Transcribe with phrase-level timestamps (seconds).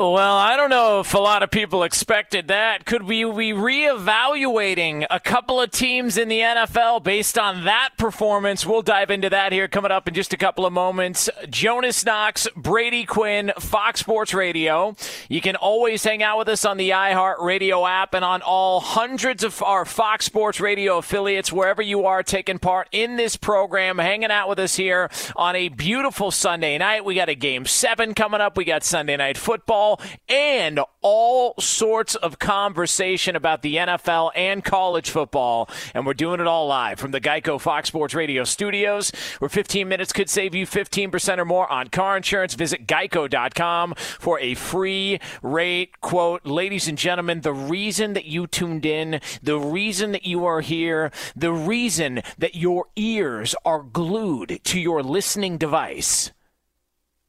[0.00, 2.86] Well, I don't know if a lot of people expected that.
[2.86, 8.64] Could we be reevaluating a couple of teams in the NFL based on that performance?
[8.64, 11.28] We'll dive into that here coming up in just a couple of moments.
[11.50, 14.96] Jonas Knox, Brady Quinn, Fox Sports Radio.
[15.28, 18.80] You can always hang out with us on the iHeart Radio app and on all
[18.80, 23.98] hundreds of our Fox Sports Radio affiliates, wherever you are taking part in this program,
[23.98, 27.04] hanging out with us here on a beautiful Sunday night.
[27.04, 28.56] We got a game seven coming up.
[28.56, 29.89] We got Sunday night football
[30.28, 35.68] and all sorts of conversation about the NFL and college football.
[35.94, 39.88] And we're doing it all live from the Geico Fox Sports Radio studios, where 15
[39.88, 42.54] minutes could save you 15% or more on car insurance.
[42.54, 46.44] Visit geico.com for a free rate quote.
[46.44, 51.10] Ladies and gentlemen, the reason that you tuned in, the reason that you are here,
[51.34, 56.32] the reason that your ears are glued to your listening device,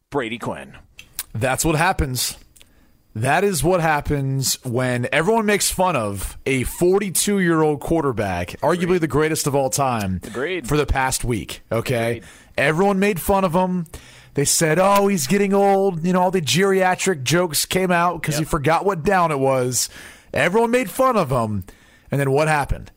[0.09, 0.77] Brady Quinn.
[1.33, 2.37] That's what happens.
[3.13, 8.99] That is what happens when everyone makes fun of a 42 year old quarterback, arguably
[9.01, 10.67] the greatest of all time, Agreed.
[10.67, 11.61] for the past week.
[11.71, 12.17] Okay.
[12.17, 12.23] Agreed.
[12.57, 13.85] Everyone made fun of him.
[14.33, 16.05] They said, oh, he's getting old.
[16.05, 19.89] You know, all the geriatric jokes came out because he forgot what down it was.
[20.33, 21.65] Everyone made fun of him.
[22.11, 22.91] And then what happened?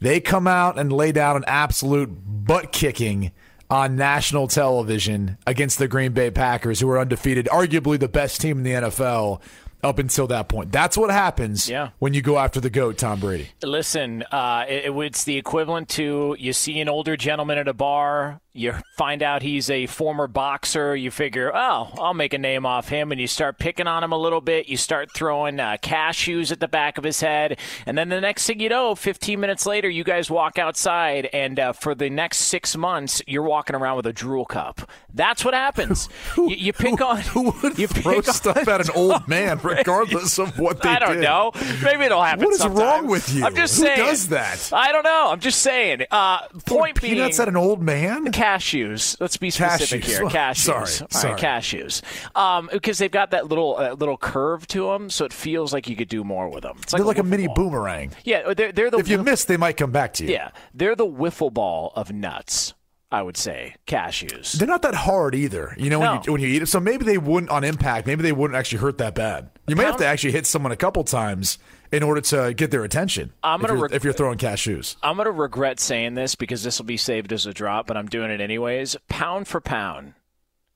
[0.00, 3.32] They come out and lay down an absolute butt kicking
[3.70, 8.58] on national television against the Green Bay Packers, who are undefeated, arguably the best team
[8.58, 9.40] in the NFL
[9.82, 10.72] up until that point.
[10.72, 11.90] That's what happens Yeah.
[11.98, 13.50] when you go after the GOAT, Tom Brady.
[13.62, 18.40] Listen, uh, it, it's the equivalent to you see an older gentleman at a bar,
[18.52, 22.88] you find out he's a former boxer, you figure, oh, I'll make a name off
[22.88, 24.68] him, and you start picking on him a little bit.
[24.68, 28.46] You start throwing uh, cashews at the back of his head, and then the next
[28.46, 32.38] thing you know, 15 minutes later, you guys walk outside, and uh, for the next
[32.38, 34.90] six months, you're walking around with a drool cup.
[35.14, 36.08] That's what happens.
[36.36, 40.58] you, you pick on Who would you throw stuff at an old man, regardless of
[40.58, 41.22] what they I don't did?
[41.22, 41.52] know.
[41.82, 42.44] Maybe it'll happen.
[42.44, 42.78] What is sometime.
[42.82, 43.44] wrong with you?
[43.44, 43.98] I'm just Who saying.
[43.98, 44.70] does that?
[44.72, 45.28] I don't know.
[45.30, 46.04] I'm just saying.
[46.10, 48.26] Uh, point being, Peanuts at an old man?
[48.32, 49.16] cashews.
[49.20, 50.06] Let's be specific Cashews.
[50.06, 50.20] here.
[50.28, 51.12] Cashews.
[51.12, 52.02] Sorry, All right, cashews.
[52.36, 55.88] Um, because they've got that little uh, little curve to them, so it feels like
[55.88, 56.78] you could do more with them.
[56.82, 57.56] It's They're like a mini ball.
[57.56, 58.12] boomerang.
[58.24, 60.30] Yeah, they're they're the If you whiff- miss, they might come back to you.
[60.32, 62.74] yeah they're the wiffle ball of nuts.
[63.12, 64.52] I would say cashews.
[64.52, 65.74] They're not that hard either.
[65.76, 66.66] You know, when you when you eat it.
[66.66, 68.06] So maybe they wouldn't on impact.
[68.06, 69.50] Maybe they wouldn't actually hurt that bad.
[69.66, 71.58] You may have to actually hit someone a couple times
[71.92, 73.32] in order to get their attention.
[73.42, 74.96] I'm gonna you're, reg- if you're throwing cashews.
[75.02, 77.96] I'm going to regret saying this because this will be saved as a drop, but
[77.96, 78.96] I'm doing it anyways.
[79.08, 80.14] Pound for pound,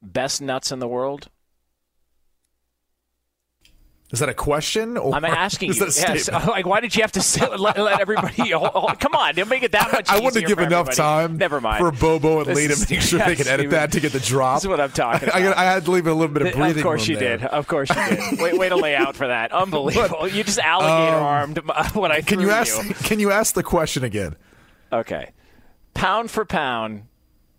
[0.02, 1.28] best nuts in the world.
[4.14, 4.96] Is that a question?
[4.96, 5.80] Or I'm asking you.
[5.80, 5.96] Yes.
[5.96, 6.46] statement?
[6.46, 8.50] Like, why did you have to say, let, let everybody?
[8.50, 10.08] hold- hold- come on, don't make it that much.
[10.08, 10.96] I easier give enough everybody.
[10.96, 11.78] time Never mind.
[11.80, 14.20] for Bobo and This Lee to make sure they can edit that to get the
[14.20, 14.54] drop.
[14.58, 15.58] This is what I'm talking I, about.
[15.58, 17.38] I, I had to leave a little bit of breathing Of course you there.
[17.38, 17.46] did.
[17.46, 18.40] Of course you did.
[18.40, 19.50] Wait, way to lay out for that.
[19.52, 20.28] Unbelievable.
[20.28, 21.58] you just alligator armed
[21.94, 22.80] what I Um, Can you ask?
[23.04, 24.36] Can you ask the question again?
[24.92, 25.32] Okay.
[25.94, 27.02] Pound for pound,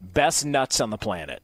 [0.02, 1.42] best nuts on the planet.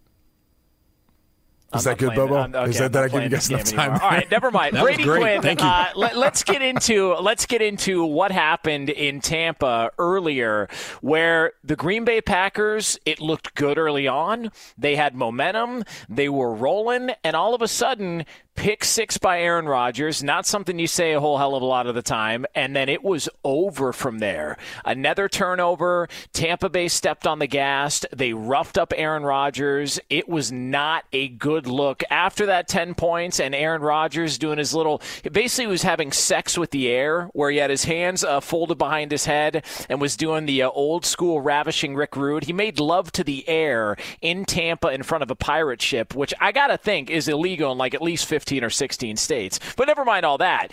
[1.74, 2.36] Is that good, Bobo?
[2.36, 3.92] Okay, Is that, that I give you guys enough time?
[3.94, 4.76] All right, never mind.
[4.80, 5.04] Brady.
[5.04, 5.42] Quinn.
[5.42, 5.68] Thank you.
[5.68, 10.68] Uh, let, us get into let's get into what happened in Tampa earlier,
[11.02, 12.98] where the Green Bay Packers.
[13.06, 14.52] It looked good early on.
[14.78, 15.84] They had momentum.
[16.10, 18.26] They were rolling, and all of a sudden,
[18.56, 20.24] pick six by Aaron Rodgers.
[20.24, 22.90] Not something you say a whole hell of a lot of the time, and then
[22.90, 24.58] it was over from there.
[24.86, 26.08] Another turnover.
[26.34, 28.06] Tampa Bay stepped on the gas.
[28.14, 30.00] They roughed up Aaron Rodgers.
[30.10, 34.74] It was not a good look after that 10 points and Aaron Rodgers doing his
[34.74, 35.02] little
[35.32, 39.12] basically was having sex with the air where he had his hands uh, folded behind
[39.12, 42.46] his head and was doing the uh, old school ravishing Rick Rude.
[42.46, 46.34] He made love to the air in Tampa in front of a pirate ship, which
[46.40, 49.60] I got to think is illegal in like at least 15 or 16 states.
[49.78, 50.72] But never mind all that.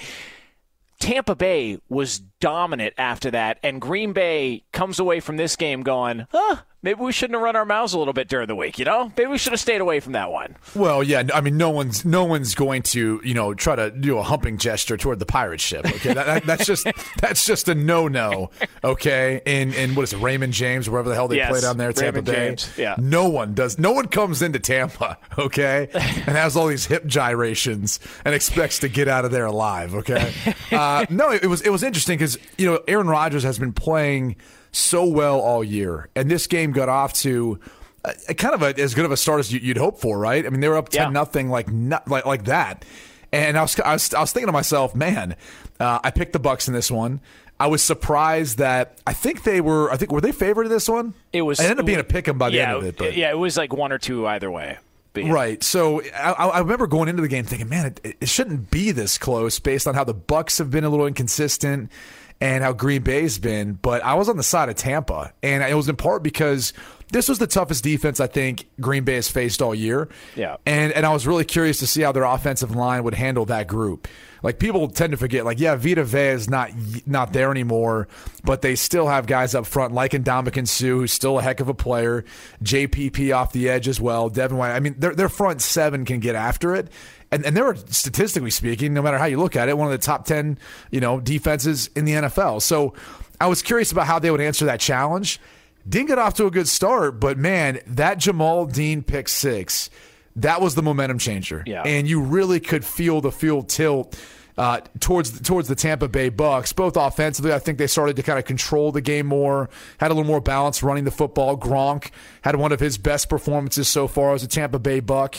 [1.00, 6.26] Tampa Bay was dominant after that, and Green Bay comes away from this game going,
[6.30, 8.84] huh, maybe we shouldn't have run our mouths a little bit during the week, you
[8.84, 9.12] know?
[9.16, 10.56] Maybe we should have stayed away from that one.
[10.74, 14.18] Well, yeah, I mean, no one's no one's going to you know try to do
[14.18, 15.84] a humping gesture toward the pirate ship.
[15.86, 16.86] Okay, that, that, that's just
[17.20, 18.50] that's just a no no.
[18.84, 21.76] Okay, in in what is it, Raymond James, wherever the hell they Yes, play down
[21.76, 22.48] there, Tampa Raymond Bay.
[22.48, 22.96] James, yeah.
[22.98, 23.78] no one does.
[23.78, 28.88] No one comes into Tampa, okay, and has all these hip gyrations and expects to
[28.88, 29.94] get out of there alive.
[29.94, 30.32] Okay,
[30.72, 33.72] uh, no, it, it was it was interesting because you know Aaron Rodgers has been
[33.72, 34.36] playing
[34.72, 37.58] so well all year, and this game got off to.
[38.04, 40.16] A, a kind of a, as good of a start as you, you'd hope for,
[40.18, 40.46] right?
[40.46, 41.10] I mean, they were up ten Yeah.
[41.10, 42.84] nothing, like not, like like that.
[43.32, 45.34] And I was, I was I was thinking to myself, man,
[45.80, 47.20] uh, I picked the Bucks in this one.
[47.60, 49.90] I was surprised that I think they were.
[49.90, 51.12] I think were they favored in this one?
[51.32, 51.58] It was.
[51.58, 52.96] It ended up being a pick 'em by the yeah, end of it.
[52.96, 53.16] But.
[53.16, 54.78] Yeah, it was like one or two either way.
[55.16, 55.32] Yeah.
[55.32, 55.60] Right.
[55.64, 59.18] So I, I remember going into the game thinking, man, it, it shouldn't be this
[59.18, 61.90] close based on how the Bucks have been a little inconsistent
[62.40, 63.74] and how Green Bay's been.
[63.74, 66.72] But I was on the side of Tampa, and it was in part because
[67.12, 70.08] this was the toughest defense I think Green Bay has faced all year.
[70.36, 70.56] Yeah.
[70.66, 73.66] And and I was really curious to see how their offensive line would handle that
[73.66, 74.08] group.
[74.42, 76.70] Like people tend to forget, like yeah, Vita Vea is not
[77.06, 78.08] not there anymore,
[78.44, 81.68] but they still have guys up front like Ndamukong Suh, who's still a heck of
[81.68, 82.24] a player.
[82.62, 84.28] JPP off the edge as well.
[84.28, 84.72] Devin White.
[84.72, 86.88] I mean, their their front seven can get after it.
[87.30, 89.92] And, and they were statistically speaking, no matter how you look at it, one of
[89.92, 90.58] the top ten,
[90.90, 92.62] you know, defenses in the NFL.
[92.62, 92.94] So
[93.40, 95.40] I was curious about how they would answer that challenge.
[95.88, 99.90] Didn't get off to a good start, but man, that Jamel Dean pick six,
[100.36, 101.62] that was the momentum changer.
[101.66, 101.82] Yeah.
[101.82, 104.18] And you really could feel the field tilt
[104.58, 106.72] uh, towards towards the Tampa Bay Bucks.
[106.72, 110.14] Both offensively, I think they started to kind of control the game more, had a
[110.14, 111.56] little more balance running the football.
[111.56, 112.10] Gronk
[112.42, 115.36] had one of his best performances so far as a Tampa Bay Buck.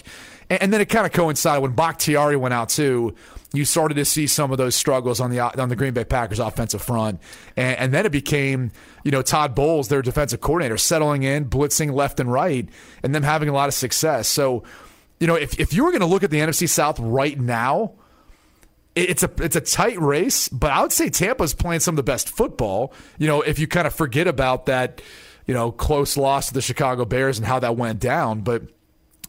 [0.50, 3.16] And, and then it kind of coincided when Bakhtiari went out too.
[3.52, 6.40] You started to see some of those struggles on the on the Green Bay Packers
[6.40, 7.20] offensive front,
[7.58, 8.72] and, and then it became
[9.04, 12.70] you know Todd Bowles, their defensive coordinator, settling in, blitzing left and right,
[13.02, 14.28] and them having a lot of success.
[14.28, 14.64] So,
[15.20, 17.94] you know, if if you were going to look at the NFC South right now,
[18.96, 22.04] it's a it's a tight race, but I would say Tampa's playing some of the
[22.04, 22.94] best football.
[23.18, 25.02] You know, if you kind of forget about that,
[25.48, 28.64] you know, close loss to the Chicago Bears and how that went down, but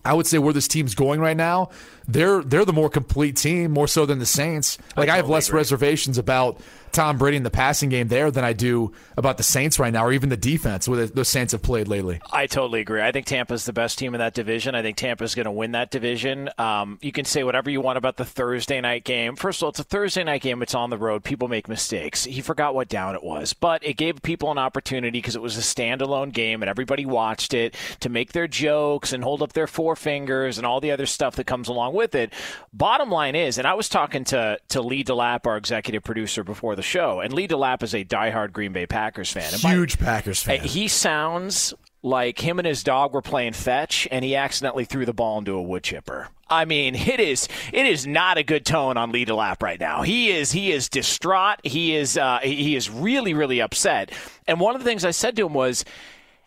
[0.05, 1.71] I would say where this team's going right now,
[2.09, 4.79] they're they're the more complete team, more so than the Saints.
[4.97, 6.61] Like I, have less reservations about
[6.93, 10.05] Tom Brady in the passing game there than I do about the Saints right now,
[10.05, 12.21] or even the defense where the, Saints have played lately.
[12.33, 13.03] I totally agree.
[13.03, 14.75] I think Tampa's the best team in that division.
[14.75, 16.51] I think Tampa's going to win that division.
[16.59, 19.37] Um, you can say whatever you want about the Thursday night game.
[19.37, 20.63] First of all, it's a Thursday night game.
[20.63, 21.23] It's on the road.
[21.23, 22.25] People make mistakes.
[22.25, 25.57] He forgot what down it was, but it gave people an opportunity because it was
[25.57, 29.67] a standalone game and everybody watched it to make their jokes and hold up their
[29.67, 32.33] forefingers and all the other stuff that comes along with it.
[32.73, 36.77] Bottom line is, and I was talking to to Lee Delap, our executive producer, before
[36.83, 39.53] show, and Lee DeLapp is a diehard Green Bay Packers fan.
[39.53, 40.61] And by- Huge Packers fan.
[40.61, 45.13] He sounds like him and his dog were playing fetch, and he accidentally threw the
[45.13, 46.29] ball into a wood chipper.
[46.49, 50.03] I mean, it is it is not a good tone on Lee DeLapp right now.
[50.03, 51.61] He is he is distraught.
[51.63, 54.11] He is uh, he is really really upset.
[54.47, 55.85] And one of the things I said to him was,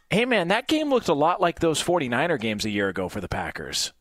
[0.10, 3.22] "Hey man, that game looked a lot like those 49er games a year ago for
[3.22, 3.94] the Packers."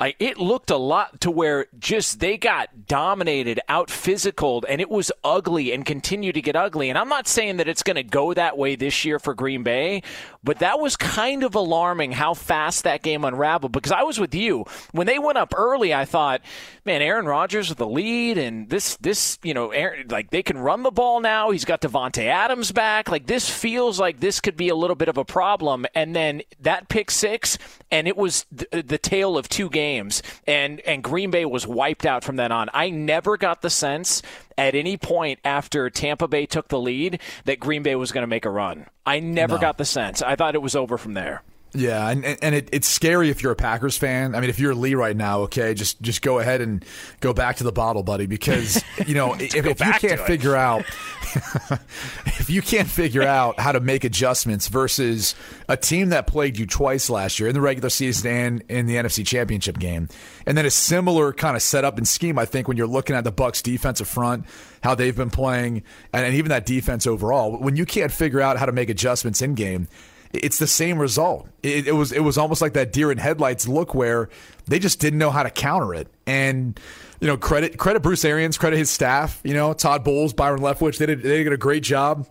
[0.00, 4.88] Like it looked a lot to where just they got dominated, out physicaled, and it
[4.88, 6.88] was ugly and continued to get ugly.
[6.88, 9.62] And I'm not saying that it's going to go that way this year for Green
[9.62, 10.02] Bay,
[10.42, 13.72] but that was kind of alarming how fast that game unraveled.
[13.72, 15.92] Because I was with you when they went up early.
[15.92, 16.40] I thought,
[16.84, 20.58] man, Aaron Rodgers with the lead, and this this you know, Aaron, like they can
[20.58, 21.50] run the ball now.
[21.50, 23.10] He's got Davante Adams back.
[23.10, 25.86] Like this feels like this could be a little bit of a problem.
[25.94, 27.58] And then that pick six,
[27.90, 31.66] and it was the, uh, the tale of two games and and Green Bay was
[31.66, 32.68] wiped out from then on.
[32.74, 34.22] I never got the sense
[34.60, 38.26] at any point after Tampa Bay took the lead that Green Bay was going to
[38.28, 38.86] make a run.
[39.06, 39.60] I never No.
[39.60, 40.20] got the sense.
[40.20, 41.42] I thought it was over from there.
[41.72, 44.34] Yeah, and and it, it's scary if you're a Packers fan.
[44.34, 46.84] I mean, if you're Lee right now, okay, just just go ahead and
[47.20, 50.80] go back to the bottle, buddy, because you know if, if you can't figure out
[52.26, 55.36] if you can't figure out how to make adjustments versus
[55.68, 58.96] a team that played you twice last year in the regular season and in the
[58.96, 60.08] NFC Championship game,
[60.46, 63.22] and then a similar kind of setup and scheme, I think when you're looking at
[63.22, 64.44] the Bucks defensive front,
[64.82, 68.56] how they've been playing, and, and even that defense overall, when you can't figure out
[68.56, 69.86] how to make adjustments in game
[70.32, 71.48] it's the same result.
[71.62, 74.28] It, it, was it was almost like that deer in headlights look where
[74.66, 76.08] they just didn't know how to counter it.
[76.26, 76.78] And
[77.20, 79.40] you know, credit credit Bruce Arians, credit his staff.
[79.44, 82.28] You know, Todd Bowles, Byron Leftwich, they did they did a great job.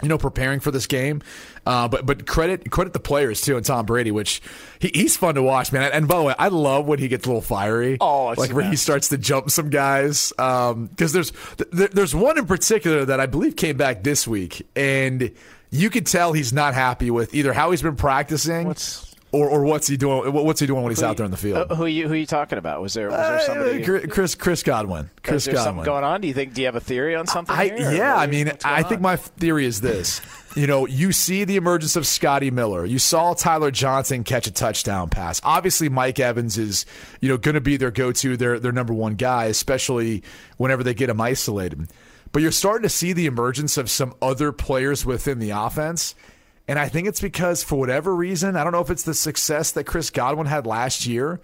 [0.00, 1.22] You know, preparing for this game,
[1.66, 4.40] uh, but but credit credit the players too, and Tom Brady, which
[4.78, 5.90] he, he's fun to watch, man.
[5.92, 7.96] And by the way, I love when he gets a little fiery.
[8.00, 10.32] Oh, like when he starts to jump some guys.
[10.36, 11.32] Because um, there's
[11.72, 15.32] there's one in particular that I believe came back this week, and
[15.70, 18.66] you could tell he's not happy with either how he's been practicing.
[18.66, 20.32] What's or, or what's he doing?
[20.32, 21.70] What's he doing when he's out there in the field?
[21.70, 22.80] Uh, who are you who are you talking about?
[22.80, 23.84] Was there was there somebody?
[23.84, 25.10] Uh, Chris Chris Godwin.
[25.22, 25.68] Chris is there Godwin.
[25.68, 26.22] something going on?
[26.22, 26.54] Do you think?
[26.54, 27.54] Do you have a theory on something?
[27.54, 30.22] I, here, yeah, I mean, I think my theory is this.
[30.56, 32.86] you know, you see the emergence of Scotty Miller.
[32.86, 35.42] You saw Tyler Johnson catch a touchdown pass.
[35.44, 36.86] Obviously, Mike Evans is
[37.20, 40.22] you know going to be their go to, their their number one guy, especially
[40.56, 41.86] whenever they get him isolated.
[42.32, 46.14] But you're starting to see the emergence of some other players within the offense
[46.68, 49.72] and I think it's because, for whatever reason, I don't know if it's the success
[49.72, 51.40] that Chris Godwin had last year.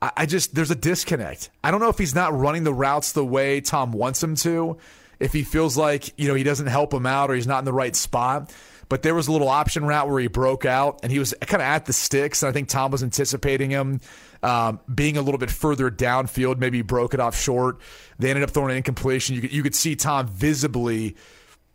[0.00, 1.50] I, just, there's a disconnect.
[1.64, 4.76] I don't know if he's not running the routes the way Tom wants him to,
[5.18, 7.64] if he feels like, you know, he doesn't help him out or he's not in
[7.64, 8.52] the right spot.
[8.88, 11.62] But there was a little option route where he broke out and he was kind
[11.62, 12.42] of at the sticks.
[12.42, 14.00] And I think Tom was anticipating him
[14.42, 16.58] um, being a little bit further downfield.
[16.58, 17.78] Maybe broke it off short.
[18.18, 19.34] They ended up throwing an incompletion.
[19.34, 21.16] You could, you could see Tom visibly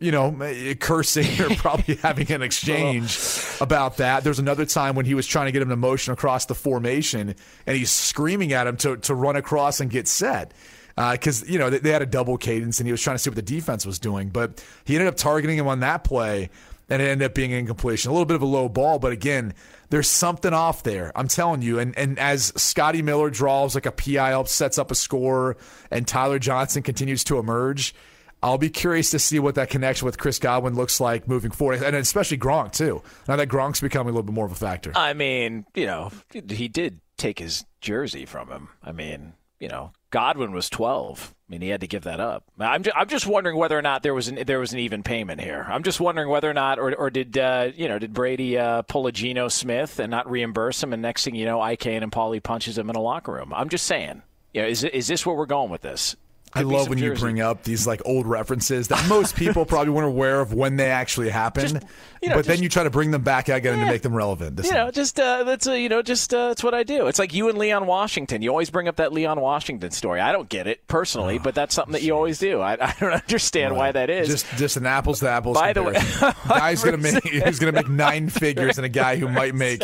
[0.02, 0.36] you know,
[0.80, 3.18] cursing or probably having an exchange
[3.60, 4.24] about that.
[4.24, 7.34] There's another time when he was trying to get him to motion across the formation,
[7.66, 10.52] and he's screaming at him to, to run across and get set.
[10.94, 13.18] Because, uh, you know, they, they, had a double cadence, and he was trying to
[13.18, 14.28] see what the defense was doing.
[14.28, 16.50] But he ended up targeting him on that play,
[16.90, 18.10] and it ended up being an incompletion.
[18.10, 19.54] A little bit of a low ball, but again,
[19.92, 21.12] there's something off there.
[21.14, 21.78] I'm telling you.
[21.78, 25.56] And and as Scotty Miller draws like a PI sets up a score,
[25.90, 27.94] and Tyler Johnson continues to emerge–
[28.42, 31.82] I'll be curious to see what that connection with Chris Godwin looks like moving forward,
[31.82, 33.02] and especially Gronk too.
[33.28, 34.92] Now that Gronk's becoming a little bit more of a factor.
[34.96, 38.68] I mean, you know, he did take his jersey from him.
[38.82, 41.34] I mean, you know, Godwin was 12.
[41.52, 42.44] I mean, he had to give that up.
[42.58, 45.02] I'm just, I'm just wondering whether or not there was an there was an even
[45.02, 45.66] payment here.
[45.68, 48.80] I'm just wondering whether or not, or, or did uh, you know, did Brady uh,
[48.80, 52.42] pull a Geno Smith and not reimburse him, and next thing you know, IK Enemkpali
[52.42, 53.52] punches him in a locker room.
[53.52, 54.22] I'm just saying.
[54.54, 56.16] You know, is is this where we're going with this?
[56.54, 60.08] I love when you bring up these like old references that most people probably weren't
[60.08, 61.72] aware of when they actually happened.
[61.72, 61.86] Just,
[62.20, 64.02] you know, but just, then you try to bring them back again yeah, to make
[64.02, 64.60] them relevant.
[64.62, 67.06] you know, just uh, that's uh, you know, just uh, that's what I do.
[67.06, 68.42] It's like you and Leon Washington.
[68.42, 70.20] You always bring up that Leon Washington story.
[70.20, 72.60] I don't get it personally, oh, but that's something that you always do.
[72.60, 73.78] I, I don't understand right.
[73.78, 74.28] why that is.
[74.28, 75.58] Just just an apples to apples.
[75.58, 76.18] By comparison.
[76.20, 79.54] the way, guy's gonna make who's gonna make nine figures, and a guy who might
[79.54, 79.82] make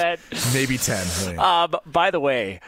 [0.53, 1.07] maybe ten.
[1.39, 2.61] Uh, by the way,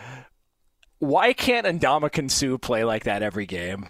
[1.00, 3.88] why can't Ndamukong Suh play like that every game?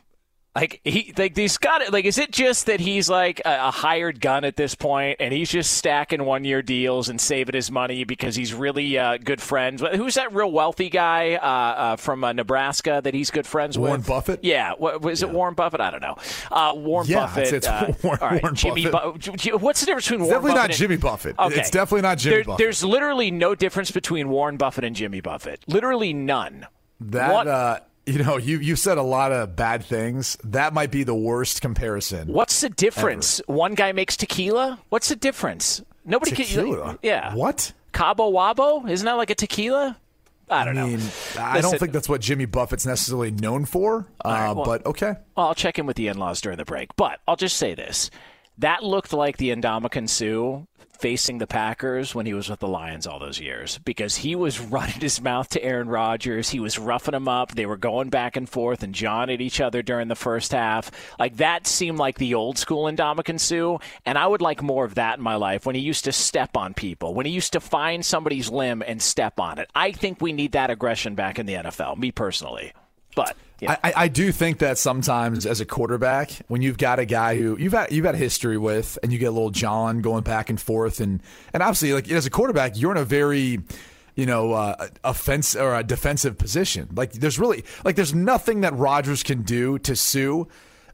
[0.54, 1.92] Like he like he's got it.
[1.92, 5.32] Like is it just that he's like a, a, hired gun at this point, and
[5.32, 9.40] he's just stacking one year deals and saving his money because he's really uh, good
[9.40, 9.80] friends.
[9.94, 14.00] Who's that real wealthy guy uh, uh, from uh, Nebraska that he's good friends Warren
[14.00, 14.08] with?
[14.08, 14.40] Warren Buffett.
[14.42, 15.28] Yeah, what, was yeah.
[15.28, 15.80] it Warren Buffett?
[15.80, 16.16] I don't know.
[16.50, 17.52] Uh, Warren yeah, Buffett.
[17.52, 19.42] It's, it's Warren, right, Warren Jimmy Buffett.
[19.42, 21.38] Bu- what's the difference between it's Warren definitely Buffett not Jimmy Buffett.
[21.38, 21.60] Okay.
[21.60, 22.58] It's definitely not Jimmy there, Buffett.
[22.58, 25.62] There's literally no difference between Warren Buffett and Jimmy Buffett.
[25.68, 26.66] Literally none.
[27.00, 27.86] That what?
[28.06, 30.36] You know, you you said a lot of bad things.
[30.42, 32.28] That might be the worst comparison.
[32.28, 33.40] What's the difference?
[33.48, 33.56] Ever.
[33.56, 34.80] One guy makes tequila.
[34.88, 35.82] What's the difference?
[36.04, 36.88] Nobody tequila.
[36.88, 36.98] can.
[37.02, 37.34] Yeah.
[37.34, 37.72] What?
[37.92, 38.88] Cabo Wabo?
[38.88, 39.96] Isn't that like a tequila?
[40.48, 41.06] I don't I mean, know.
[41.38, 44.08] I Listen, don't think that's what Jimmy Buffett's necessarily known for.
[44.24, 45.14] Uh, right, well, but okay.
[45.36, 46.96] Well, I'll check in with the in-laws during the break.
[46.96, 48.10] But I'll just say this:
[48.58, 50.66] that looked like the Ndamukong Suh
[51.00, 54.60] facing the Packers when he was with the Lions all those years because he was
[54.60, 56.50] running his mouth to Aaron Rodgers.
[56.50, 57.54] He was roughing him up.
[57.54, 60.90] They were going back and forth and jawing at each other during the first half.
[61.18, 64.96] Like that seemed like the old school Ndamukong Suh, and I would like more of
[64.96, 67.60] that in my life when he used to step on people, when he used to
[67.60, 69.70] find somebody's limb and step on it.
[69.74, 72.72] I think we need that aggression back in the NFL, me personally.
[73.16, 73.76] But yeah.
[73.84, 77.56] I, I do think that sometimes as a quarterback, when you've got a guy who
[77.58, 80.60] you've had you've had history with, and you get a little John going back and
[80.60, 83.60] forth, and and obviously like as a quarterback, you're in a very
[84.16, 86.88] you know, uh, offense or a defensive position.
[86.94, 90.44] Like there's really like there's nothing that Rodgers can do to Suh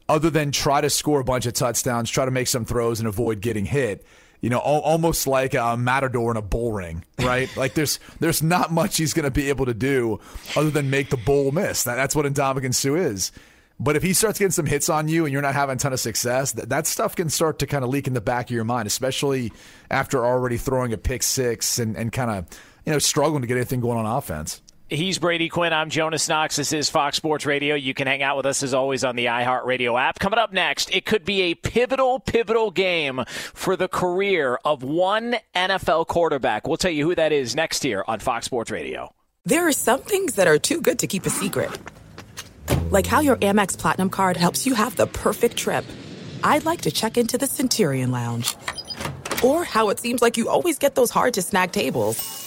[0.07, 3.07] other than try to score a bunch of touchdowns, try to make some throws, and
[3.07, 4.05] avoid getting hit.
[4.41, 7.55] You know, al- almost like a matador in a bull ring, right?
[7.57, 10.19] like there's there's not much he's going to be able to do
[10.55, 11.83] other than make the bull miss.
[11.83, 13.31] That, that's what Ndamukong Suh is.
[13.79, 15.93] But if he starts getting some hits on you and you're not having a ton
[15.93, 18.55] of success, that, that stuff can start to kind of leak in the back of
[18.55, 19.51] your mind, especially
[19.91, 22.45] after already throwing a pick six and, and kind of
[22.85, 24.61] you know struggling to get anything going on offense.
[24.89, 25.73] He's Brady Quinn.
[25.73, 26.55] I'm Jonas Knox.
[26.55, 27.75] This is Fox Sports Radio.
[27.75, 30.17] You can hang out with us as always on the iHeartRadio app.
[30.17, 35.35] Coming up next, it could be a pivotal, pivotal game for the career of one
[35.53, 36.69] NFL quarterback.
[36.69, 39.13] We'll tell you who that is next here on Fox Sports Radio.
[39.43, 41.77] There are some things that are too good to keep a secret,
[42.89, 45.83] like how your Amex Platinum card helps you have the perfect trip.
[46.45, 48.55] I'd like to check into the Centurion Lounge,
[49.43, 52.46] or how it seems like you always get those hard to snag tables.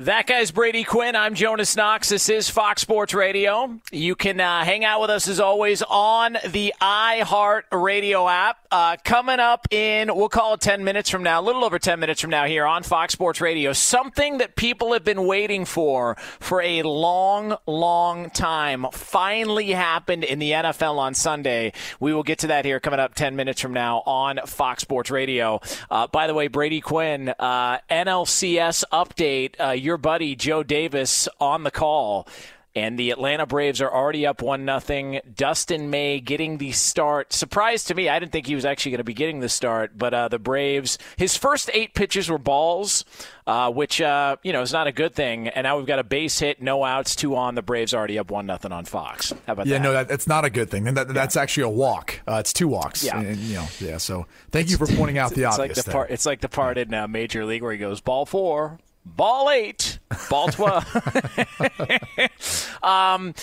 [0.00, 1.16] That guy's Brady Quinn.
[1.16, 2.10] I'm Jonas Knox.
[2.10, 3.80] This is Fox Sports Radio.
[3.90, 8.58] You can uh, hang out with us as always on the iHeart Radio app.
[8.70, 11.98] Uh, coming up in, we'll call it 10 minutes from now, a little over 10
[11.98, 13.72] minutes from now here on Fox Sports Radio.
[13.72, 20.38] Something that people have been waiting for for a long, long time finally happened in
[20.38, 21.72] the NFL on Sunday.
[22.00, 25.10] We will get to that here coming up 10 minutes from now on Fox Sports
[25.10, 25.62] Radio.
[25.90, 29.54] Uh, by the way, Brady Quinn, uh, NLCS update.
[29.86, 32.26] Your buddy Joe Davis on the call.
[32.74, 35.20] And the Atlanta Braves are already up one nothing.
[35.32, 37.32] Dustin May getting the start.
[37.32, 39.96] Surprise to me, I didn't think he was actually going to be getting the start.
[39.96, 43.04] But uh, the Braves, his first eight pitches were balls,
[43.46, 45.48] uh, which uh, you know is not a good thing.
[45.48, 47.54] And now we've got a base hit, no outs, two on.
[47.54, 49.32] The Braves already up one nothing on Fox.
[49.46, 49.84] How about yeah, that?
[49.84, 50.88] Yeah, no, that, that's not a good thing.
[50.88, 52.20] And that, that's actually a walk.
[52.26, 53.04] Uh, it's two walks.
[53.04, 53.20] Yeah.
[53.20, 53.98] And, you know, yeah.
[53.98, 55.86] So thank you for pointing out the it's obvious.
[55.86, 56.12] like the.
[56.12, 59.98] It's like the part in uh, Major League where he goes ball four, ball eight,
[60.28, 60.84] ball twelve.
[62.82, 63.34] um,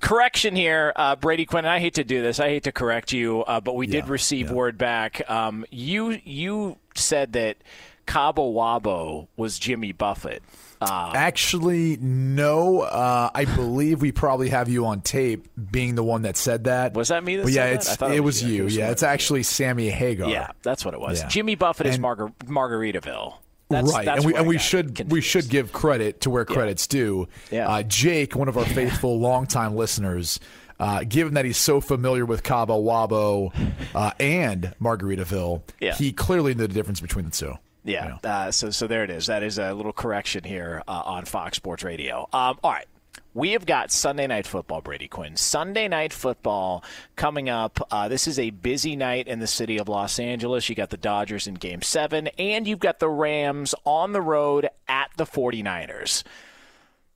[0.00, 1.66] correction here, uh, Brady Quinn.
[1.66, 2.40] I hate to do this.
[2.40, 5.28] I hate to correct you, uh, but we did receive word back.
[5.30, 7.58] Um, you you said that
[8.06, 10.42] Cabo Wabo was Jimmy Buffett.
[10.80, 12.80] Uh, Actually, no.
[12.80, 16.94] Uh, I believe we probably have you on tape being the one that said that.
[16.94, 18.10] Was that me that yeah, said that?
[18.10, 18.66] It, was was you.
[18.66, 20.28] Yeah, it's actually Sammy Hagar.
[20.28, 21.20] yeah, that's what it was.
[21.20, 21.28] Yeah.
[21.28, 23.34] Jimmy Buffett is And- Margar- Margaritaville.
[23.72, 26.86] That's, right, that's and we and we should we should give credit to where credit's
[26.86, 27.28] due.
[27.50, 27.68] Yeah.
[27.68, 30.38] Uh, Jake, one of our faithful longtime listeners,
[30.78, 33.52] uh, given that he's so familiar with Cabo Wabo
[33.94, 35.94] uh, and Margaritaville, Yeah.
[35.94, 37.54] he clearly knew the difference between the two.
[37.84, 38.18] Yeah.
[38.22, 39.26] Uh, so so there it is.
[39.26, 42.28] That is a little correction here uh, on Fox Sports Radio.
[42.32, 42.86] Um, all right.
[43.34, 45.36] We have got Sunday Night Football, Brady Quinn.
[45.36, 46.84] Sunday Night Football
[47.16, 47.80] coming up.
[47.90, 50.68] Uh, this is a busy night in the city of Los Angeles.
[50.68, 54.68] You got the Dodgers in Game 7, and you've got the Rams on the road
[54.86, 56.24] at the 49ers.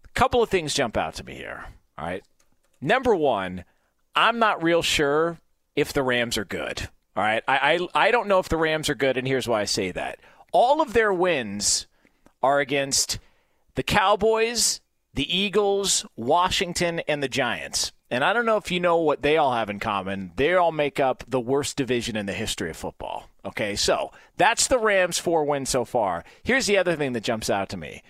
[0.06, 1.66] A couple of things jump out to me here.
[1.98, 2.24] All right.
[2.80, 3.64] Number one,
[4.14, 5.36] I'm not real sure
[5.74, 6.88] if the Rams are good.
[7.14, 7.42] All right.
[7.46, 9.92] I, I, I don't know if the Rams are good, and here's why I say
[9.92, 10.18] that.
[10.50, 11.86] All of their wins
[12.42, 13.18] are against
[13.74, 14.80] the Cowboys,
[15.16, 17.90] the Eagles, Washington, and the Giants.
[18.10, 20.30] And I don't know if you know what they all have in common.
[20.36, 23.28] They all make up the worst division in the history of football.
[23.44, 26.22] Okay, so that's the Rams' four wins so far.
[26.42, 28.02] Here's the other thing that jumps out to me.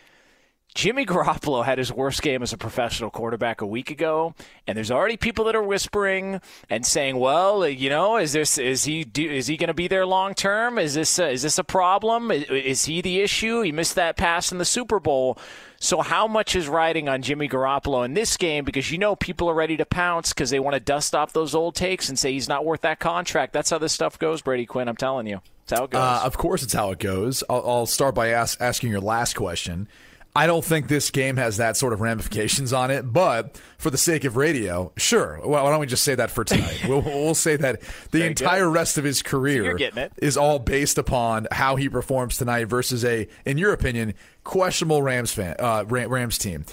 [0.76, 4.34] Jimmy Garoppolo had his worst game as a professional quarterback a week ago,
[4.66, 8.84] and there's already people that are whispering and saying, "Well, you know, is this is
[8.84, 10.78] he do, is he going to be there long term?
[10.78, 12.30] Is this is this a problem?
[12.30, 13.62] Is, is he the issue?
[13.62, 15.38] He missed that pass in the Super Bowl."
[15.78, 18.66] So, how much is riding on Jimmy Garoppolo in this game?
[18.66, 21.54] Because you know people are ready to pounce because they want to dust off those
[21.54, 23.54] old takes and say he's not worth that contract.
[23.54, 24.88] That's how this stuff goes, Brady Quinn.
[24.88, 26.02] I'm telling you, it's how it goes.
[26.02, 27.42] Uh, of course, it's how it goes.
[27.48, 29.88] I'll, I'll start by ask, asking your last question.
[30.36, 33.96] I don't think this game has that sort of ramifications on it, but for the
[33.96, 35.40] sake of radio, sure.
[35.42, 36.82] Well, why don't we just say that for tonight?
[36.86, 38.74] we'll, we'll say that the entire good.
[38.74, 40.12] rest of his career it.
[40.18, 44.12] is all based upon how he performs tonight versus a, in your opinion,
[44.44, 46.66] questionable Rams fan, uh, Rams team.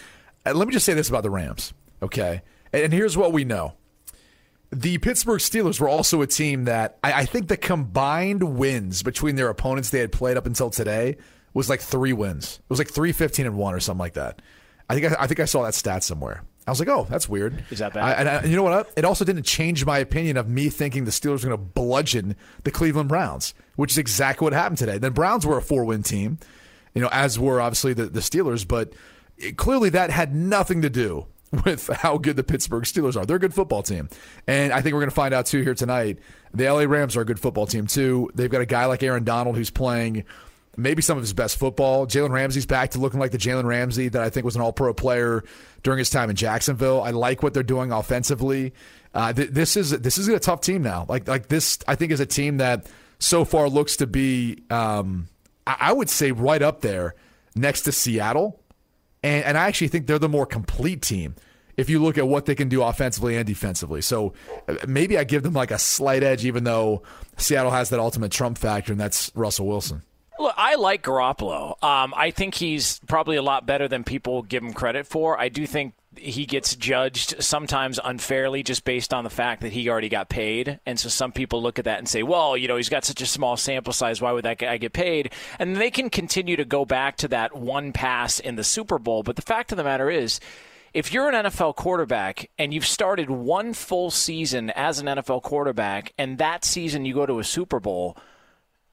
[0.45, 2.41] Uh, let me just say this about the Rams, okay?
[2.73, 3.75] And, and here's what we know.
[4.73, 9.35] The Pittsburgh Steelers were also a team that I, I think the combined wins between
[9.35, 11.15] their opponents they had played up until today
[11.53, 12.59] was like three wins.
[12.63, 14.41] It was like three fifteen and one or something like that.
[14.89, 16.43] I think I, I think I saw that stat somewhere.
[16.65, 17.63] I was like, oh, that's weird.
[17.71, 18.03] Is that bad?
[18.03, 18.89] I, and, I, and you know what?
[18.95, 22.37] It also didn't change my opinion of me thinking the Steelers were going to bludgeon
[22.63, 24.97] the Cleveland Browns, which is exactly what happened today.
[24.97, 26.37] The Browns were a four win team,
[26.93, 28.93] you know, as were obviously the, the Steelers, but
[29.37, 31.25] it, clearly that had nothing to do
[31.65, 33.25] with how good the Pittsburgh Steelers are.
[33.25, 34.07] They're a good football team.
[34.47, 36.19] And I think we're going to find out too here tonight.
[36.53, 38.31] The LA Rams are a good football team too.
[38.35, 40.23] They've got a guy like Aaron Donald who's playing
[40.75, 42.07] maybe some of his best football.
[42.07, 44.73] Jalen Ramsey's back to looking like the Jalen Ramsey that I think was an all
[44.73, 45.43] pro player
[45.83, 47.01] during his time in Jacksonville.
[47.01, 48.73] I like what they're doing offensively.
[49.13, 51.05] Uh, th- this is this is a tough team now.
[51.07, 52.87] Like like this, I think is a team that
[53.19, 55.27] so far looks to be, um,
[55.67, 57.15] I-, I would say, right up there
[57.55, 58.59] next to Seattle,
[59.21, 61.35] and and I actually think they're the more complete team
[61.77, 64.01] if you look at what they can do offensively and defensively.
[64.01, 64.33] So
[64.67, 67.03] uh, maybe I give them like a slight edge, even though
[67.37, 70.01] Seattle has that ultimate Trump factor, and that's Russell Wilson.
[70.43, 71.81] Look, I like Garoppolo.
[71.81, 75.39] Um, I think he's probably a lot better than people give him credit for.
[75.39, 79.87] I do think he gets judged sometimes unfairly just based on the fact that he
[79.87, 80.81] already got paid.
[80.85, 83.21] And so some people look at that and say, well, you know, he's got such
[83.21, 84.21] a small sample size.
[84.21, 85.31] Why would that guy get paid?
[85.59, 89.23] And they can continue to go back to that one pass in the Super Bowl.
[89.23, 90.41] But the fact of the matter is,
[90.93, 96.11] if you're an NFL quarterback and you've started one full season as an NFL quarterback,
[96.17, 98.17] and that season you go to a Super Bowl,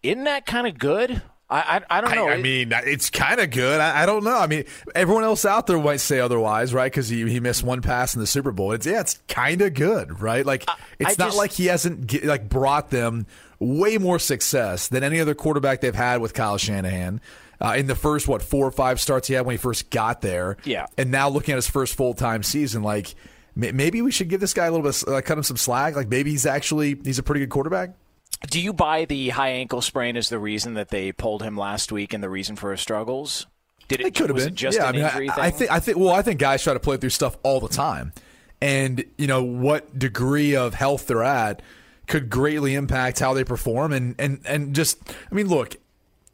[0.05, 1.23] isn't that kind of good?
[1.51, 2.29] I, I, I don't know.
[2.29, 3.81] I, I mean, it's kind of good.
[3.81, 4.37] I, I, don't know.
[4.37, 6.91] I mean, everyone else out there might say otherwise, right?
[6.91, 8.73] Because he, he missed one pass in the Super Bowl.
[8.73, 10.47] It's yeah, it's kind of good, right?
[10.47, 10.65] Like
[11.01, 13.27] it's not just, like he hasn't get, like brought them
[13.59, 17.21] way more success than any other quarterback they've had with Kyle Shanahan.
[17.61, 20.23] Uh, in the first what four or five starts he had when he first got
[20.23, 23.15] there, yeah, and now looking at his first full time season, like
[23.55, 25.95] maybe we should give this guy a little bit, like, cut him some slack.
[25.97, 27.91] Like maybe he's actually he's a pretty good quarterback.
[28.49, 31.93] Do you buy the high ankle sprain as the reason that they pulled him last
[31.93, 33.47] week and the reason for his struggles?
[33.89, 35.45] Did it, it could have been just yeah, an I mean, injury I, thing?
[35.45, 37.69] I think I think well, I think guys try to play through stuff all the
[37.69, 38.13] time,
[38.61, 41.61] and you know what degree of health they're at
[42.07, 44.99] could greatly impact how they perform, and and and just
[45.31, 45.77] I mean, look,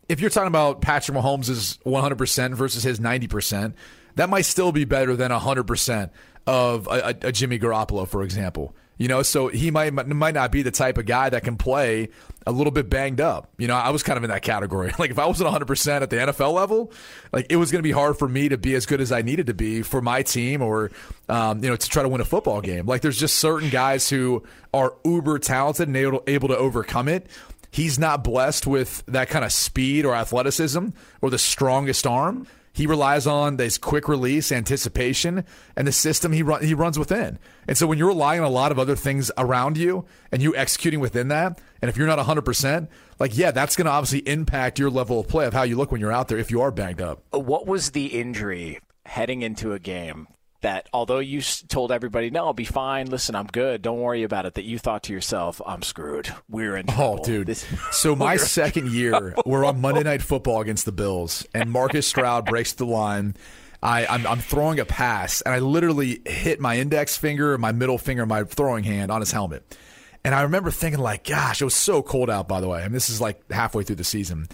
[0.08, 3.74] if you're talking about Patrick Mahomes' is 100 percent versus his 90 percent,
[4.16, 6.12] that might still be better than 100 percent
[6.46, 8.74] of a, a, a Jimmy Garoppolo, for example.
[8.98, 12.08] You know, so he might might not be the type of guy that can play
[12.46, 13.50] a little bit banged up.
[13.58, 14.92] You know, I was kind of in that category.
[14.98, 16.90] Like if I wasn't 100% at the NFL level,
[17.32, 19.20] like it was going to be hard for me to be as good as I
[19.20, 20.90] needed to be for my team or
[21.28, 22.86] um, you know, to try to win a football game.
[22.86, 27.26] Like there's just certain guys who are uber talented and able, able to overcome it.
[27.70, 30.88] He's not blessed with that kind of speed or athleticism
[31.20, 32.46] or the strongest arm.
[32.76, 37.38] He relies on this quick release, anticipation, and the system he run, he runs within.
[37.66, 40.54] And so when you're relying on a lot of other things around you and you
[40.54, 44.78] executing within that, and if you're not 100%, like yeah, that's going to obviously impact
[44.78, 46.70] your level of play of how you look when you're out there if you are
[46.70, 47.22] banged up.
[47.30, 50.28] What was the injury heading into a game
[50.66, 53.06] that although you told everybody, no, I'll be fine.
[53.06, 53.82] Listen, I'm good.
[53.82, 54.54] Don't worry about it.
[54.54, 56.28] That you thought to yourself, I'm screwed.
[56.48, 57.18] We're in oh, trouble.
[57.20, 57.46] Oh, dude.
[57.46, 62.08] This- so my second year, we're on Monday Night Football against the Bills, and Marcus
[62.08, 63.36] Stroud breaks the line.
[63.80, 67.98] I, I'm, I'm throwing a pass, and I literally hit my index finger, my middle
[67.98, 69.76] finger, my throwing hand on his helmet.
[70.24, 72.80] And I remember thinking, like, gosh, it was so cold out, by the way.
[72.80, 74.48] I mean, this is like halfway through the season.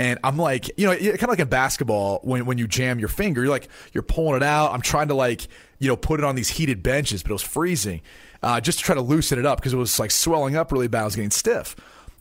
[0.00, 3.08] And I'm like, you know, kind of like in basketball, when, when you jam your
[3.10, 4.72] finger, you're like, you're pulling it out.
[4.72, 5.46] I'm trying to like,
[5.78, 8.00] you know, put it on these heated benches, but it was freezing
[8.42, 10.88] uh, just to try to loosen it up because it was like swelling up really
[10.88, 11.02] bad.
[11.02, 11.76] I was getting stiff.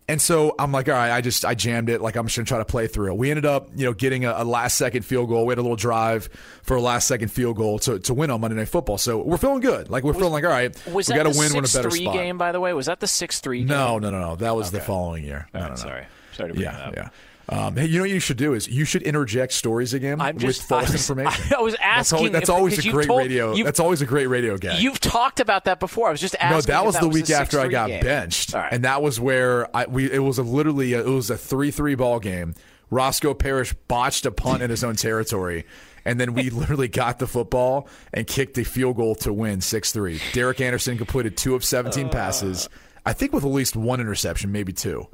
[0.10, 2.02] And so I'm like, all right, I just I jammed it.
[2.02, 3.18] Like I'm just gonna try to play through it.
[3.18, 5.46] We ended up, you know, getting a, a last second field goal.
[5.46, 6.28] We had a little drive
[6.64, 8.98] for a last second field goal to, to win on Monday Night Football.
[8.98, 9.90] So we're feeling good.
[9.92, 11.52] Like we're feeling like, all right, Was we got to win.
[11.54, 12.14] We're in a better 6-3 spot.
[12.16, 12.74] game, by the way?
[12.74, 13.64] Was that the six three?
[13.64, 14.36] No, no, no, no.
[14.36, 15.48] That was the following year.
[15.54, 15.84] No, All no, right, no.
[15.90, 16.06] sorry.
[16.34, 16.96] Sorry to bring Yeah, that up.
[16.96, 17.10] yeah.
[17.52, 20.36] Um, hey, you know what you should do is you should interject stories again I'm
[20.36, 21.56] with false I was- information.
[21.58, 23.56] I was That's always, asking that's always a great told- radio.
[23.64, 24.82] That's always a great radio gag.
[24.84, 26.10] You've talked about that before.
[26.10, 26.50] I was just asking.
[26.58, 28.04] No, that was the was week after I got game.
[28.04, 28.72] benched, right.
[28.72, 31.72] and that was where I we it was a literally a, it was a three
[31.72, 32.54] three ball game.
[32.92, 35.66] Roscoe Parrish botched a punt in his own territory,
[36.06, 39.92] and then we literally got the football and kicked a field goal to win six
[39.92, 40.20] three.
[40.34, 42.70] Derek Anderson completed two of seventeen passes,
[43.06, 45.08] I think with at least one interception, maybe two.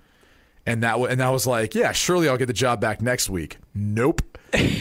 [0.65, 3.30] And that wa- and I was like, yeah, surely I'll get the job back next
[3.30, 3.58] week.
[3.75, 4.21] Nope,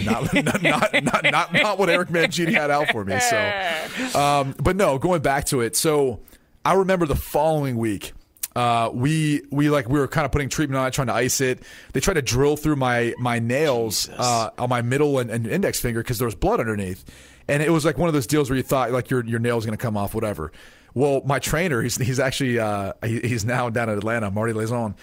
[0.04, 3.18] not not not not, not, not what Eric Mangini had out for me.
[3.20, 5.76] So, um, but no, going back to it.
[5.76, 6.20] So
[6.64, 8.12] I remember the following week.
[8.56, 11.40] Uh, we we like we were kind of putting treatment on it, trying to ice
[11.40, 11.62] it.
[11.92, 15.80] They tried to drill through my my nails uh, on my middle and, and index
[15.80, 17.04] finger because there was blood underneath,
[17.48, 19.66] and it was like one of those deals where you thought like your your nail's
[19.66, 20.52] going to come off, whatever.
[20.94, 24.94] Well, my trainer, he's he's actually uh, he, he's now down in Atlanta, Marty Lauzon.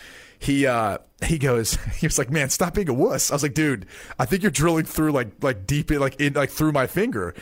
[0.41, 3.31] He uh, he goes, he was like, man, stop being a wuss.
[3.31, 3.85] I was like, dude,
[4.19, 7.33] I think you're drilling through like like deep in like in like through my finger.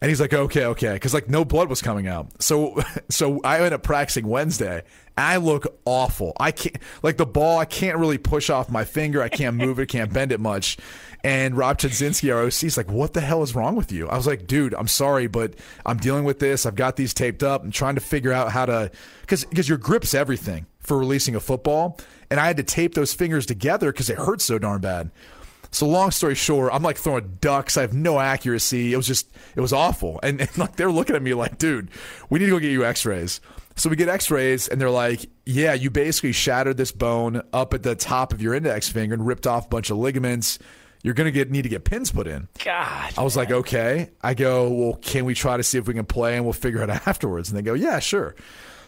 [0.00, 2.42] And he's like, okay, okay, because like no blood was coming out.
[2.42, 4.82] So, so I ended up practicing Wednesday.
[5.16, 6.32] I look awful.
[6.40, 7.58] I can't like the ball.
[7.58, 9.22] I can't really push off my finger.
[9.22, 9.86] I can't move it.
[9.86, 10.78] Can't bend it much.
[11.22, 14.16] And Rob Chudzinski, our OC, is like, "What the hell is wrong with you?" I
[14.16, 15.54] was like, "Dude, I'm sorry, but
[15.86, 16.66] I'm dealing with this.
[16.66, 17.62] I've got these taped up.
[17.62, 21.40] I'm trying to figure out how to, because because your grip's everything for releasing a
[21.40, 22.00] football,
[22.32, 25.10] and I had to tape those fingers together because it hurt so darn bad."
[25.70, 27.78] So long story short, I'm like throwing ducks.
[27.78, 28.92] I have no accuracy.
[28.92, 30.20] It was just, it was awful.
[30.22, 31.90] And, and like they're looking at me like, dude,
[32.28, 33.40] we need to go get you X-rays.
[33.74, 37.82] So we get X-rays, and they're like, yeah, you basically shattered this bone up at
[37.82, 40.58] the top of your index finger and ripped off a bunch of ligaments.
[41.02, 42.48] You're gonna get need to get pins put in.
[42.62, 43.14] God.
[43.16, 44.10] I was like, okay.
[44.22, 46.82] I go, well, can we try to see if we can play and we'll figure
[46.82, 47.48] it out afterwards?
[47.48, 48.34] And they go, yeah, sure.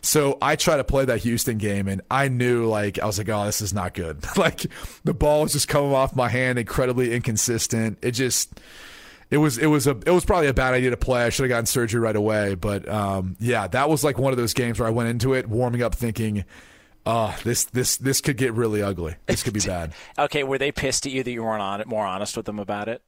[0.04, 3.30] So I try to play that Houston game, and I knew, like, I was like,
[3.30, 4.22] oh, this is not good.
[4.36, 4.66] like,
[5.02, 7.98] the ball was just coming off my hand, incredibly inconsistent.
[8.02, 8.60] It just,
[9.30, 11.24] it was, it was a, it was probably a bad idea to play.
[11.24, 12.54] I should have gotten surgery right away.
[12.54, 15.48] But um, yeah, that was like one of those games where I went into it
[15.48, 16.44] warming up, thinking,
[17.06, 19.16] oh, this, this, this could get really ugly.
[19.24, 19.94] This could be bad.
[20.18, 22.58] Okay, were they pissed at you that you weren't on it, more honest with them
[22.58, 23.02] about it?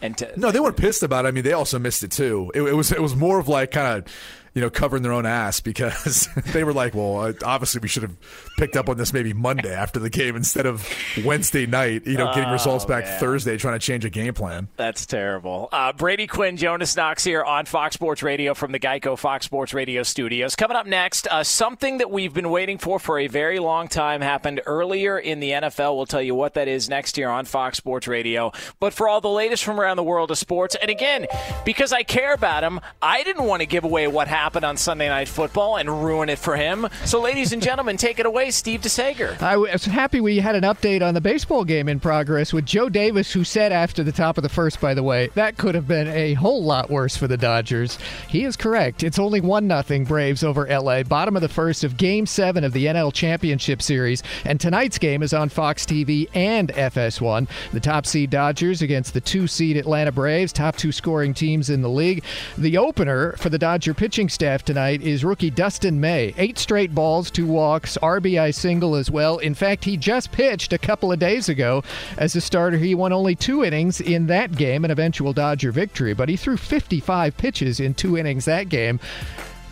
[0.00, 1.28] And to, No, they weren't pissed about it.
[1.28, 2.50] I mean, they also missed it too.
[2.54, 4.12] It, it was it was more of like kind of
[4.54, 8.02] you know covering their own ass because they were like, well, uh, obviously we should
[8.02, 8.16] have
[8.58, 10.86] picked up on this maybe Monday after the game instead of
[11.24, 12.06] Wednesday night.
[12.06, 13.18] You know, getting Oh, results back man.
[13.20, 14.68] Thursday, trying to change a game plan.
[14.76, 15.68] That's terrible.
[15.72, 19.72] Uh, Brady Quinn, Jonas Knox here on Fox Sports Radio from the Geico Fox Sports
[19.72, 20.54] Radio studios.
[20.54, 24.20] Coming up next, uh, something that we've been waiting for for a very long time
[24.20, 25.96] happened earlier in the NFL.
[25.96, 28.52] We'll tell you what that is next year on Fox Sports Radio.
[28.80, 31.26] But for all the latest from around the world of sports, and again,
[31.64, 35.08] because I care about them, I didn't want to give away what happened on Sunday
[35.08, 36.88] Night Football and ruin it for him.
[37.04, 39.40] So, ladies and gentlemen, take it away, Steve DeSager.
[39.40, 42.88] I was happy we had an update on the baseball game in progress with Joe
[42.88, 45.86] Davis, who said after the top of the first, by the way, that could have
[45.86, 47.98] been a whole lot worse for the Dodgers.
[48.28, 49.04] He is correct.
[49.04, 52.72] It's only 1 0 Braves over LA, bottom of the first of Game 7 of
[52.72, 54.24] the NL Championship Series.
[54.44, 57.48] And tonight's game is on Fox TV and FS1.
[57.72, 61.80] The top seed Dodgers against the two seed Atlanta Braves, top two scoring teams in
[61.80, 62.24] the league.
[62.58, 66.34] The opener for the Dodger pitching staff tonight is rookie Dustin May.
[66.38, 69.38] Eight straight balls, two walks, RBI single as well.
[69.38, 71.84] In fact, he just pitched a couple of days ago
[72.16, 72.78] as a starter.
[72.78, 76.56] He won only two innings in that game, an eventual Dodger victory, but he threw
[76.56, 78.98] 55 pitches in two innings that game.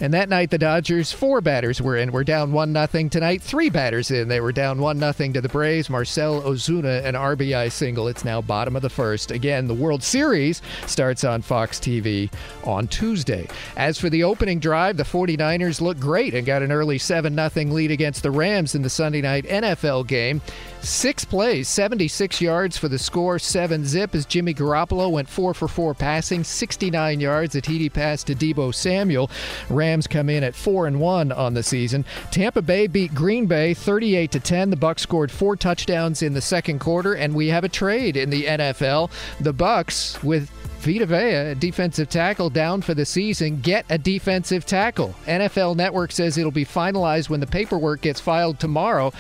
[0.01, 2.11] And that night, the Dodgers, four batters were in.
[2.11, 3.43] We're down 1 0 tonight.
[3.43, 4.29] Three batters in.
[4.29, 5.91] They were down 1 0 to the Braves.
[5.91, 8.09] Marcell Ozuna, an RBI single.
[8.09, 9.31] It's now bottom of the first.
[9.31, 12.33] Again, the World Series starts on Fox TV
[12.65, 13.47] on Tuesday.
[13.77, 17.67] As for the opening drive, the 49ers looked great and got an early 7 0
[17.67, 20.41] lead against the Rams in the Sunday night NFL game.
[20.83, 25.69] Six plays, 76 yards for the score, seven zip as Jimmy Garoppolo went four for
[25.69, 27.55] four passing, 69 yards.
[27.55, 29.31] A TD pass to Deebo Samuel.
[29.69, 32.07] Rams come in at four and one on the season.
[32.31, 34.71] Tampa Bay beat Green Bay 38 to 10.
[34.71, 38.31] The Bucks scored four touchdowns in the second quarter, and we have a trade in
[38.31, 39.11] the NFL.
[39.39, 45.15] The Bucks with Vita Vea, defensive tackle down for the season, get a defensive tackle.
[45.27, 49.13] NFL Network says it'll be finalized when the paperwork gets filed tomorrow.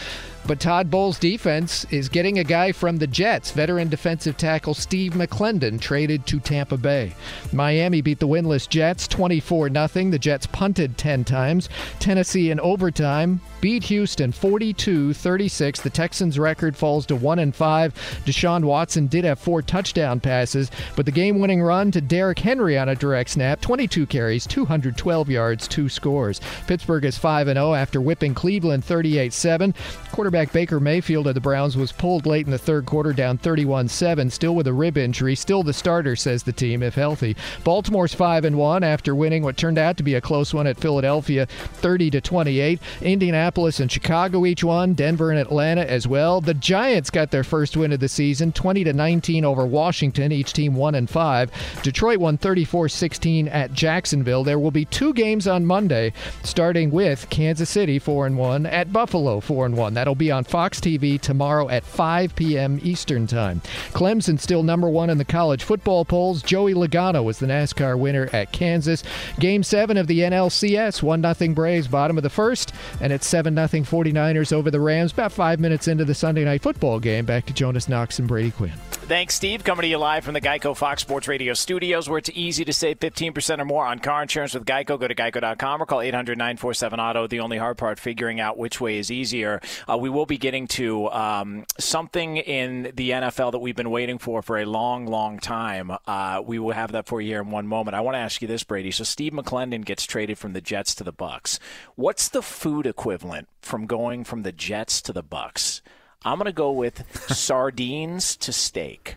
[0.51, 5.13] But Todd Bowles' defense is getting a guy from the Jets, veteran defensive tackle Steve
[5.13, 7.13] McLendon, traded to Tampa Bay.
[7.53, 10.11] Miami beat the winless Jets 24 0.
[10.11, 11.69] The Jets punted 10 times.
[12.01, 15.81] Tennessee in overtime beat Houston 42 36.
[15.83, 17.95] The Texans' record falls to 1 and 5.
[18.25, 22.77] Deshaun Watson did have four touchdown passes, but the game winning run to Derrick Henry
[22.77, 26.41] on a direct snap 22 carries, 212 yards, two scores.
[26.67, 29.75] Pittsburgh is 5 0 after whipping Cleveland 38 7.
[30.11, 33.89] Quarterback Baker Mayfield of the Browns was pulled late in the third quarter, down 31
[33.89, 35.35] 7, still with a rib injury.
[35.35, 37.37] Still the starter, says the team, if healthy.
[37.65, 40.79] Baltimore's 5 and 1 after winning what turned out to be a close one at
[40.79, 42.81] Philadelphia 30 28.
[43.03, 46.41] Indianapolis and Chicago each won, Denver and Atlanta as well.
[46.41, 50.75] The Giants got their first win of the season 20 19 over Washington, each team
[50.75, 51.83] 1 and 5.
[51.83, 54.45] Detroit won 34 16 at Jacksonville.
[54.45, 58.93] There will be two games on Monday, starting with Kansas City 4 and 1 at
[58.93, 59.95] Buffalo 4 and 1.
[59.95, 62.79] That'll be on Fox TV tomorrow at 5 p.m.
[62.83, 63.61] Eastern Time.
[63.93, 66.43] Clemson still number 1 in the college football polls.
[66.43, 69.03] Joey Logano was the NASCAR winner at Kansas.
[69.39, 73.55] Game 7 of the NLCS, 1 0 Braves bottom of the first, and it's 7
[73.55, 77.25] 0 49ers over the Rams about 5 minutes into the Sunday night football game.
[77.25, 79.00] Back to Jonas Knox and Brady Quinn.
[79.11, 79.65] Thanks, Steve.
[79.65, 82.73] Coming to you live from the Geico Fox Sports Radio studios, where it's easy to
[82.73, 85.01] save 15% or more on car insurance with Geico.
[85.01, 87.27] Go to geico.com or call 800 947 Auto.
[87.27, 89.61] The only hard part, figuring out which way is easier.
[89.91, 94.19] Uh, we will be getting to um, something in the NFL that we've been waiting
[94.19, 95.91] for for a long, long time.
[96.07, 97.97] Uh, we will have that for you here in one moment.
[97.97, 98.93] I want to ask you this, Brady.
[98.93, 101.59] So, Steve McLendon gets traded from the Jets to the Bucs.
[101.97, 105.81] What's the food equivalent from going from the Jets to the Bucs?
[106.25, 107.05] I'm going to go with
[107.35, 109.17] sardines to steak.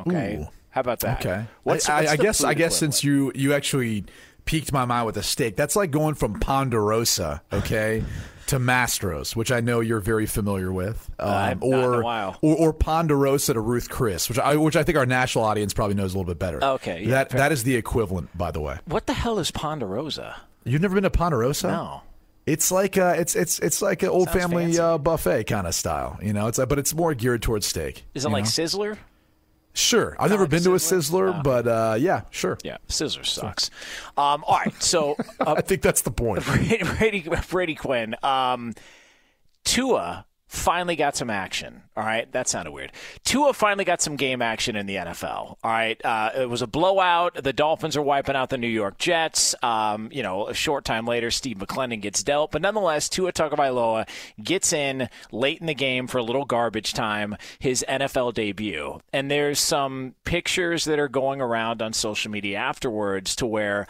[0.00, 0.38] Okay.
[0.40, 0.48] Ooh.
[0.70, 1.20] How about that?
[1.20, 1.44] Okay.
[1.64, 4.04] What's, I, what's I the guess I guess since you you actually
[4.44, 8.04] piqued my mind with a steak, that's like going from Ponderosa, okay,
[8.46, 12.56] to Mastros, which I know you're very familiar with, um, not in a or, or
[12.56, 16.14] or Ponderosa to Ruth Chris, which I which I think our national audience probably knows
[16.14, 16.62] a little bit better.
[16.62, 17.40] Okay, yeah, that fair.
[17.40, 18.78] that is the equivalent, by the way.
[18.86, 20.36] What the hell is Ponderosa?
[20.64, 21.68] You've never been to Ponderosa?
[21.68, 22.02] No.
[22.50, 24.78] It's like uh, it's it's it's like an old Sounds family fancy.
[24.80, 26.48] uh, buffet kind of style, you know.
[26.48, 28.04] It's like, but it's more geared towards steak.
[28.14, 28.50] Is it you like know?
[28.50, 28.98] Sizzler?
[29.72, 31.32] Sure, I've never like a been to a Sizzler?
[31.32, 32.58] Sizzler, but uh, yeah, sure.
[32.64, 33.70] Yeah, Sizzler sucks.
[34.16, 36.44] Um, all right, so uh, I think that's the point.
[36.44, 38.16] Brady, Brady, Brady Quinn.
[38.22, 38.74] Um,
[39.64, 41.82] Tua finally got some action.
[41.96, 42.90] All right, that sounded weird.
[43.24, 45.56] Tua finally got some game action in the NFL.
[45.62, 47.40] All right, uh, it was a blowout.
[47.40, 49.54] The Dolphins are wiping out the New York Jets.
[49.62, 54.08] Um, you know, a short time later, Steve McLendon gets dealt, but nonetheless, Tua Tagovailoa
[54.42, 59.00] gets in late in the game for a little garbage time, his NFL debut.
[59.12, 63.86] And there's some pictures that are going around on social media afterwards to where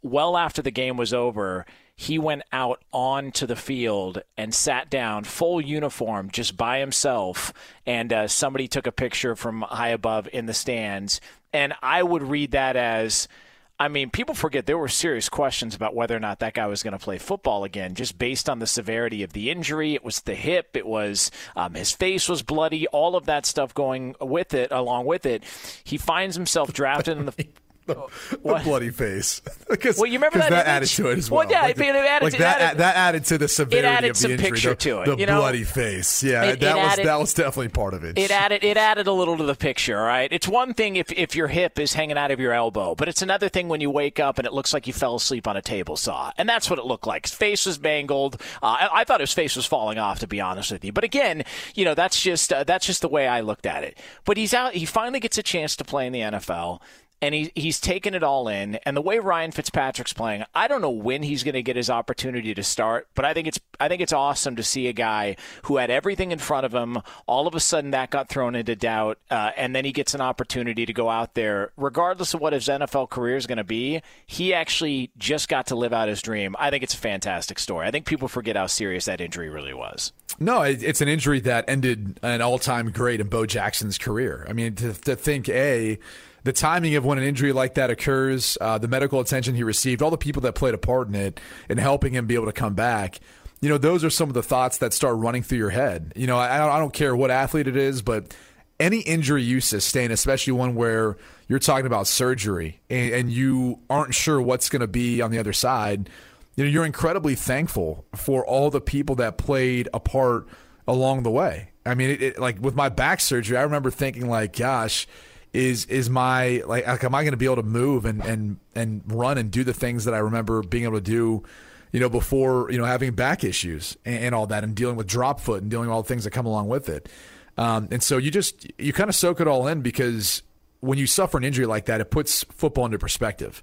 [0.00, 5.24] well after the game was over, he went out onto the field and sat down,
[5.24, 7.52] full uniform, just by himself.
[7.86, 11.20] And uh, somebody took a picture from high above in the stands.
[11.52, 13.28] And I would read that as.
[13.76, 16.84] I mean, people forget there were serious questions about whether or not that guy was
[16.84, 19.94] going to play football again, just based on the severity of the injury.
[19.94, 23.74] It was the hip, it was um, his face was bloody, all of that stuff
[23.74, 25.42] going with it, along with it.
[25.82, 27.48] He finds himself drafted in the.
[27.86, 29.40] the bloody face.
[29.68, 30.68] Because Well, you remember that that image?
[30.68, 31.50] added to it as Well, well.
[31.50, 32.60] yeah, like, it- it added like to- that.
[32.60, 34.50] added- that added to the severity added of the some injury.
[34.50, 35.38] picture the, to it, The you know?
[35.40, 36.22] bloody face.
[36.22, 38.16] Yeah, It- that it was added- that was definitely part of it.
[38.18, 40.28] It added it added a little to the picture, all right?
[40.32, 43.22] It's one thing if, if your hip is hanging out of your elbow, but it's
[43.22, 45.62] another thing when you wake up and it looks like you fell asleep on a
[45.62, 46.30] table saw.
[46.38, 47.24] And that's what it looked like.
[47.26, 48.40] His face was mangled.
[48.62, 50.92] Uh, I, I thought his face was falling off, to be honest with you.
[50.92, 51.42] But again,
[51.74, 53.98] you know, that's just uh, that's just the way I looked at it.
[54.24, 54.74] But he's out.
[54.74, 56.80] He finally gets a chance to play in the NFL.
[57.22, 58.76] And he, he's taken it all in.
[58.84, 61.88] And the way Ryan Fitzpatrick's playing, I don't know when he's going to get his
[61.88, 65.36] opportunity to start, but I think it's I think it's awesome to see a guy
[65.62, 66.98] who had everything in front of him.
[67.26, 70.20] All of a sudden, that got thrown into doubt, uh, and then he gets an
[70.20, 74.02] opportunity to go out there, regardless of what his NFL career is going to be.
[74.26, 76.54] He actually just got to live out his dream.
[76.58, 77.86] I think it's a fantastic story.
[77.86, 80.12] I think people forget how serious that injury really was.
[80.38, 84.44] No, it's an injury that ended an all-time great in Bo Jackson's career.
[84.48, 85.98] I mean, to, to think a
[86.44, 90.02] the timing of when an injury like that occurs, uh, the medical attention he received,
[90.02, 92.52] all the people that played a part in it, and helping him be able to
[92.52, 93.18] come back.
[93.60, 96.12] You know, those are some of the thoughts that start running through your head.
[96.14, 98.34] You know, I, I don't care what athlete it is, but
[98.78, 101.16] any injury you sustain, especially one where
[101.48, 105.38] you're talking about surgery and, and you aren't sure what's going to be on the
[105.38, 106.10] other side,
[106.56, 110.46] you know, you're incredibly thankful for all the people that played a part
[110.86, 111.70] along the way.
[111.86, 115.06] I mean, it, it, like with my back surgery, I remember thinking like, gosh,
[115.54, 118.58] is is my like, like am I going to be able to move and and
[118.74, 121.44] and run and do the things that I remember being able to do,
[121.92, 125.06] you know, before you know having back issues and, and all that, and dealing with
[125.06, 127.08] drop foot and dealing with all the things that come along with it.
[127.56, 130.42] Um, and so you just you kind of soak it all in because
[130.80, 133.62] when you suffer an injury like that, it puts football into perspective.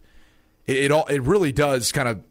[0.66, 2.24] It, it all it really does kind of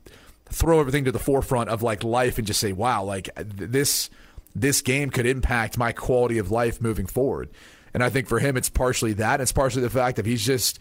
[0.47, 4.09] throw everything to the forefront of like life and just say, wow, like this
[4.55, 7.51] this game could impact my quality of life moving forward.
[7.93, 9.41] And I think for him, it's partially that.
[9.41, 10.78] It's partially the fact that he's just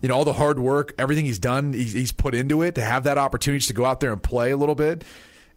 [0.00, 2.82] you know all the hard work, everything he's done, he's, he's put into it to
[2.82, 5.04] have that opportunity to go out there and play a little bit.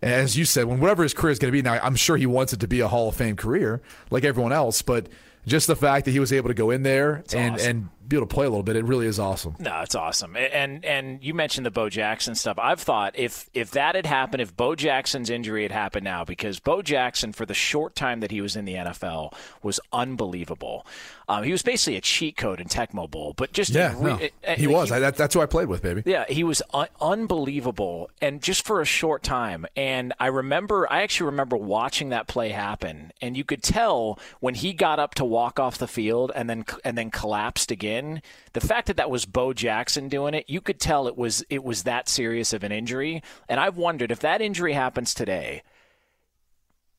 [0.01, 2.17] And as you said, when whatever his career is going to be now, I'm sure
[2.17, 3.81] he wants it to be a Hall of Fame career
[4.11, 5.07] like everyone else, but
[5.47, 7.69] just the fact that he was able to go in there and, awesome.
[7.69, 9.55] and be able to play a little bit, it really is awesome.
[9.59, 10.35] No, it's awesome.
[10.35, 12.57] And and you mentioned the Bo Jackson stuff.
[12.59, 16.59] I've thought if if that had happened, if Bo Jackson's injury had happened now, because
[16.59, 20.85] Bo Jackson for the short time that he was in the NFL was unbelievable.
[21.30, 24.15] Um, he was basically a cheat code in Tecmo Bowl, but just Yeah, re- no,
[24.17, 24.91] it- it- he was.
[24.91, 26.03] I, that, that's who I played with, baby.
[26.05, 29.65] yeah, he was un- unbelievable, and just for a short time.
[29.76, 34.55] And I remember, I actually remember watching that play happen, and you could tell when
[34.55, 38.21] he got up to walk off the field and then and then collapsed again.
[38.51, 41.63] The fact that that was Bo Jackson doing it, you could tell it was it
[41.63, 43.24] was that serious of an injury.
[43.47, 45.63] And I've wondered if that injury happens today,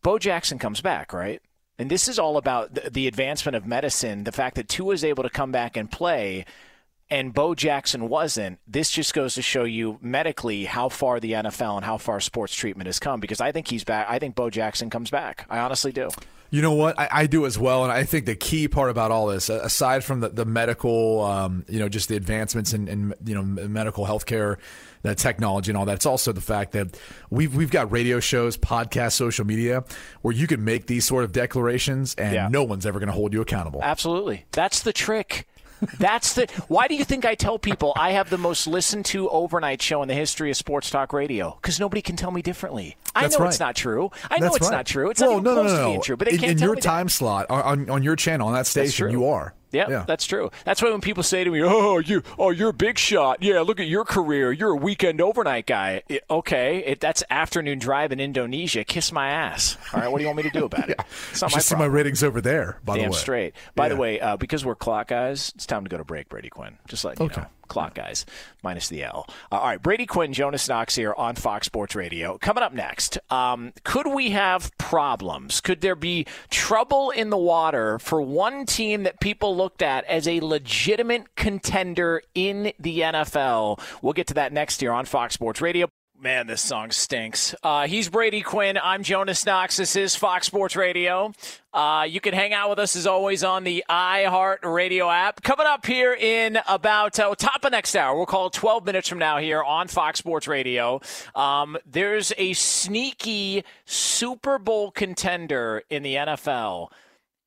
[0.02, 1.40] Bo Jackson comes back, right?
[1.78, 5.24] And this is all about the, advancement of medicine, the fact that Tua is able
[5.24, 6.44] to come back and play
[7.10, 8.58] and Bo Jackson wasn't.
[8.66, 12.54] This just goes to show you medically how far the NFL and how far sports
[12.54, 14.06] treatment has come because I think he's back.
[14.08, 15.46] I think Bo Jackson comes back.
[15.50, 16.08] I honestly do.
[16.50, 16.98] You know what?
[16.98, 20.04] I, I do as well, and I think the key part about all this, aside
[20.04, 24.06] from the, the medical, um, you know, just the advancements in, in you know medical
[24.06, 24.58] healthcare,
[25.04, 26.98] the technology and all that, it's also the fact that
[27.30, 29.84] we've we've got radio shows, podcasts, social media,
[30.22, 32.48] where you can make these sort of declarations, and Yeah.
[32.48, 33.80] no one's ever going to hold you accountable.
[33.82, 34.46] Absolutely.
[34.52, 35.46] That's the trick.
[35.98, 36.46] That's the.
[36.68, 40.00] Why do you think I tell people I have the most listened to overnight show
[40.00, 41.58] in the history of sports talk radio?
[41.60, 42.96] Because nobody can tell me differently.
[43.14, 43.50] I That's know right.
[43.50, 44.10] it's not true.
[44.30, 44.76] I know That's it's right.
[44.78, 45.10] not true.
[45.10, 46.16] It's well, not even no, close no, no, to being true.
[46.16, 46.88] But they in, can't in your me that.
[46.88, 49.52] time slot on on your channel on that station, you are.
[49.74, 50.04] Yeah, Yeah.
[50.06, 50.50] that's true.
[50.64, 53.42] That's why when people say to me, "Oh, you, oh, you're a big shot.
[53.42, 54.52] Yeah, look at your career.
[54.52, 58.84] You're a weekend overnight guy." It- okay, it, that's afternoon drive in Indonesia.
[58.84, 59.76] Kiss my ass.
[59.92, 61.00] All right, what do you want me to do about it?
[61.30, 62.78] It's not my Just see my ratings over there.
[62.84, 63.54] By Damn the way, straight.
[63.74, 66.48] By the way, uh, because we're clock guys, it's time to go to break, Brady
[66.50, 66.78] Quinn.
[66.88, 68.26] Just like you know, clock guys
[68.62, 69.26] minus the L.
[69.52, 72.38] Uh, all right, Brady Quinn, Jonas Knox here on Fox Sports Radio.
[72.38, 75.60] Coming up next, um, could we have problems?
[75.60, 80.26] Could there be trouble in the water for one team that people looked at as
[80.26, 83.80] a legitimate contender in the NFL?
[84.02, 85.88] We'll get to that next year on Fox Sports Radio.
[86.24, 87.54] Man, this song stinks.
[87.62, 88.78] Uh, he's Brady Quinn.
[88.82, 89.76] I'm Jonas Knox.
[89.76, 91.34] This is Fox Sports Radio.
[91.70, 95.42] Uh, you can hang out with us as always on the iHeart Radio app.
[95.42, 99.06] Coming up here in about uh, top of next hour, we'll call it 12 minutes
[99.06, 101.02] from now here on Fox Sports Radio.
[101.34, 106.88] Um, there's a sneaky Super Bowl contender in the NFL,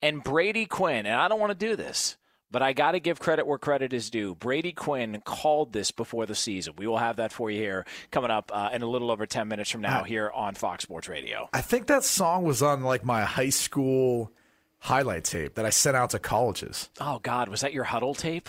[0.03, 1.07] and Brady Quinn.
[1.07, 2.15] And I don't want to do this.
[2.49, 4.33] But I got to give credit where credit is due.
[4.35, 6.75] Brady Quinn called this before the season.
[6.77, 9.47] We will have that for you here coming up uh, in a little over 10
[9.49, 11.49] minutes from now here on Fox Sports Radio.
[11.51, 14.31] I think that song was on like my high school
[14.79, 16.89] highlight tape that I sent out to colleges.
[17.01, 17.49] Oh, God.
[17.49, 18.47] Was that your huddle tape?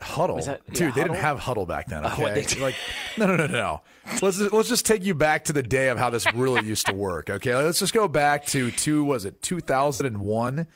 [0.00, 0.94] Huddle, that- yeah, dude.
[0.94, 2.04] they didn't have huddle back then.
[2.04, 2.74] Oh, Okay, what they- like
[3.16, 3.80] no, no, no, no.
[4.20, 6.86] Let's just, let's just take you back to the day of how this really used
[6.86, 7.30] to work.
[7.30, 9.02] Okay, let's just go back to two.
[9.04, 10.66] Was it two thousand and one?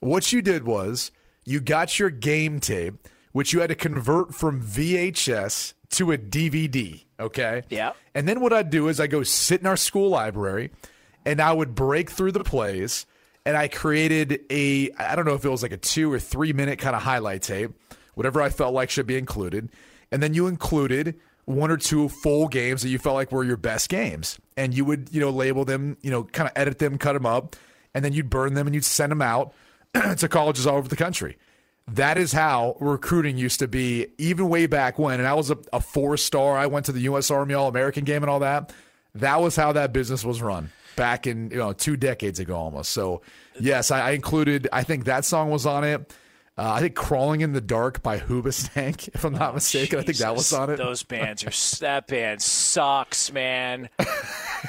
[0.00, 1.12] What you did was
[1.44, 7.04] you got your game tape, which you had to convert from VHS to a DVD.
[7.18, 7.62] Okay.
[7.68, 7.92] Yeah.
[8.14, 10.70] And then what I'd do is I go sit in our school library,
[11.24, 13.06] and I would break through the plays,
[13.46, 16.52] and I created a I don't know if it was like a two or three
[16.52, 17.72] minute kind of highlight tape,
[18.14, 19.70] whatever I felt like should be included,
[20.10, 23.56] and then you included one or two full games that you felt like were your
[23.56, 26.98] best games, and you would you know label them, you know, kind of edit them,
[26.98, 27.56] cut them up,
[27.94, 29.54] and then you'd burn them and you'd send them out
[30.18, 31.36] to colleges all over the country.
[31.86, 35.20] That is how recruiting used to be, even way back when.
[35.20, 36.56] And I was a, a four star.
[36.56, 37.30] I went to the U.S.
[37.30, 38.72] Army All American game and all that.
[39.14, 42.90] That was how that business was run back in you know two decades ago almost.
[42.92, 43.22] So
[43.60, 44.68] yes, I, I included.
[44.72, 46.12] I think that song was on it.
[46.56, 49.98] Uh, I think "Crawling in the Dark" by Hoobastank, if I'm not mistaken.
[49.98, 50.76] I think that was on it.
[50.76, 53.88] Those bands are that band sucks, man.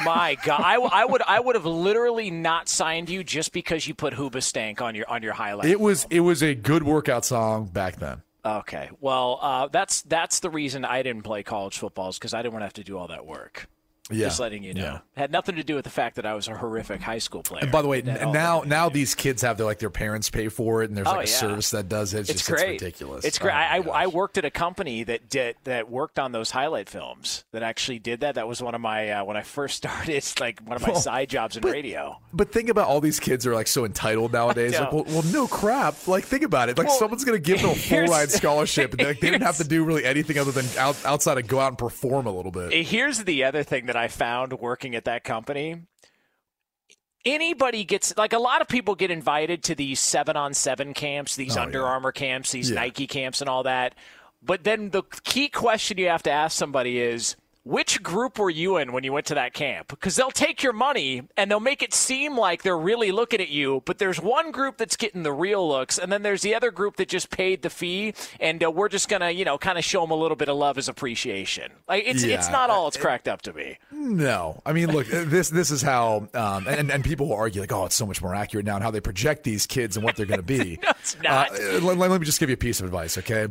[0.04, 3.94] My God, I, I would I would have literally not signed you just because you
[3.94, 5.70] put Hoobastank on your on your highlight.
[5.70, 8.24] It was it was a good workout song back then.
[8.44, 12.42] Okay, well, uh, that's that's the reason I didn't play college football is because I
[12.42, 13.68] didn't want to have to do all that work.
[14.12, 14.26] Yeah.
[14.28, 14.82] Just letting you know.
[14.84, 15.00] Yeah.
[15.18, 17.64] Had nothing to do with the fact that I was a horrific high school player.
[17.64, 20.48] And by the way, n- now now these kids have their like their parents pay
[20.50, 21.36] for it, and there's Oh, like a yeah.
[21.36, 22.20] service that does it.
[22.20, 22.76] It's, it's just great.
[22.76, 23.26] it's ridiculous.
[23.26, 23.54] It's great.
[23.54, 26.88] Oh, I, I, I worked at a company that did that worked on those highlight
[26.88, 28.36] films that actually did that.
[28.36, 30.10] That was one of my uh, when I first started.
[30.16, 32.20] It's like one of my Well, side jobs in but- radio.
[32.32, 34.78] But think about all these kids are like so entitled nowadays.
[34.80, 36.08] Like, well, well, no crap.
[36.08, 36.78] Like, think about it.
[36.78, 39.44] Like, Well, someone's going to give them a full ride scholarship, and like, they didn't
[39.44, 42.32] have to do really anything other than out, outside of go out and perform a
[42.32, 42.72] little bit.
[42.86, 45.82] Here's the other thing that I found working at that company.
[47.26, 51.36] Anybody gets like a lot of people get invited to these seven on seven camps,
[51.36, 51.86] these Oh, Under yeah.
[51.86, 52.76] Armour camps, these Yeah.
[52.76, 53.96] Nike camps, and all that.
[54.44, 57.36] But then the key question you have to ask somebody is
[57.66, 59.88] which group were you in when you went to that camp?
[59.88, 63.50] Because they'll take your money and they'll make it seem like they're really looking at
[63.50, 66.70] you, but there's one group that's getting the real looks, and then there's the other
[66.70, 69.84] group that just paid the fee, and uh, we're just gonna, you know, kind of
[69.84, 71.72] show them a little bit of love as appreciation.
[71.88, 73.78] Like it's it's not all it's cracked up to be.
[73.92, 77.72] No, I mean, look, this this is how, um, and and people will argue like,
[77.72, 80.16] oh, it's so much more accurate now, and how they project these kids and what
[80.16, 80.80] they're going to be.
[80.86, 81.52] No, it's not.
[81.52, 83.48] Uh, let, let me just give you a piece of advice, okay?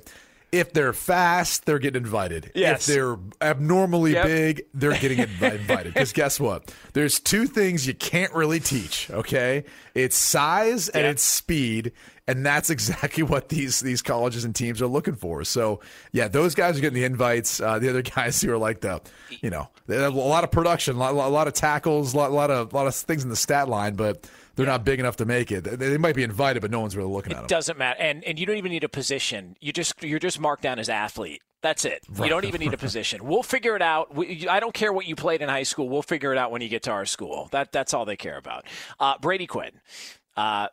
[0.55, 2.53] If they're fast, they're getting invited.
[2.55, 2.89] Yes.
[2.89, 4.27] If they're abnormally Yep.
[4.27, 5.95] big, they're getting invi- invited.
[5.95, 6.73] Because guess what?
[6.93, 9.11] There's two things you can't really teach.
[9.11, 11.13] Okay, it's size and Yep.
[11.13, 11.93] it's speed,
[12.29, 15.43] and that's exactly what these these colleges and teams are looking for.
[15.45, 15.81] So
[16.13, 17.61] yeah, those guys are getting the invites.
[17.61, 19.01] Uh, the other guys who are like the,
[19.43, 22.35] you know, a lot of production, a lot, a lot of tackles, a lot, a
[22.35, 25.17] lot of a lot of things in the stat line, but they're not big enough
[25.17, 25.65] to make it.
[25.65, 27.45] They, might be invited, but no one's really looking at them.
[27.47, 29.57] It doesn't matter, and and you don't even need a position.
[29.61, 31.43] You just you're just marked down as athlete.
[31.63, 32.05] That's it.
[32.21, 33.25] You don't even need a position.
[33.25, 34.15] We'll figure it out.
[34.15, 35.89] We, I don't care what you played in high school.
[35.89, 37.49] We'll figure it out when you get to our school.
[37.53, 38.67] That that's all they care about.
[39.01, 39.81] Uh, Brady Quinn.
[40.37, 40.69] Uh,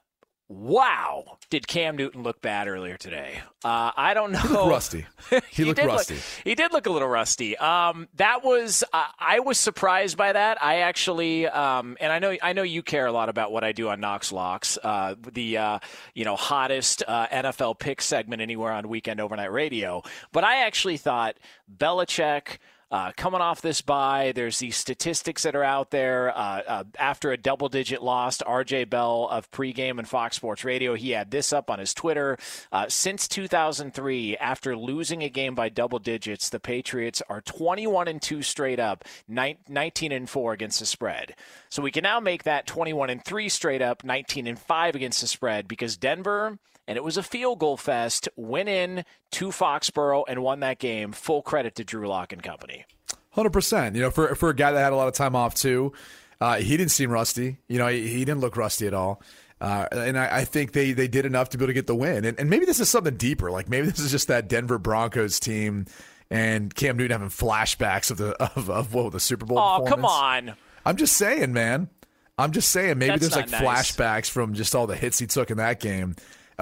[0.51, 3.39] wow, did Cam Newton look bad earlier today?
[3.63, 4.39] Uh, I don't know.
[4.39, 5.05] He looked rusty.
[5.51, 6.17] He, looked did look- rusty.
[6.43, 7.57] he did look a little rusty.
[7.57, 10.61] Um, that was uh, I was surprised by that.
[10.61, 13.71] I actually, um, and I know I know you care a lot about what I
[13.71, 15.79] do on Knox Locks, uh, the uh,
[16.13, 20.01] you know hottest uh, NFL pick segment anywhere on Weekend Overnight Radio.
[20.31, 21.37] But I actually thought
[21.75, 22.57] Belichick.
[22.91, 26.37] Uh, coming off this bye, there's these statistics that are out there.
[26.37, 30.93] Uh, uh, after a double digit loss RJ Bell of pregame and Fox Sports Radio,
[30.95, 32.37] he had this up on his Twitter.
[32.71, 38.21] Uh, since 2003, after losing a game by double digits, the Patriots are 21 and
[38.21, 41.33] 2 straight up, 19 and 4 against the spread.
[41.69, 45.21] So we can now make that 21 and 3 straight up, 19 and 5 against
[45.21, 48.27] the spread because Denver and it was a field goal fest.
[48.35, 51.11] Went in to Foxborough and won that game.
[51.11, 52.85] Full credit to Drew Lock and company.
[53.31, 53.95] Hundred percent.
[53.95, 55.93] You know, for for a guy that had a lot of time off too,
[56.39, 57.57] uh, he didn't seem rusty.
[57.67, 59.21] You know, he, he didn't look rusty at all.
[59.61, 61.95] Uh, and I, I think they they did enough to be able to get the
[61.95, 62.25] win.
[62.25, 63.51] And, and maybe this is something deeper.
[63.51, 65.85] Like maybe this is just that Denver Broncos team
[66.31, 69.59] and Cam Newton having flashbacks of the of, of what the Super Bowl.
[69.59, 70.55] Oh, come on.
[70.83, 71.89] I'm just saying, man.
[72.37, 72.97] I'm just saying.
[72.97, 73.91] Maybe That's there's like nice.
[73.91, 76.15] flashbacks from just all the hits he took in that game.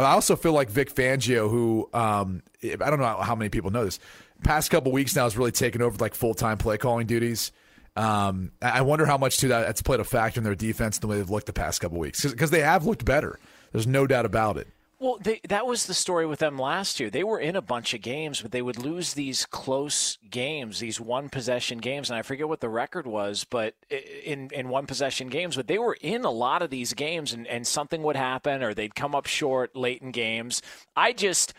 [0.06, 3.86] I also feel like Vic Fangio, who um, I don't know how many people know
[3.86, 4.00] this,
[4.44, 7.52] past couple weeks now has really taken over like full time play calling duties.
[7.96, 10.98] Um, I I wonder how much too that that's played a factor in their defense
[10.98, 13.40] and the way they've looked the past couple weeks because they have looked better.
[13.72, 14.68] There's no doubt about it.
[15.02, 17.10] Well, they, that was the story with them last year.
[17.10, 21.00] They were in a bunch of games, but they would lose these close games, these
[21.00, 25.30] one possession games, and I forget what the record was, but in in one possession
[25.30, 25.56] games.
[25.56, 28.74] But they were in a lot of these games, and, and something would happen, or
[28.74, 30.62] they'd come up short late in games.
[30.98, 31.54] I just.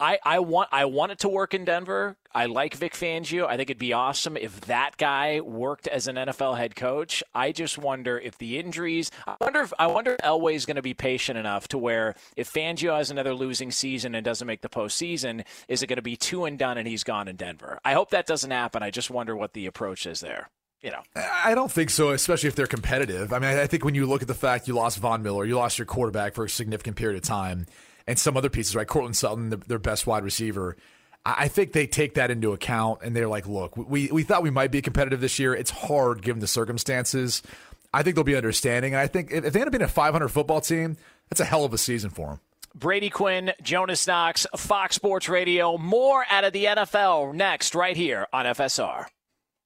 [0.00, 2.16] I, I want I want it to work in Denver.
[2.34, 3.46] I like Vic Fangio.
[3.46, 7.22] I think it'd be awesome if that guy worked as an NFL head coach.
[7.34, 9.10] I just wonder if the injuries.
[9.26, 12.52] I wonder if I wonder if Elway's going to be patient enough to where if
[12.52, 16.16] Fangio has another losing season and doesn't make the postseason, is it going to be
[16.16, 17.80] two and done and he's gone in Denver?
[17.84, 18.82] I hope that doesn't happen.
[18.82, 20.50] I just wonder what the approach is there.
[20.82, 23.32] You know, I don't think so, especially if they're competitive.
[23.32, 25.56] I mean, I think when you look at the fact you lost Von Miller, you
[25.56, 27.66] lost your quarterback for a significant period of time,
[28.08, 28.86] and some other pieces, right?
[28.88, 30.76] Courtland Sutton, the- their best wide receiver.
[31.24, 34.42] I I think they take that into account, and they're like, "Look, we we thought
[34.42, 35.54] we might be competitive this year.
[35.54, 37.42] It's hard given the circumstances.
[37.92, 39.88] I think they'll be understanding, and I think if if they end up being a
[39.88, 40.96] 500 football team,
[41.28, 42.40] that's a hell of a season for them."
[42.74, 45.76] Brady Quinn, Jonas Knox, Fox Sports Radio.
[45.78, 49.06] More out of the NFL next, right here on FSR.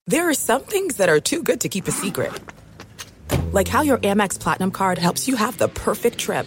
[0.07, 2.32] There are some things that are too good to keep a secret.
[3.53, 6.47] Like how your Amex Platinum card helps you have the perfect trip.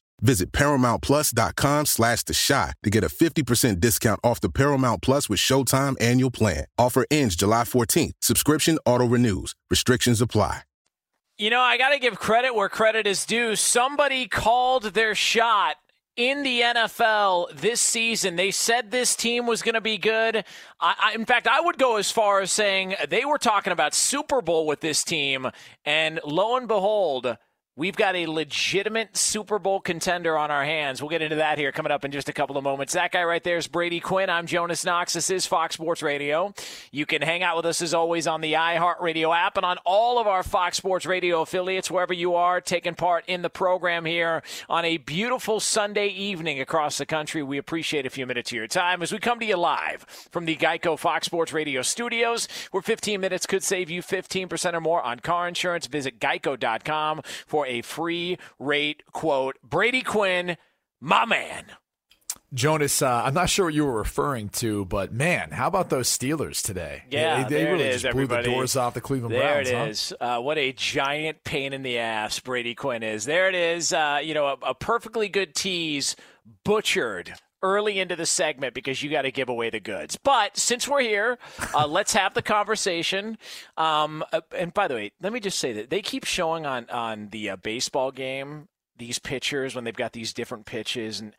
[0.21, 5.39] Visit ParamountPlus.com slash The Shot to get a 50% discount off the Paramount Plus with
[5.39, 6.65] Showtime annual plan.
[6.77, 8.13] Offer ends July 14th.
[8.21, 9.53] Subscription auto-renews.
[9.69, 10.61] Restrictions apply.
[11.37, 13.55] You know, I got to give credit where credit is due.
[13.55, 15.77] Somebody called their shot
[16.15, 18.35] in the NFL this season.
[18.35, 20.43] They said this team was going to be good.
[20.79, 23.95] I, I, in fact, I would go as far as saying they were talking about
[23.95, 25.47] Super Bowl with this team.
[25.83, 27.37] And lo and behold,
[27.81, 31.01] We've got a legitimate Super Bowl contender on our hands.
[31.01, 32.93] We'll get into that here coming up in just a couple of moments.
[32.93, 34.29] That guy right there is Brady Quinn.
[34.29, 35.13] I'm Jonas Knox.
[35.13, 36.53] This is Fox Sports Radio.
[36.91, 40.19] You can hang out with us as always on the iHeartRadio app and on all
[40.19, 44.43] of our Fox Sports Radio affiliates, wherever you are taking part in the program here
[44.69, 47.41] on a beautiful Sunday evening across the country.
[47.41, 50.45] We appreciate a few minutes of your time as we come to you live from
[50.45, 55.01] the Geico Fox Sports Radio studios, where 15 minutes could save you 15% or more
[55.01, 55.87] on car insurance.
[55.87, 59.55] Visit geico.com for free rate quote.
[59.63, 60.57] Brady Quinn,
[60.99, 61.67] my man.
[62.53, 66.09] Jonas, uh, I'm not sure what you were referring to, but man, how about those
[66.09, 67.03] Steelers today?
[67.09, 68.49] Yeah, they, they there really it is, just blew everybody.
[68.49, 70.11] the doors off the Cleveland there Browns.
[70.11, 70.37] it huh?
[70.37, 73.23] Uh, what a giant pain in the ass Brady Quinn is.
[73.23, 73.93] There it is.
[73.93, 76.17] Uh, you know, a, a perfectly good tease
[76.65, 77.33] butchered
[77.63, 80.17] early into the segment because you got to give away the goods.
[80.17, 81.37] But since we're here,
[81.73, 83.37] uh, let's have the conversation.
[83.77, 86.89] Um, uh, and by the way, let me just say that they keep showing on
[86.89, 91.19] on the uh, baseball game these pitchers when they've got these different pitches.
[91.19, 91.35] And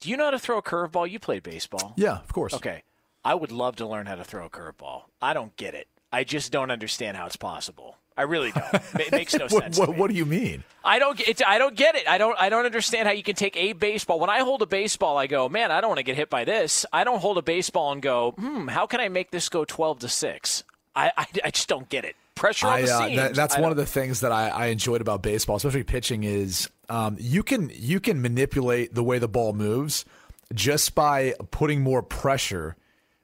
[0.00, 1.10] do you know how to throw a curveball?
[1.10, 1.94] You played baseball.
[1.96, 2.54] Yeah, of course.
[2.54, 2.82] Okay.
[3.24, 5.02] I would love to learn how to throw a curveball.
[5.20, 5.88] I don't get it.
[6.12, 7.96] I just don't understand how it's possible.
[8.18, 8.64] I really don't.
[8.98, 9.78] It makes no what, sense.
[9.78, 10.64] what, what do you mean?
[10.84, 11.28] I don't get.
[11.28, 12.08] It, I don't get it.
[12.08, 12.36] I don't.
[12.38, 14.18] I don't understand how you can take a baseball.
[14.18, 16.44] When I hold a baseball, I go, man, I don't want to get hit by
[16.44, 16.84] this.
[16.92, 20.00] I don't hold a baseball and go, hmm, how can I make this go twelve
[20.00, 20.64] to six?
[20.96, 22.16] I, I, I just don't get it.
[22.34, 23.16] Pressure on I, the uh, seams.
[23.16, 26.24] that, that's I one of the things that I, I enjoyed about baseball, especially pitching,
[26.24, 30.04] is um, you can you can manipulate the way the ball moves
[30.52, 32.76] just by putting more pressure,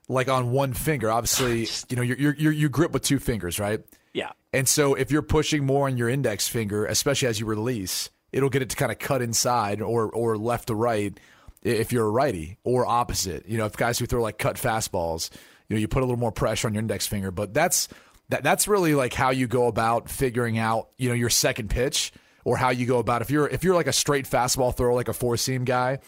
[0.09, 1.11] like on one finger.
[1.11, 3.81] Obviously, you know you're, you're, you grip with two fingers, right?
[4.15, 4.31] Yeah.
[4.53, 8.49] And so if you're pushing more on your index finger, especially as you release, it'll
[8.49, 11.19] get it to kind of cut inside or or left to right
[11.63, 13.47] if you're a righty or opposite.
[13.47, 15.31] You know, if guys who throw like cut fastballs,
[15.69, 17.31] you know, you put a little more pressure on your index finger.
[17.31, 17.89] But that's
[18.29, 22.13] that that's really like how you go about figuring out, you know, your second pitch
[22.45, 25.09] or how you go about if you're if you're like a straight fastball thrower, like
[25.09, 25.99] a four seam guy.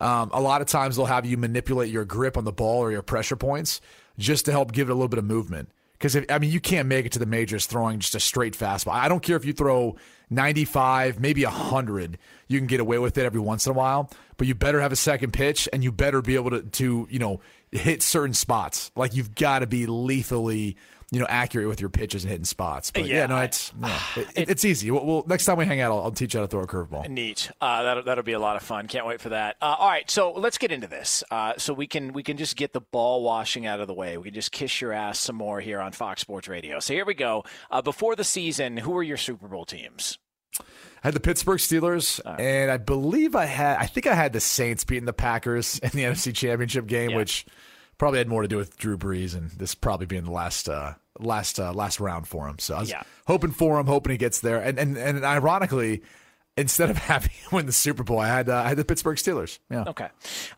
[0.00, 2.90] Um, a lot of times they'll have you manipulate your grip on the ball or
[2.90, 3.82] your pressure points
[4.18, 5.70] just to help give it a little bit of movement.
[6.00, 8.92] Because I mean, you can't make it to the majors throwing just a straight fastball.
[8.92, 9.96] I don't care if you throw
[10.30, 12.16] 95, maybe 100,
[12.48, 14.10] you can get away with it every once in a while.
[14.38, 17.18] But you better have a second pitch, and you better be able to, to you
[17.18, 17.40] know,
[17.70, 18.90] hit certain spots.
[18.96, 20.78] Like you've got to be lethally,
[21.12, 22.90] you know, accurate with your pitches and hitting spots.
[22.90, 24.90] But yeah, Yeah, no, it's no, it, it's easy.
[24.90, 26.66] We'll, we'll- next time we hang out, I'll, I'll teach you how to throw a
[26.66, 27.08] curveball.
[27.08, 27.50] Neat.
[27.60, 28.86] Uh, that'll, that'll be a lot of fun.
[28.86, 29.56] Can't wait for that.
[29.60, 31.24] Uh, all right, so let's get into this.
[31.30, 34.16] Uh, so we can we can just get the ball washing out of the way.
[34.18, 36.78] We can just kiss your ass some more here on Fox Sports Radio.
[36.80, 37.44] So here we go.
[37.70, 40.18] Uh, before the season, who are your Super Bowl teams?
[40.58, 44.40] I had the Pittsburgh Steelers, and I believe I had, I think I had the
[44.40, 47.46] Saints beating the Packers in the NFC Championship game, which
[48.00, 50.94] probably had more to do with Drew Brees and this probably being the last, uh,
[51.20, 52.58] last, uh, last round for him.
[52.58, 53.02] So I was Yeah.
[53.28, 56.02] hoping for him, hoping he gets there, and and and ironically,
[56.56, 59.58] instead of having win the Super Bowl, I had uh, I had the Pittsburgh Steelers.
[59.70, 60.08] Yeah, Okay.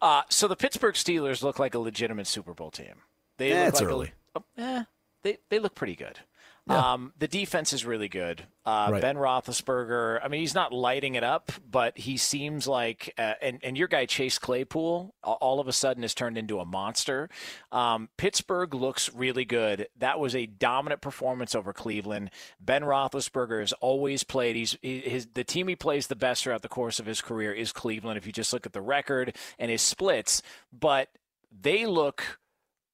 [0.01, 3.03] Uh, so the Pittsburgh Steelers look like a legitimate Super Bowl team.
[3.38, 4.12] They Yeah, look it's like early.
[4.34, 4.84] A, oh, eh,
[5.22, 6.20] they they look pretty good.
[6.68, 6.92] Yeah.
[6.92, 8.46] Um, the defense is really good.
[8.64, 9.02] Uh, Right.
[9.02, 10.20] Ben Roethlisberger.
[10.22, 13.88] I mean, he's not lighting it up, but he seems like, uh, and and your
[13.88, 17.28] guy Chase Claypool, all of a sudden has turned into a monster.
[17.72, 19.88] Um, Pittsburgh looks really good.
[19.98, 22.30] That was a dominant performance over Cleveland.
[22.60, 24.54] Ben Roethlisberger has always played.
[24.54, 27.52] He's he- his the team he plays the best throughout the course of his career
[27.52, 28.18] is Cleveland.
[28.18, 30.42] If you just look at the record and his splits,
[30.72, 31.08] but
[31.50, 32.38] they look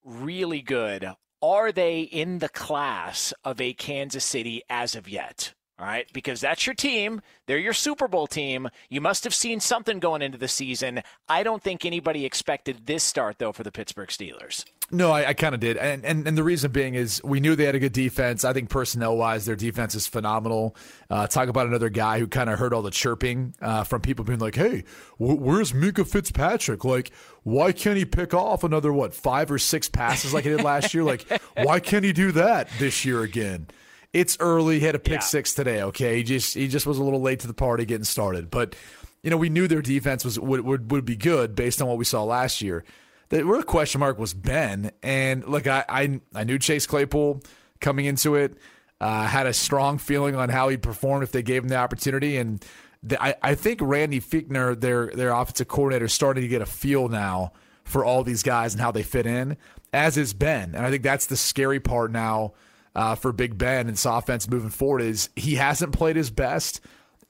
[0.05, 1.11] really good.
[1.41, 5.55] Are they in the class of a Kansas City as of yet?
[5.79, 7.21] All right, because that's your team.
[7.47, 8.69] They're your Super Bowl team.
[8.89, 11.03] You must have seen something going into the season.
[11.29, 14.65] I don't think anybody expected this start, though, for the Pittsburgh Steelers.
[14.91, 17.55] No, I, I kind of did, and, and and the reason being is we knew
[17.55, 18.43] they had a good defense.
[18.43, 20.75] I think personnel wise, their defense is phenomenal.
[21.11, 24.25] Uh, talk about another guy who kind of heard all the chirping uh, from people
[24.25, 24.85] being like, "Hey,
[25.19, 26.87] wh- where's Minkah Fitzpatrick?
[26.87, 27.11] Like,
[27.43, 30.95] why can't he pick off another what five or six passes like he did last
[30.95, 31.05] year?
[31.05, 31.27] Like,
[31.63, 33.67] why can't he do that this year again?"
[34.15, 34.81] It's early.
[34.81, 35.19] He had a pick Yeah.
[35.21, 35.83] six today.
[35.83, 38.75] Okay, he just he just was a little late to the party getting started, but
[39.23, 41.99] you know we knew their defense was would would, would be good based on what
[41.99, 42.85] we saw last year.
[43.31, 47.43] The real question mark was Ben, and look, I I, I knew Chase Claypool
[47.81, 48.57] coming into it.
[49.01, 52.37] Uh, had a strong feeling on how he'd perform if they gave him the opportunity,
[52.37, 52.65] and
[53.03, 56.67] the, I I think Randy Fichtner, their their offensive coordinator, is starting to get a
[56.67, 57.53] feel now
[57.85, 59.57] for all these guys and how they fit in.
[59.93, 62.53] As is Ben, and I think that's the scary part now
[62.99, 66.81] uh, for Big Ben and this offense moving forward is he hasn't played his best,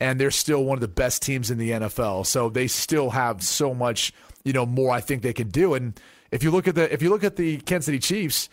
[0.00, 2.24] and they're still one of the best teams in the NFL.
[2.24, 4.12] So they still have so much,
[4.48, 5.74] you know, more I think they can do.
[5.74, 8.48] And if you look at the if you look at the Kansas City Chiefs,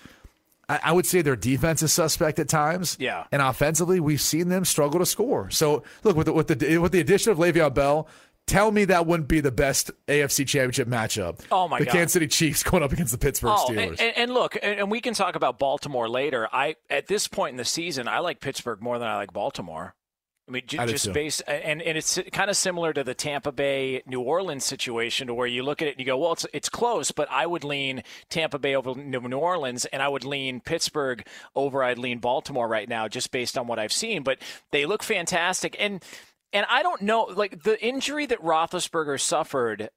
[0.67, 2.97] I, I would say their defense is suspect at times.
[2.99, 3.25] Yeah.
[3.31, 5.49] and offensively, we've seen them struggle to score.
[5.51, 8.07] So look with the, with the with the addition of Le'Veon Bell.
[8.47, 11.39] Tell me that wouldn't be the best AFC Championship matchup.
[11.51, 11.81] Oh, my God.
[11.81, 11.91] the God.
[11.93, 13.89] Kansas City Chiefs going up against the Pittsburgh Oh, Steelers.
[13.89, 16.47] and, and, and look, and, and we can talk about Baltimore later.
[16.53, 19.95] I at this point in the season, I like Pittsburgh more than I like Baltimore.
[20.47, 23.51] I mean, ju- I just based, and, and it's kind of similar to the Tampa
[23.51, 26.45] Bay New Orleans situation, to where you look at it and you go, well, it's
[26.53, 30.61] it's close, but I would lean Tampa Bay over New Orleans, and I would lean
[30.61, 31.25] Pittsburgh
[31.55, 34.21] over I'd lean Baltimore right now, just based on what I've seen.
[34.21, 34.37] But
[34.71, 36.03] they look fantastic, and
[36.53, 39.89] and I don't know, like the injury that Roethlisberger suffered.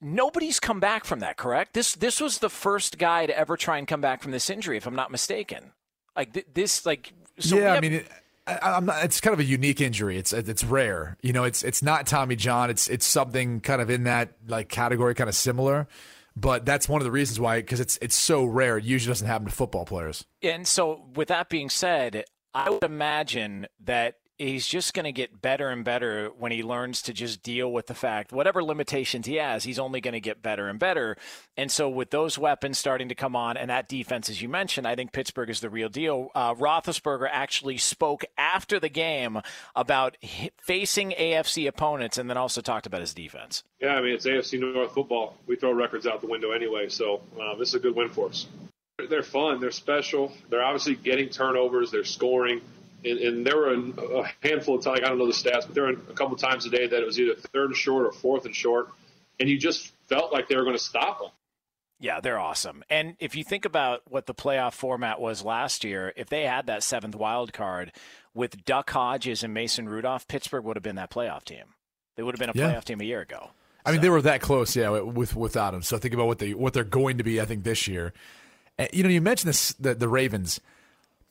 [0.00, 1.72] Nobody's come back from that, correct?
[1.72, 4.76] This this was the first guy to ever try and come back from this injury,
[4.76, 5.72] if I'm not mistaken.
[6.14, 8.08] Like th- this, like so yeah, I mean, it,
[8.48, 9.04] I, not.
[9.04, 10.18] It's kind of a unique injury.
[10.18, 11.16] It's it's rare.
[11.22, 12.70] You know, it's it's not Tommy John.
[12.70, 15.88] It's it's something kind of in that like category, kind of similar.
[16.36, 18.78] But that's one of the reasons why, because it's it's so rare.
[18.78, 20.24] It usually doesn't happen to football players.
[20.42, 22.24] And so, with that being said,
[22.54, 27.02] I would imagine that he's just going to get better and better when he learns
[27.02, 30.42] to just deal with the fact, whatever limitations he has, he's only going to get
[30.42, 31.16] better and better.
[31.56, 34.86] And so, with those weapons starting to come on and that defense, as you mentioned,
[34.86, 36.30] I think Pittsburgh is the real deal.
[36.34, 39.40] Uh, Roethlisberger actually spoke after the game
[39.74, 40.16] about
[40.60, 43.64] facing AFC opponents and then also talked about his defense.
[43.80, 45.36] Yeah, I mean it's AFC North football.
[45.46, 48.28] We throw records out the window anyway, so uh, this is a good win for
[48.28, 48.46] us.
[49.08, 49.60] They're fun.
[49.60, 50.32] They're special.
[50.50, 51.92] They're obviously getting turnovers.
[51.92, 52.60] They're scoring,
[53.04, 53.78] and, and there were a,
[54.20, 55.00] a handful of times.
[55.04, 57.06] I don't know the stats, but there were a couple times a day that it
[57.06, 58.88] was either third and short or fourth and short,
[59.40, 61.30] and you just felt like they were going to stop them.
[62.00, 62.84] Yeah, they're awesome.
[62.88, 66.66] And if you think about what the playoff format was last year, if they had
[66.66, 67.90] that seventh wild card
[68.34, 71.64] with Duck Hodges and Mason Rudolph, Pittsburgh would have been that playoff team.
[72.14, 72.72] They would have been a Yeah.
[72.72, 73.50] playoff team a year ago.
[73.84, 75.82] I mean, they were that close, yeah, with without him.
[75.82, 77.40] So think about what they what they're going to be.
[77.40, 78.12] I think this year.
[78.92, 80.60] You know, you mentioned this the, the Ravens.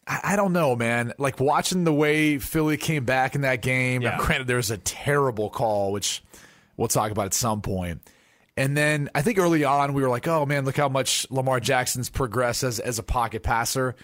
[0.08, 1.14] I, I don't know, man.
[1.18, 4.01] Like watching the way Philly came back in that game.
[4.01, 4.18] Yeah.
[4.20, 6.24] granted, there was a terrible call, which
[6.78, 8.01] we'll talk about at some point.
[8.55, 11.60] And then I think early on we were like, "Oh man, look how much Lamar
[11.60, 13.95] Jackson's progressed as as a pocket passer."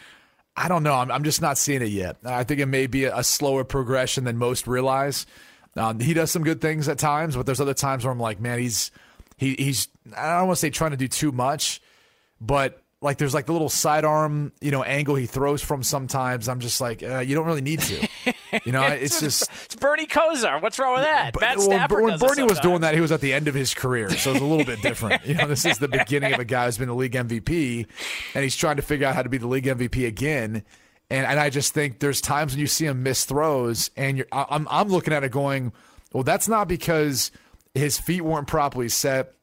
[0.55, 0.93] I don't know.
[0.93, 2.17] I'm, I'm just not seeing it yet.
[2.23, 5.25] I think it may be a, a slower progression than most realize.
[5.75, 8.39] Um, he does some good things at times, but there's other times where I'm like,
[8.39, 8.91] man, he's
[9.37, 11.81] he, he's I don't want to say trying to do too much,
[12.39, 16.47] but like there's like the little sidearm you know angle he throws from sometimes.
[16.49, 18.07] I'm just like, uh, you don't really need to.
[18.65, 20.61] You know, it's just It's Bernie Kosar.
[20.61, 21.39] What's wrong with that?
[21.39, 21.69] Matt well,
[22.01, 24.39] when Bernie was doing that, he was at the end of his career, so it's
[24.41, 25.25] a little bit different.
[25.25, 27.85] You know, this is the beginning of a guy who's been the league MVP,
[28.33, 30.63] and he's trying to figure out how to be the league MVP again.
[31.09, 34.27] And and I just think there's times when you see him miss throws, and you're
[34.31, 35.73] I- I'm I'm looking at it going,
[36.13, 37.31] well, that's not because
[37.73, 39.33] his feet weren't properly set,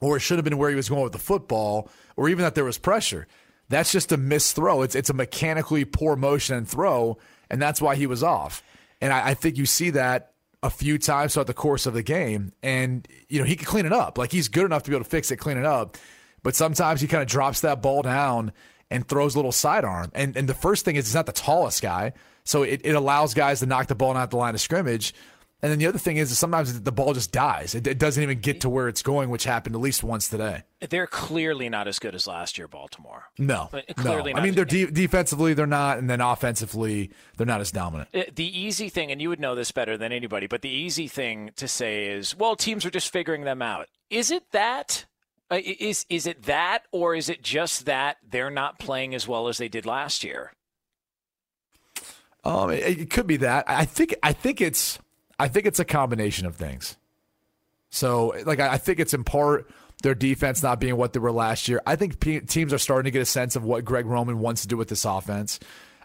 [0.00, 2.54] or it should have been where he was going with the football, or even that
[2.54, 3.26] there was pressure.
[3.68, 4.82] That's just a missed throw.
[4.82, 8.62] It's it's a mechanically poor motion and throw, and that's why he was off.
[9.00, 10.32] And I, I think you see that
[10.62, 12.52] a few times throughout the course of the game.
[12.62, 14.18] And you know he can clean it up.
[14.18, 15.96] Like he's good enough to be able to fix it, clean it up.
[16.42, 18.52] But sometimes he kind of drops that ball down,
[18.92, 20.12] and throws a little sidearm.
[20.14, 22.12] And and the first thing is he's not the tallest guy,
[22.44, 25.14] so it, it allows guys to knock the ball out the line of scrimmage.
[25.62, 27.76] And then the other thing is, is sometimes the ball just dies.
[27.76, 30.64] It, it, doesn't even get to where it's going, which happened at least once today.
[30.90, 33.26] They're clearly not as good as last year, Baltimore.
[33.38, 34.40] No, clearly no.
[34.40, 38.10] I mean, they're de- defensively they're not, and then offensively they're not as dominant.
[38.12, 41.52] The easy thing, and you would know this better than anybody, but the easy thing
[41.54, 43.86] to say is, well, teams are just figuring them out.
[44.10, 45.06] Is it that?
[45.48, 49.46] Uh, is is it that, or is it just that they're not playing as well
[49.46, 50.52] as they did last year?
[52.42, 53.64] Um, it, it could be that.
[53.68, 54.14] I think.
[54.24, 54.98] I think it's.
[55.42, 56.96] I think it's a combination of things.
[57.90, 59.68] So, like, I think it's in part
[60.04, 61.82] their defense not being what they were last year.
[61.84, 64.62] I think p- teams are starting to get a sense of what Greg Roman wants
[64.62, 65.58] to do with this offense.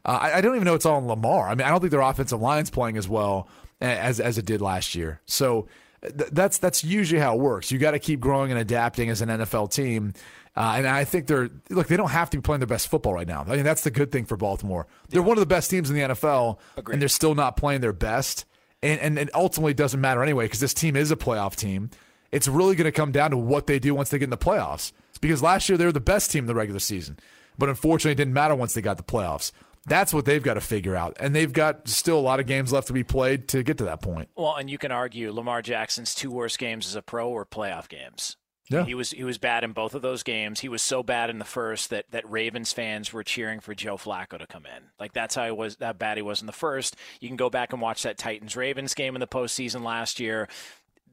[0.03, 1.47] Uh, I, I, don't even know it's all in Lamar.
[1.47, 3.47] I mean, I don't think their offensive line's playing as well
[3.79, 5.21] as as it did last year.
[5.25, 5.67] So
[6.01, 7.71] th- that's that's usually how it works.
[7.71, 10.13] You got to keep growing and adapting as an NFL team.
[10.55, 11.88] Uh, and I think they're look.
[11.88, 13.45] They don't have to be playing their best football right now.
[13.47, 14.88] I mean, that's the good thing for Baltimore.
[15.09, 16.93] They're one of the best teams in the NFL, Agreed.
[16.93, 18.45] and they're still not playing their best
[18.82, 21.89] and, and it ultimately doesn't matter anyway because this team is a playoff team.
[22.32, 24.38] It's really going to come down to what they do once they get in the
[24.38, 24.91] playoffs.
[25.21, 27.17] Because last year they were the best team in the regular season,
[27.57, 29.51] but unfortunately it didn't matter once they got the playoffs.
[29.88, 32.73] That's what they've got to figure out, and they've got still a lot of games
[32.73, 34.28] left to be played to get to that point.
[34.36, 37.88] Well, and you can argue Lamar Jackson's two worst games as a pro were playoff
[37.88, 38.36] games.
[38.70, 38.84] Yeah.
[38.84, 40.59] He was he was bad in both of those games.
[40.59, 43.97] He was so bad in the first that that Ravens fans were cheering for Joe
[43.97, 44.84] Flacco to come in.
[44.99, 46.95] Like that's how he was that bad he was in the first.
[47.22, 50.47] You can go back and watch that Titans Ravens game in the postseason last year.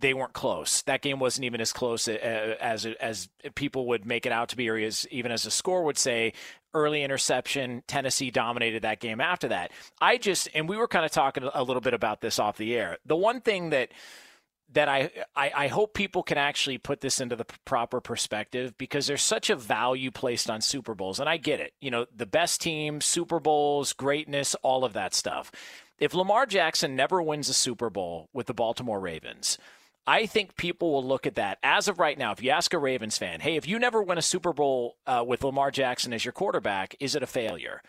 [0.01, 0.83] They weren't close.
[0.83, 4.57] That game wasn't even as close uh, as as people would make it out to
[4.57, 6.33] be, or as even as a score would say.
[6.77, 9.21] Early interception, Tennessee dominated that game.
[9.21, 12.41] After that, I just and we were kind of talking a little bit about this
[12.41, 12.99] off the air.
[13.07, 13.91] The one thing that
[14.73, 19.07] that I, I, I hope people can actually put this into the proper perspective because
[19.07, 21.75] there's such a value placed on Super Bowls, and I get it.
[21.81, 25.53] You know, the best team, Super Bowls, greatness, all of that stuff.
[25.99, 29.59] If Lamar Jackson never wins a Super Bowl with the Baltimore Ravens,
[30.07, 32.33] I think people will look at that as of right now.
[32.33, 35.25] If you ask a Ravens fan, hey, if you never win a Super Bowl uh,
[35.27, 37.81] with Lamar Jackson as your quarterback, is it a failure?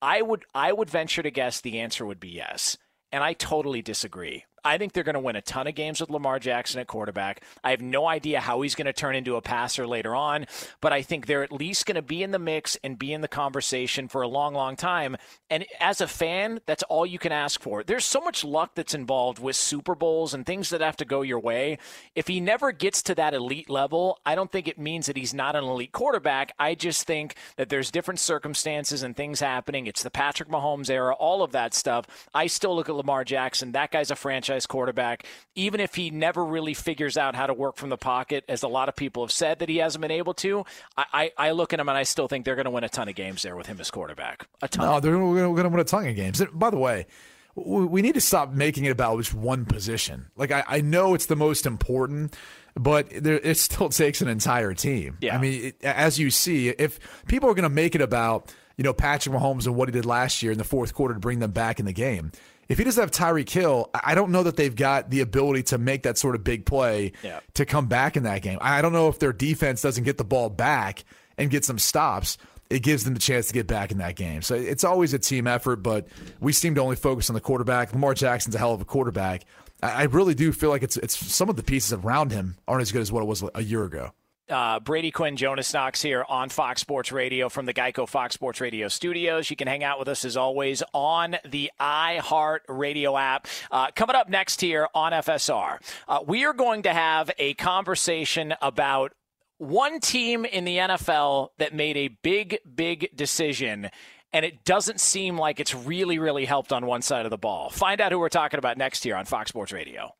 [0.00, 2.76] I would I would venture to guess the answer would be yes,
[3.12, 4.44] and I totally disagree.
[4.64, 7.42] I think they're going to win a ton of games with Lamar Jackson at quarterback.
[7.64, 10.46] I have no idea how he's going to turn into a passer later on,
[10.80, 13.20] but I think they're at least going to be in the mix and be in
[13.20, 15.16] the conversation for a long, long time.
[15.50, 17.82] And as a fan, that's all you can ask for.
[17.82, 21.22] There's so much luck that's involved with Super Bowls and things that have to go
[21.22, 21.78] your way.
[22.14, 25.34] If he never gets to that elite level, I don't think it means that he's
[25.34, 26.52] not an elite quarterback.
[26.58, 29.86] I just think that there's different circumstances and things happening.
[29.86, 32.06] It's the Patrick Mahomes era, all of that stuff.
[32.32, 33.72] I still look at Lamar Jackson.
[33.72, 37.54] That guy's a franchise franchise quarterback, even if he never really figures out how to
[37.54, 40.10] work from the pocket, as a lot of people have said that he hasn't been
[40.10, 40.64] able to.
[40.96, 42.88] I, I, I look at him and I still think they're going to win a
[42.88, 44.46] ton of games there with him as quarterback.
[44.60, 44.86] A ton.
[44.86, 46.42] No, they're going to win a ton of games.
[46.52, 47.06] By the way,
[47.54, 50.26] we need to stop making it about just one position.
[50.36, 52.36] Like I, I know it's the most important,
[52.74, 55.18] but there, it still takes an entire team.
[55.20, 55.36] Yeah.
[55.36, 58.84] I mean, it, as you see, if people are going to make it about you
[58.84, 61.40] know Patrick Mahomes and what he did last year in the fourth quarter to bring
[61.40, 62.32] them back in the game,
[62.68, 65.78] if he doesn't have Tyreek Hill, I don't know that they've got the ability to
[65.78, 67.40] make that sort of big play yeah.
[67.54, 68.58] to come back in that game.
[68.60, 71.04] I don't know if their defense doesn't get the ball back
[71.36, 72.38] and get some stops.
[72.70, 74.40] It gives them the chance to get back in that game.
[74.40, 76.08] So it's always a team effort, but
[76.40, 77.92] we seem to only focus on the quarterback.
[77.92, 79.44] Lamar Jackson's a hell of a quarterback.
[79.82, 82.92] I really do feel like it's it's some of the pieces around him aren't as
[82.92, 84.12] good as what it was a year ago.
[84.52, 88.60] Uh, Brady Quinn, Jonas Knox here on Fox Sports Radio from the Geico Fox Sports
[88.60, 89.48] Radio studios.
[89.48, 93.46] You can hang out with us as always on the iHeart Radio app.
[93.70, 98.54] Uh, coming up next here on FSR, uh, we are going to have a conversation
[98.60, 99.12] about
[99.56, 103.90] one team in the NFL that made a big, big decision
[104.34, 107.70] and it doesn't seem like it's really, really helped on one side of the ball.
[107.70, 110.14] Find out who we're talking about next here on Fox Sports Radio.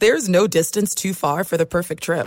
[0.00, 2.26] There's no distance too far for the perfect trip.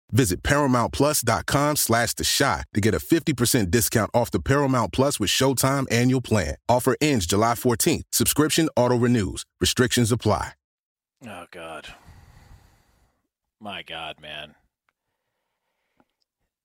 [0.11, 5.29] Visit ParamountPlus.com slash The Chi to get a 50% discount off the Paramount Plus with
[5.29, 6.55] Showtime annual plan.
[6.69, 8.03] Offer ends July 14th.
[8.11, 9.45] Subscription auto-renews.
[9.59, 10.53] Restrictions apply.
[11.27, 11.87] Oh, God.
[13.59, 14.55] My God, man.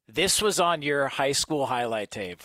[0.09, 2.42] This was on your high school highlight tape.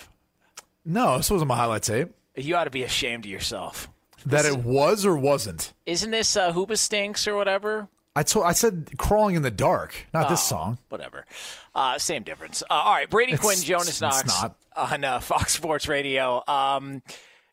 [0.84, 2.10] No, this wasn't my highlight tape.
[2.36, 3.88] You ought to be ashamed of yourself.
[4.26, 5.74] That it was or wasn't.
[5.86, 7.88] Isn't this uh, Hoobastank or whatever?
[8.16, 10.78] I told I said crawling in the dark, not this Oh, song.
[10.90, 11.26] Whatever.
[11.74, 12.62] Uh, same difference.
[12.70, 14.56] Uh, all right, Brady It's- Quinn, Jonas Knox not.
[14.76, 16.44] on uh, Fox Sports Radio.
[16.48, 17.02] Um,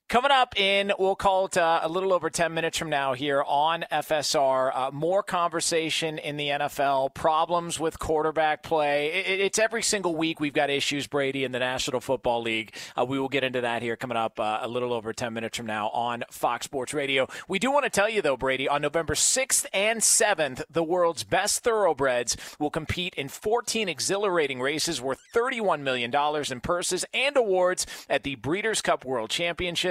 [0.09, 3.45] coming up in, we'll call it uh, a little over 10 minutes from now here
[3.47, 4.71] on FSR.
[4.75, 9.13] Uh, more conversation in the NFL, problems with quarterback play.
[9.13, 12.75] It, it's every single week we've got issues, Brady, in the National Football League.
[12.99, 15.59] Uh, we will get into that here coming up uh, a little over 10 minutes
[15.59, 17.29] from now on Fox Sports Radio.
[17.47, 21.25] We do want to tell you, though, Brady, on November 6th and 7th, the world's
[21.25, 26.11] best thoroughbreds will compete in 14 exhilarating races worth $31 million
[26.51, 29.29] in purses and awards at the Breeders' Cup World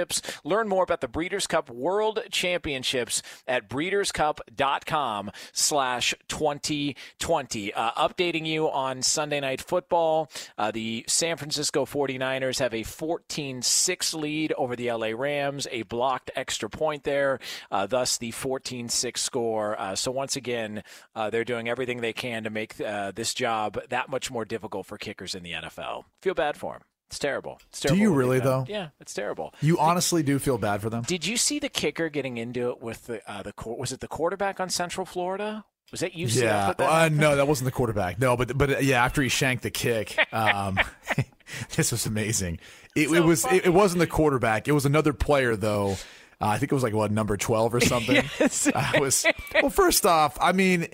[0.08, 0.40] Championships.
[0.44, 7.74] Learn more about the Breeders' Cup World Championships at breederscup.com slash 2020.
[7.74, 14.14] Uh, updating you on Sunday Night Football, uh, the San Francisco 49ers have a 14-6
[14.14, 17.38] lead over the LA Rams, a blocked extra point there,
[17.70, 19.78] uh, thus the 14-6 score.
[19.78, 20.82] Uh, so once again,
[21.14, 24.86] uh, they're doing everything they can to make uh, this job that much more difficult
[24.86, 26.04] for kickers in the NFL.
[26.22, 26.82] Feel bad for them.
[27.08, 27.58] It's terrible.
[27.70, 28.66] It's Do you really though?
[28.68, 29.54] Yeah, it's terrible.
[29.62, 31.04] You honestly do feel bad for them.
[31.04, 34.00] Did you see the kicker getting into it with the uh, the quar- was it
[34.00, 35.64] the quarterback on Central Florida?
[35.90, 36.42] Was that UCF?
[36.42, 38.20] Yeah, that uh, no, that wasn't the quarterback.
[38.20, 40.78] No, but but uh, yeah, after he shanked the kick, um,
[41.76, 42.58] this was amazing.
[42.94, 44.68] It, it was it, it wasn't the quarterback.
[44.68, 45.92] It was another player though.
[46.40, 48.16] Uh, I think it was like what number twelve or something.
[48.38, 48.68] Yes.
[48.74, 49.70] I was well.
[49.70, 50.88] First off, I mean,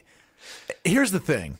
[0.84, 1.58] here's the thing.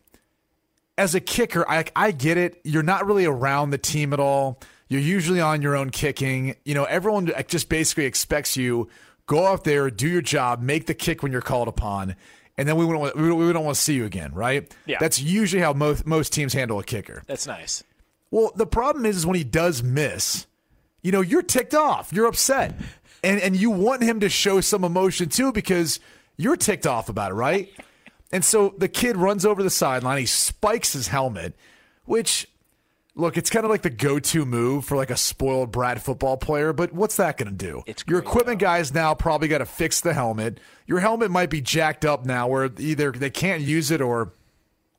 [0.96, 2.60] As a kicker, I I get it.
[2.64, 4.60] You're not really around the team at all.
[4.88, 6.54] You're usually on your own kicking.
[6.64, 8.88] You know, everyone just basically expects you
[9.26, 12.14] go out there, do your job, make the kick when you're called upon,
[12.56, 14.70] and then we don't want, we don't- we don't want to see you again, right?
[14.86, 14.98] Yeah.
[15.00, 17.22] That's usually how most most teams handle a kicker.
[17.26, 17.82] That's nice.
[18.30, 20.46] Well, the problem is, is when he does miss,
[21.02, 22.74] you know, you're ticked off, you're upset,
[23.24, 25.98] and and you want him to show some emotion too because
[26.36, 27.68] you're ticked off about it, right?
[28.34, 31.54] And so the kid runs over the sideline, he spikes his helmet,
[32.04, 32.48] which
[33.14, 36.72] look, it's kind of like the go-to move for like a spoiled brat football player,
[36.72, 37.84] but what's that going to do?
[38.08, 40.58] Your equipment guys now probably got to fix the helmet.
[40.84, 44.32] Your helmet might be jacked up now where either they can't use it or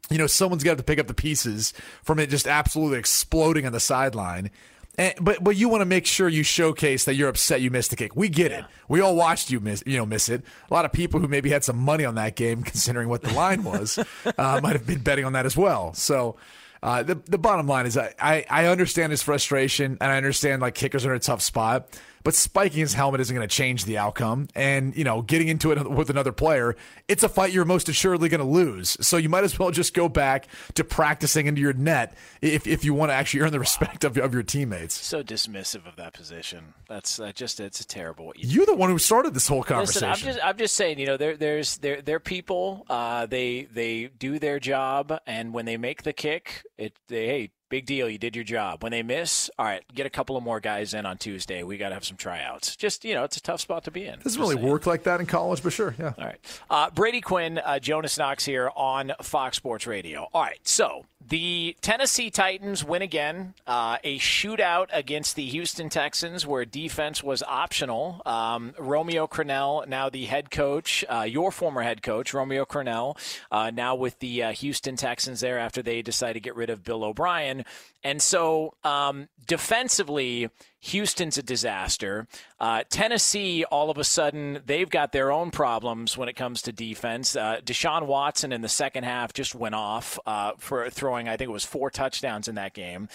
[0.09, 1.73] you know, someone's got to pick up the pieces
[2.03, 4.49] from it just absolutely exploding on the sideline.
[4.97, 7.89] And, but but you want to make sure you showcase that you're upset you missed
[7.89, 8.15] the kick.
[8.15, 8.65] We get it.
[8.87, 10.43] We all watched you miss you know miss it.
[10.69, 13.33] A lot of people who maybe had some money on that game, considering what the
[13.33, 13.99] line was,
[14.37, 15.93] uh, might have been betting on that as well.
[15.93, 16.37] So.
[16.83, 20.61] Uh, the the bottom line is I, I, I understand his frustration and I understand
[20.61, 23.85] like kickers are in a tough spot, but spiking his helmet isn't going to change
[23.85, 24.47] the outcome.
[24.55, 26.75] And you know, getting into it with another player,
[27.07, 28.97] it's a fight you're most assuredly going to lose.
[28.99, 32.83] So you might as well just go back to practicing into your net if, if
[32.83, 34.95] you want to actually earn the respect of, of your teammates.
[34.95, 36.73] So dismissive of that position.
[36.89, 38.25] That's uh, just it's terrible.
[38.25, 40.07] What you You're the one who started this whole Listen, conversation.
[40.07, 42.87] I'm just I'm just saying, you know, there there's there they're people.
[42.89, 47.51] Uh, they they do their job, and when they make the kick, it they hey
[47.69, 48.83] big deal, you did your job.
[48.83, 51.63] When they miss, all right, get a couple of more guys in on Tuesday.
[51.63, 52.75] We got to have some tryouts.
[52.75, 54.19] Just you know, it's a tough spot to be in.
[54.19, 56.13] doesn't really work like that in college, but sure, yeah.
[56.17, 56.61] All right.
[56.69, 60.27] Uh, Brady Quinn, uh, Jonas Knox here on Fox Sports Radio.
[60.33, 60.59] All right.
[60.63, 63.55] So The Tennessee Titans win again.
[63.65, 68.21] Uh, a shootout against the Houston Texans where defense was optional.
[68.27, 73.17] Um, Romeo Crennel, now the head coach, uh, your former head coach, Romeo Crennel,
[73.51, 76.83] uh, now with the uh, Houston Texans there after they decided to get rid of
[76.83, 77.65] Bill O'Brien.
[78.05, 80.49] And so um, defensively,
[80.79, 82.27] Houston's a disaster.
[82.59, 86.71] Uh, Tennessee, all of a sudden, they've got their own problems when it comes to
[86.71, 87.35] defense.
[87.35, 91.49] Uh, Deshaun Watson in the second half just went off uh, for throwing, I think
[91.49, 93.09] it was four touchdowns in that game.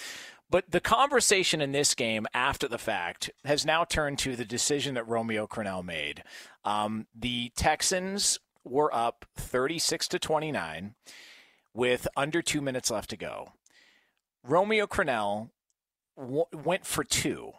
[0.50, 4.94] But the conversation in this game after the fact has now turned to the decision
[4.94, 6.24] that Romeo Crennel made.
[6.64, 10.96] Um, the Texans were up 36 to 29
[11.72, 13.52] with under two minutes left to go.
[14.42, 15.50] Romeo Crennel
[16.16, 17.52] w- went for two.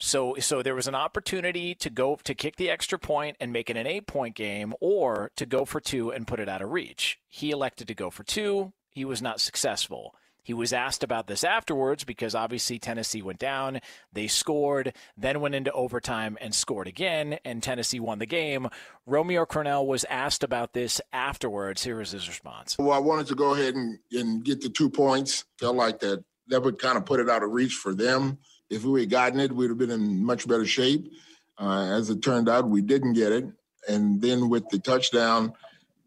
[0.00, 3.68] So, so there was an opportunity to go to kick the extra point and make
[3.68, 6.70] it an eight point game, or to go for two and put it out of
[6.70, 7.18] reach.
[7.28, 8.72] He elected to go for two.
[8.90, 10.14] He was not successful.
[10.42, 13.80] He was asked about this afterwards because obviously Tennessee went down,
[14.12, 18.68] they scored, then went into overtime and scored again, and Tennessee won the game.
[19.04, 21.84] Romeo Crennel was asked about this afterwards.
[21.84, 22.76] Here was his response.
[22.78, 25.44] Well, I wanted to go ahead and, and get the two points.
[25.58, 28.38] Felt like that that would kind of put it out of reach for them.
[28.70, 31.12] If we had gotten it, we'd have been in much better shape.
[31.58, 33.44] Uh, as it turned out, we didn't get it.
[33.86, 35.52] And then with the touchdown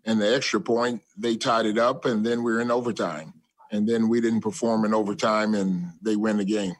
[0.06, 3.34] and the extra point, they tied it up, and then we are in overtime
[3.72, 6.76] and then we didn't perform in overtime, and they win the game.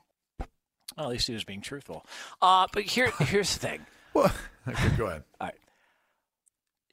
[0.98, 2.06] Well, at least he was being truthful.
[2.42, 3.86] Uh, but here, here's the thing.
[4.14, 4.32] well,
[4.68, 5.24] okay, go ahead.
[5.40, 5.56] All right.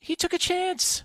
[0.01, 1.05] He took a chance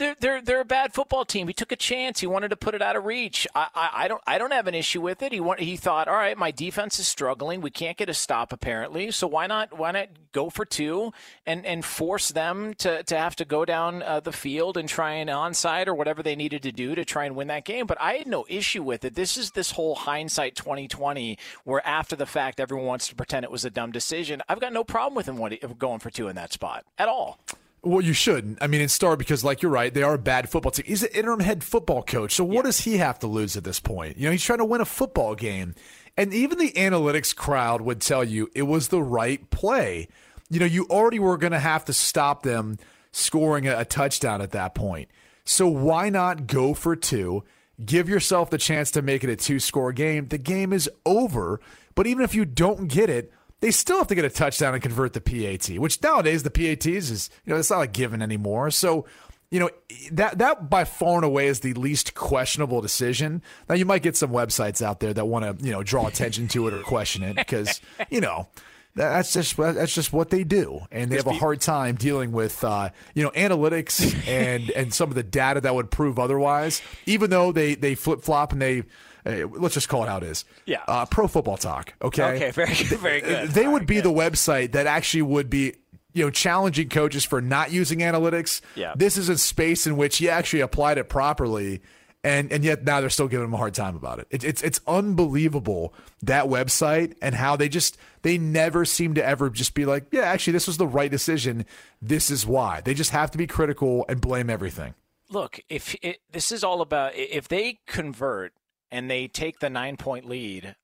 [0.00, 1.46] they're they're they're a bad football team.
[1.46, 2.20] He took a chance.
[2.20, 3.46] He wanted to put it out of reach.
[3.54, 5.32] I, I, I, don't I don't have an issue with it.
[5.32, 7.60] He want, he thought, all right, my defense is struggling.
[7.60, 9.10] We can't get a stop apparently.
[9.10, 11.12] So why not why not go for two
[11.46, 15.12] and and force them to to have to go down uh, the field and try
[15.12, 17.86] an onside or whatever they needed to do to try and win that game.
[17.86, 19.14] But I had no issue with it.
[19.14, 23.50] This is this whole hindsight 2020 where after the fact everyone wants to pretend it
[23.50, 24.40] was a dumb decision.
[24.48, 27.38] I've got no problem with him going for two in that spot at all.
[27.82, 28.58] Well, you shouldn't.
[28.60, 30.84] I mean, in Star because, like you're right, they are a bad football team.
[30.86, 32.62] He's an interim head football coach, so what yeah.
[32.62, 34.18] does he have to lose at this point?
[34.18, 35.74] You know, he's trying to win a football game,
[36.16, 40.08] and even the analytics crowd would tell you it was the right play.
[40.50, 42.76] You know, you already were going to have to stop them
[43.12, 45.08] scoring a, a touchdown at that point.
[45.44, 47.44] So why not go for two?
[47.82, 50.28] Give yourself the chance to make it a two score game.
[50.28, 51.60] The game is over.
[51.94, 54.82] But even if you don't get it, they still have to get a touchdown and
[54.82, 58.70] convert the PAT, which nowadays the PATs is, you know, it's not a given anymore.
[58.70, 59.06] So,
[59.50, 59.70] you know,
[60.12, 63.42] that that by far and away is the least questionable decision.
[63.68, 66.48] Now you might get some websites out there that want to, you know, draw attention
[66.48, 67.80] to it or question it because,
[68.10, 68.48] you know,
[68.94, 72.64] that's just that's just what they do, and they have a hard time dealing with
[72.64, 76.82] uh, you know analytics and and some of the data that would prove otherwise.
[77.06, 78.82] Even though they they flip flop and they
[79.24, 80.44] let's just call it how it is.
[80.66, 80.82] Yeah.
[80.86, 81.94] Uh, Pro Football Talk.
[82.02, 82.22] Okay.
[82.22, 82.50] Okay.
[82.52, 82.98] Very good.
[82.98, 83.50] Very good.
[83.50, 84.04] They would be good.
[84.04, 85.74] the website that actually would be
[86.12, 88.60] you know challenging coaches for not using analytics.
[88.74, 88.94] Yeah.
[88.96, 91.82] This is a space in which he actually applied it properly.
[92.22, 94.26] And and yet now they're still giving him a hard time about it.
[94.30, 94.44] it.
[94.44, 99.72] It's it's unbelievable that website and how they just they never seem to ever just
[99.72, 101.64] be like, yeah, actually this was the right decision.
[102.02, 102.82] This is why.
[102.82, 104.94] They just have to be critical and blame everything
[105.30, 108.52] look, if it, this is all about if they convert
[108.90, 110.76] and they take the nine point lead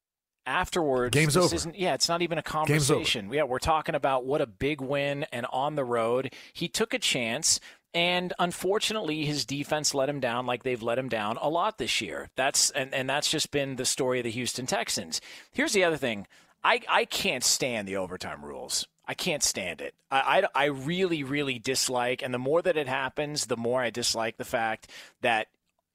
[0.47, 1.57] afterwards game's over.
[1.75, 3.31] yeah it's not even a conversation.
[3.33, 6.33] Yeah we're talking about what a big win and on the road.
[6.53, 7.61] He took a chance
[7.93, 12.01] and unfortunately his defense let him down like they've let him down a lot this
[12.01, 12.29] year.
[12.37, 15.21] That's and, and that's just been the story of the houston texans.
[15.51, 16.27] Here's the other thing.
[16.63, 18.87] I i can't stand the overtime rules.
[19.07, 19.95] I can't stand it.
[20.11, 23.91] I, I, I, really, really dislike, and the more that it happens, the more I
[23.91, 24.91] dislike the fact
[25.21, 25.47] that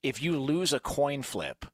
[0.01, 1.65] if you lose a coin flip,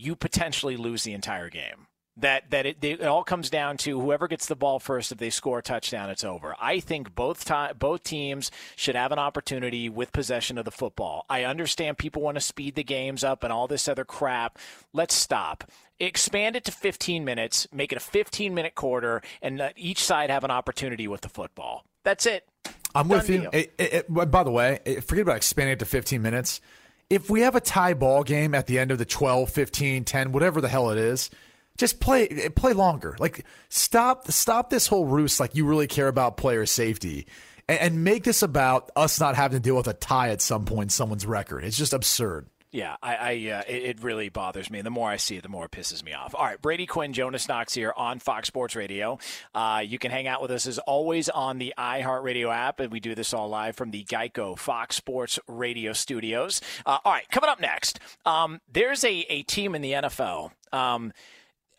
[0.00, 1.86] you potentially lose the entire game.
[2.16, 5.12] That that it, it, all comes down to whoever gets the ball first.
[5.12, 6.54] If they score a touchdown, it's over.
[6.60, 11.24] I think both to- both teams should have an opportunity with possession of the football.
[11.30, 14.58] I understand people want to speed the games up and all this other crap.
[14.92, 15.64] Let's stop.
[15.98, 17.68] Expand it to 15 minutes.
[17.72, 21.28] Make it a 15 minute quarter, and let each side have an opportunity with the
[21.28, 21.84] football.
[22.04, 22.46] That's it.
[22.94, 23.48] I'm Done with you.
[23.52, 26.60] It, it, by the way, forget about expanding it to 15 minutes
[27.10, 30.32] if we have a tie ball game at the end of the 12, 15, 10,
[30.32, 31.28] whatever the hell it is,
[31.76, 33.16] just play play longer.
[33.18, 37.26] Like stop stop this whole roost like you really care about player safety
[37.68, 40.64] and, and make this about us not having to deal with a tie at some
[40.64, 41.64] point in someone's record.
[41.64, 42.46] It's just absurd.
[42.72, 44.80] Yeah, I, I uh, it, it, really bothers me.
[44.80, 46.36] The more I see it, the more it pisses me off.
[46.36, 49.18] All right, Brady Quinn, Jonas Knox here on Fox Sports Radio.
[49.52, 53.00] Uh, you can hang out with us as always on the iHeartRadio app, and we
[53.00, 56.60] do this all live from the Geico Fox Sports Radio studios.
[56.86, 60.52] Uh, all right, coming up next, um, there's a, a team in the NFL.
[60.72, 61.12] Um,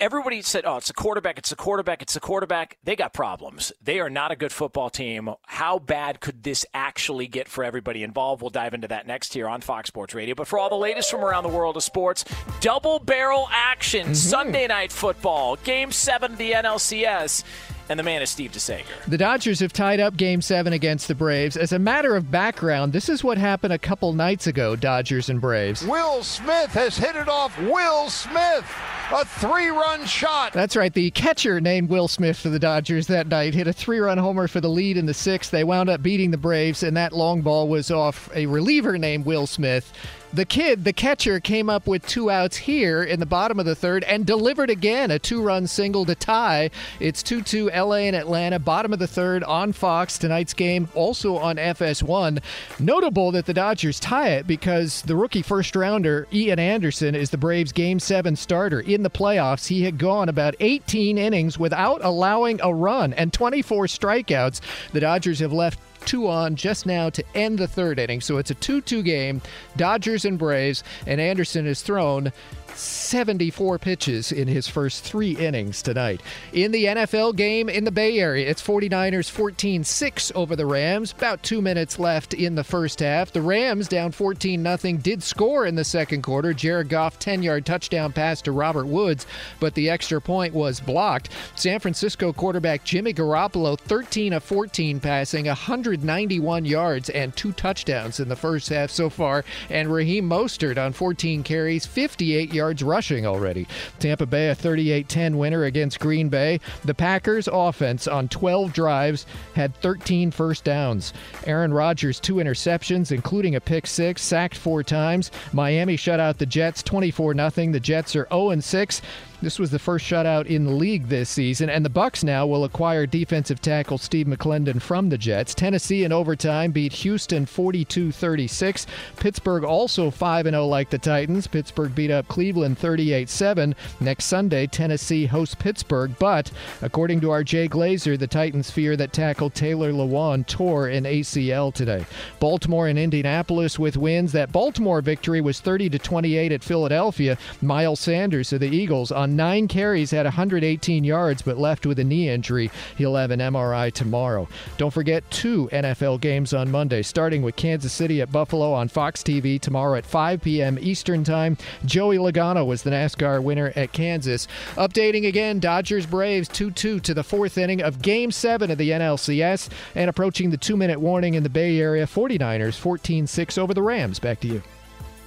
[0.01, 2.77] everybody said, oh, it's a quarterback, it's a quarterback, it's a quarterback.
[2.83, 3.71] They got problems.
[3.81, 5.29] They are not a good football team.
[5.45, 8.41] How bad could this actually get for everybody involved?
[8.41, 10.33] We'll dive into that next here on Fox Sports Radio.
[10.33, 12.25] But for all the latest from around the world of sports,
[12.59, 14.13] double barrel action, mm-hmm.
[14.15, 17.43] Sunday night football, game seven of the NLCS
[17.91, 18.85] and the man is Steve DeSager.
[19.07, 21.57] The Dodgers have tied up Game 7 against the Braves.
[21.57, 25.41] As a matter of background, this is what happened a couple nights ago, Dodgers and
[25.41, 25.85] Braves.
[25.85, 27.59] Will Smith has hit it off.
[27.59, 28.65] Will Smith,
[29.13, 30.53] a three run shot.
[30.53, 30.93] That's right.
[30.93, 34.47] The catcher named Will Smith for the Dodgers that night hit a three run homer
[34.47, 35.51] for the lead in the sixth.
[35.51, 39.25] They wound up beating the Braves, and that long ball was off a reliever named
[39.25, 39.91] Will Smith.
[40.33, 43.75] The kid, the catcher, came up with two outs here in the bottom of the
[43.75, 46.69] third and delivered again a two run single to tie.
[47.01, 50.17] It's 2 2 LA and Atlanta, bottom of the third on Fox.
[50.17, 52.41] Tonight's game also on FS1.
[52.79, 57.37] Notable that the Dodgers tie it because the rookie first rounder, Ian Anderson, is the
[57.37, 58.79] Braves' game seven starter.
[58.79, 63.87] In the playoffs, he had gone about 18 innings without allowing a run and 24
[63.87, 64.61] strikeouts.
[64.93, 68.21] The Dodgers have left two on just now to end the third inning.
[68.21, 69.41] So it's a 2 2 game.
[69.77, 72.31] Dodgers and Braves, and Anderson is thrown
[72.75, 76.21] 74 pitches in his first three innings tonight.
[76.53, 81.11] In the NFL game in the Bay Area, it's 49ers 14 6 over the Rams.
[81.11, 83.31] About two minutes left in the first half.
[83.31, 86.53] The Rams, down 14 0, did score in the second quarter.
[86.53, 89.27] Jared Goff, 10 yard touchdown pass to Robert Woods,
[89.59, 91.29] but the extra point was blocked.
[91.55, 98.29] San Francisco quarterback Jimmy Garoppolo, 13 of 14 passing, 191 yards, and two touchdowns in
[98.29, 99.43] the first half so far.
[99.69, 103.67] And Raheem Mostert on 14 carries, 58 yards yards rushing already.
[103.99, 106.59] Tampa Bay a 38-10 winner against Green Bay.
[106.85, 109.25] The Packers offense on 12 drives
[109.55, 111.11] had 13 first downs.
[111.47, 115.31] Aaron Rodgers two interceptions including a pick 6, sacked 4 times.
[115.53, 117.71] Miami shut out the Jets 24-0.
[117.73, 119.01] The Jets are 0-6.
[119.41, 122.63] This was the first shutout in the league this season, and the Bucs now will
[122.63, 125.55] acquire defensive tackle Steve McLendon from the Jets.
[125.55, 128.85] Tennessee in overtime beat Houston 42-36.
[129.17, 131.47] Pittsburgh also 5-0 like the Titans.
[131.47, 133.73] Pittsburgh beat up Cleveland 38-7.
[133.99, 136.51] Next Sunday, Tennessee hosts Pittsburgh, but
[136.83, 141.73] according to our Jay Glazer, the Titans fear that tackle Taylor Lewan tore an ACL
[141.73, 142.05] today.
[142.39, 144.33] Baltimore and Indianapolis with wins.
[144.33, 147.39] That Baltimore victory was 30 28 at Philadelphia.
[147.59, 152.03] Miles Sanders of the Eagles on nine carries, had 118 yards, but left with a
[152.03, 152.71] knee injury.
[152.97, 154.47] He'll have an MRI tomorrow.
[154.77, 159.23] Don't forget two NFL games on Monday, starting with Kansas City at Buffalo on Fox
[159.23, 160.77] TV tomorrow at 5 p.m.
[160.79, 161.57] Eastern Time.
[161.85, 164.47] Joey Logano was the NASCAR winner at Kansas.
[164.75, 168.91] Updating again, Dodgers Braves 2 2 to the fourth inning of Game 7 of the
[168.91, 172.05] NLCS and approaching the two minute warning in the Bay Area.
[172.05, 174.19] 49ers 14 6 over the Rams.
[174.19, 174.61] Back to you.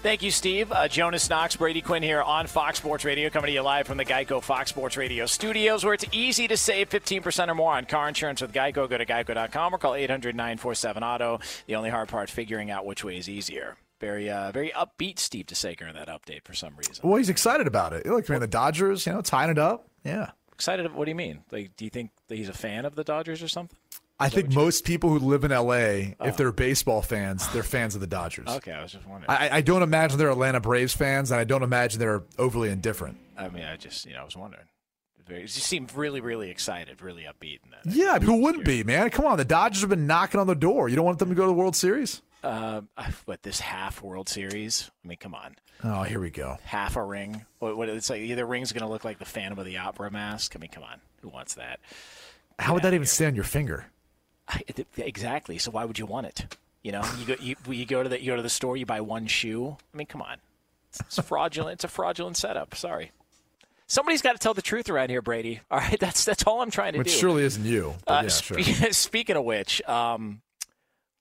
[0.04, 0.70] Thank you, Steve.
[0.70, 3.96] Uh, Jonas Knox, Brady Quinn here on Fox Sports Radio, coming to you live from
[3.96, 7.86] the Geico Fox Sports Radio studios, where it's easy to save 15% or more on
[7.86, 8.86] car insurance with Geico.
[8.86, 11.40] Go to geico.com or call 800 947 Auto.
[11.66, 13.78] The only hard part, figuring out which way is easier.
[13.98, 16.96] Very, uh, very upbeat Steve DeSager in that update for some reason.
[17.02, 18.04] Well, he's excited about it.
[18.04, 19.88] Look, man, the Dodgers, you know, tying it up.
[20.04, 20.32] Yeah.
[20.52, 20.94] Excited?
[20.94, 21.44] What do you mean?
[21.50, 23.78] Like, do you think that he's a fan of the Dodgers or something?
[24.18, 26.14] I think most people who live in LA, oh.
[26.20, 28.48] if they're baseball fans, they're fans of the Dodgers.
[28.48, 29.28] Okay, I was just wondering.
[29.28, 33.18] I, I, don't imagine they're Atlanta Braves fans, and I don't imagine they're overly indifferent.
[33.36, 34.66] I mean, I just, you know, I was wondering.
[35.26, 37.60] Very, you seemed really, really excited, really upbeat.
[37.64, 37.94] In that.
[37.94, 39.10] Yeah, who wouldn't be, man?
[39.10, 40.88] Come on, the Dodgers have been knocking on the door.
[40.88, 42.20] You don't want them to go to the World Series?
[42.42, 42.82] Uh,
[43.24, 44.90] what this half World Series?
[45.02, 45.56] I mean, come on.
[45.82, 46.58] Oh, here we go.
[46.64, 47.46] Half a ring.
[47.58, 47.76] What?
[47.76, 48.20] what it's like?
[48.20, 50.54] Either ring's going to look like the Phantom of the Opera mask.
[50.54, 51.00] I mean, come on.
[51.22, 51.80] Who wants that?
[52.58, 53.86] How would that even stay on your finger?
[54.96, 55.58] Exactly.
[55.58, 56.56] So why would you want it?
[56.82, 58.84] You know, you go you, you go to the you go to the store, you
[58.84, 59.76] buy one shoe.
[59.92, 60.36] I mean, come on,
[61.00, 61.74] it's fraudulent.
[61.74, 62.74] it's a fraudulent setup.
[62.74, 63.10] Sorry.
[63.86, 65.60] Somebody's got to tell the truth around here, Brady.
[65.70, 67.12] All right, that's that's all I'm trying to which do.
[67.12, 67.94] Which surely isn't you.
[68.06, 68.62] Uh, yeah, sure.
[68.92, 70.42] speaking of which, um,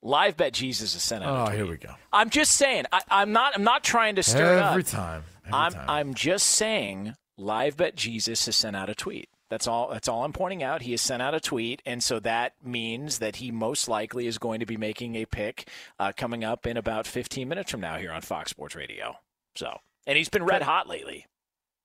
[0.02, 1.50] Live Bet Jesus is sent out.
[1.50, 1.94] A Oh, here we go.
[2.12, 2.86] I'm just saying.
[2.92, 3.56] I, am not.
[3.56, 4.88] I'm not trying to stir every up.
[4.88, 5.24] time.
[5.46, 5.72] Every I'm.
[5.74, 5.86] time.
[5.90, 7.16] I'm just saying.
[7.38, 9.28] Live Bet Jesus has sent out a tweet.
[9.54, 9.90] That's all.
[9.92, 10.82] That's all I'm pointing out.
[10.82, 14.40] He has sent out a tweet, and so that means that he most likely is
[14.40, 15.70] going to be making a pick
[16.00, 19.18] uh, coming up in about 15 minutes from now here on Fox Sports Radio.
[19.54, 19.78] So,
[20.08, 21.28] and he's been red hot lately.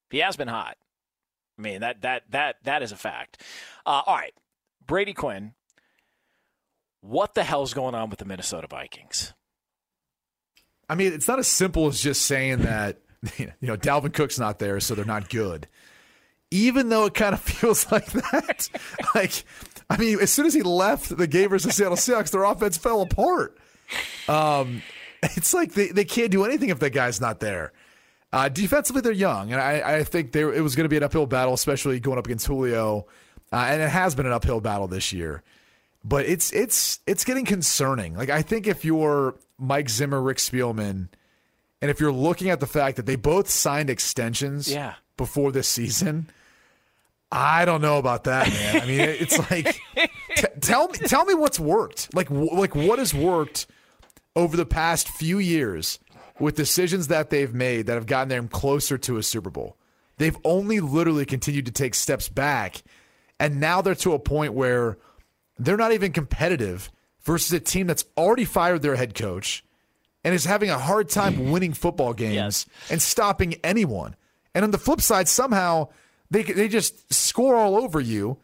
[0.09, 0.79] He has been hot.
[1.59, 3.43] I mean that that that that is a fact.
[3.85, 4.33] Uh, all right,
[4.87, 5.53] Brady Quinn.
[7.03, 9.35] What the hell's going on with the Minnesota Vikings?
[10.89, 13.03] I mean, it's not as simple as just saying that
[13.37, 15.69] you know Dalvin Cook's not there, so they're not good.
[16.51, 18.69] Even though it kind of feels like that,
[19.15, 19.45] like
[19.91, 23.03] I mean, as soon as he left the game versus Seattle Seahawks, their offense fell
[23.03, 23.57] apart.
[24.29, 24.83] Um,
[25.23, 27.73] it's like they, they can't do anything if that guy's not there.
[28.31, 31.03] Uh, defensively, they're young, and I, I think they, it was going to be an
[31.03, 33.07] uphill battle, especially going up against Julio,
[33.51, 35.43] uh, and it has been an uphill battle this year.
[36.05, 38.15] But it's it's it's getting concerning.
[38.15, 41.09] Like I think if you're Mike Zimmer, Rick Spielman,
[41.81, 44.95] and if you're looking at the fact that they both signed extensions yeah.
[45.17, 46.29] before this season,
[47.31, 48.83] I don't know about that, man.
[48.83, 49.79] I mean, it's like
[50.37, 52.15] t- tell me tell me what's worked.
[52.15, 53.67] Like w- like what has worked
[54.35, 55.99] over the past few years
[56.41, 59.77] with decisions that they've made that have gotten them closer to a Super Bowl.
[60.17, 62.83] They've only literally continued to take steps back,
[63.39, 64.97] and now they're to a point where
[65.59, 66.91] they're not even competitive
[67.25, 69.65] versus a team that's already fired their head coach
[70.25, 72.67] and is having a hard time winning football games Yes.
[72.91, 74.17] and stopping anyone.
[74.55, 75.89] And on the flip side, somehow
[76.31, 78.39] they they just score all over you,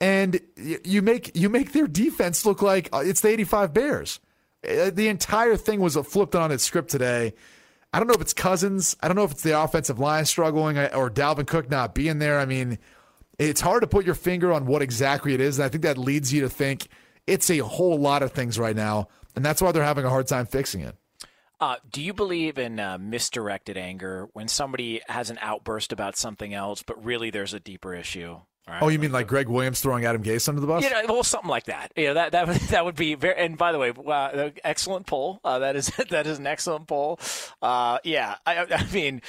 [0.00, 4.20] and you make you make their defense look like uh, it's the '85 Bears.
[4.68, 7.34] Uh, The entire thing was flipped on its script today.
[7.92, 8.96] I don't know if it's Cousins.
[9.00, 12.38] I don't know if it's the offensive line struggling or Dalvin Cook not being there.
[12.38, 12.78] I mean,
[13.38, 15.58] it's hard to put your finger on what exactly it is.
[15.58, 16.88] And I think that leads you to think
[17.26, 19.08] it's a whole lot of things right now.
[19.34, 20.96] And that's why they're having a hard time fixing it.
[21.60, 26.54] Uh, do you believe in uh, misdirected anger when somebody has an outburst about something
[26.54, 28.38] else, but really there's a deeper issue?
[28.68, 28.82] Right?
[28.82, 30.84] Oh, you mean like Gregg Williams throwing Adam Gase under the bus?
[30.84, 31.90] You know, well, something like that.
[31.96, 33.34] You know, that that that would be very.
[33.36, 35.40] And by the way, uh, excellent poll.
[35.42, 37.18] Uh, that is that is an excellent poll.
[37.62, 39.22] Uh, yeah, I, I mean,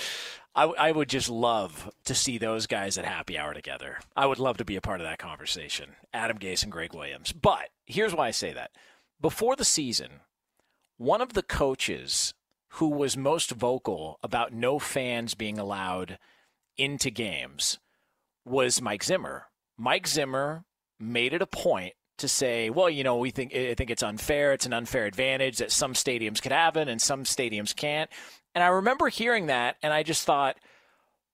[0.53, 3.99] I, I would just love to see those guys at happy hour together.
[4.15, 5.95] I would love to be a part of that conversation.
[6.13, 7.31] Adam Gase and Gregg Williams.
[7.31, 8.71] But here's why I say that.
[9.21, 10.09] Before the season,
[10.99, 12.33] one of the coaches
[12.73, 16.19] who was most vocal about no fans being allowed
[16.77, 17.79] into games
[18.45, 19.45] was Mike Zimmer.
[19.77, 20.65] Mike Zimmer
[20.99, 24.51] made it a point to say, well, you know, we think I think it's unfair.
[24.51, 28.09] It's an unfair advantage that some stadiums could have it and some stadiums can't.
[28.53, 30.57] And I remember hearing that, and I just thought,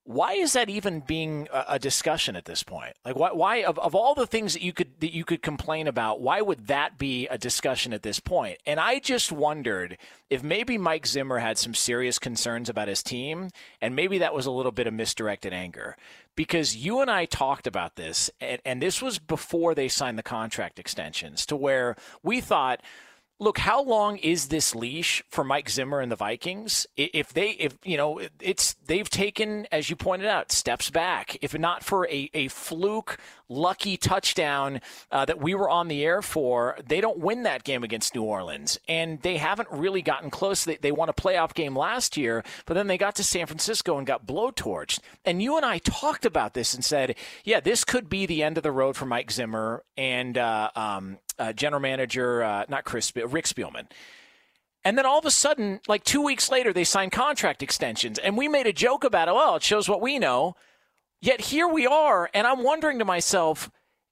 [0.05, 2.93] why is that even being a, discussion at this point?
[3.03, 5.87] Like, why, why of, of all the things that you could that you could complain
[5.87, 8.59] about, why would that be a discussion at this point?
[8.67, 9.97] And I just wondered
[10.29, 13.49] if maybe Mike Zimmer had some serious concerns about his team,
[13.81, 15.97] and maybe that was a little bit of misdirected anger.
[16.35, 20.23] Because you and I talked about this, and, and this was before they signed the
[20.23, 22.81] contract extensions, to where we thought
[23.39, 26.87] look, how long is this leash for Mike Zimmer and the Vikings?
[26.95, 31.37] If they, if you know, it's they've taken, as you pointed out, steps back.
[31.41, 33.17] If not for a, a fluke,
[33.49, 34.81] lucky touchdown
[35.11, 38.23] uh, that we were on the air for, they don't win that game against New
[38.23, 40.63] Orleans, and they haven't really gotten close.
[40.63, 43.97] They, they won a playoff game last year, but then they got to San Francisco
[43.97, 44.99] and got blowtorched.
[45.25, 48.57] And you and I talked about this and said, yeah, this could be the end
[48.57, 53.15] of the road for Mike Zimmer and uh, um, uh, general manager, uh, not Chris,
[53.15, 53.87] Rick Spielman.
[54.83, 58.19] And then all of a sudden, like two weeks later, they signed contract extensions.
[58.19, 59.33] And we made a joke about it.
[59.33, 60.55] Well, it shows what we know.
[61.21, 62.29] Yet here we are.
[62.35, 63.71] And I'm wondering to myself,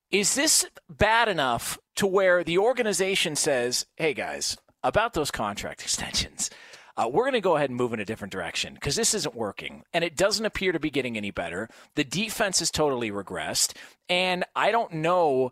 [0.10, 6.50] is this bad enough to where the organization says, hey, guys, about those contract extensions,
[6.98, 9.36] uh, we're going to go ahead and move in a different direction because this isn't
[9.36, 9.84] working.
[9.94, 11.70] And it doesn't appear to be getting any better.
[11.96, 13.76] The defense is totally regressed.
[14.10, 15.52] And I don't know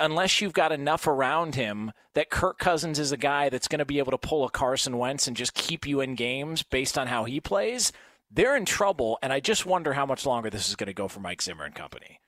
[0.00, 3.84] unless you've got enough around him that Kirk Cousins is a guy that's going to
[3.84, 7.06] be able to pull a Carson Wentz and just keep you in games based on
[7.06, 7.92] how he plays,
[8.30, 9.18] they're in trouble.
[9.22, 11.64] And I just wonder how much longer this is going to go for Mike Zimmer
[11.64, 12.20] and company.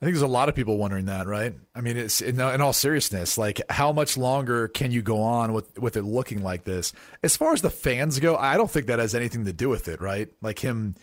[0.00, 1.54] I think there's a lot of people wondering that, right?
[1.74, 5.52] I mean, it's in, in all seriousness, like how much longer can you go on
[5.52, 6.92] with with it looking like this?
[7.24, 9.88] As far as the fans go, I don't think that has anything to do with
[9.88, 10.28] it, right?
[10.40, 10.94] Like him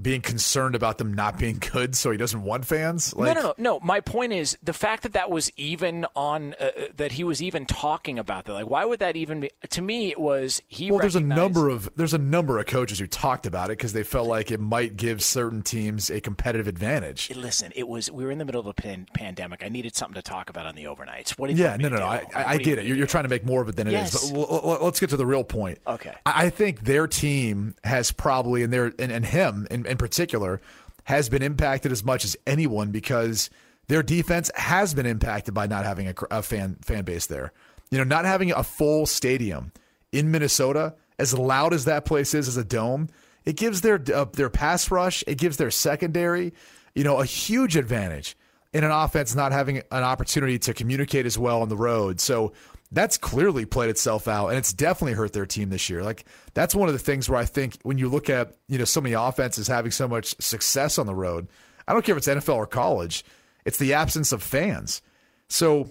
[0.00, 3.14] being concerned about them not being good, so he doesn't want fans.
[3.14, 3.80] Like, no, no, no, no.
[3.80, 7.64] My point is the fact that that was even on uh, that he was even
[7.66, 8.52] talking about that.
[8.52, 9.50] Like, why would that even be?
[9.70, 10.90] To me, it was he.
[10.90, 13.92] Well, there's a number of there's a number of coaches who talked about it because
[13.92, 17.34] they felt like it might give certain teams a competitive advantage.
[17.34, 19.62] Listen, it was we were in the middle of a pan- pandemic.
[19.64, 21.38] I needed something to talk about on the overnights.
[21.38, 22.06] What did Yeah, no, no, no.
[22.06, 22.26] I?
[22.34, 22.86] I, I get it.
[22.86, 24.12] You're, you're trying to make more of it than it is.
[24.12, 24.30] Yes.
[24.30, 25.78] But l- l- let's get to the real point.
[25.86, 26.14] Okay.
[26.26, 30.60] I I think their team has probably, and their and, and him in, particular,
[31.04, 33.50] has been impacted as much as anyone because
[33.88, 37.52] their defense has been impacted by not having a, a fan fan base there.
[37.90, 39.72] You know, not having a full stadium
[40.12, 43.08] in Minnesota, as loud as that place is as a dome,
[43.44, 46.54] it gives their uh, their pass rush, it gives their secondary,
[46.94, 48.36] you know, a huge advantage
[48.72, 52.20] in an offense not having an opportunity to communicate as well on the road.
[52.20, 52.52] So
[52.94, 56.02] that's clearly played itself out, and it's definitely hurt their team this year.
[56.02, 58.84] Like that's one of the things where I think when you look at you know
[58.84, 61.48] so many offenses having so much success on the road,
[61.86, 63.24] I don't care if it's NFL or college,
[63.64, 65.02] it's the absence of fans.
[65.48, 65.90] So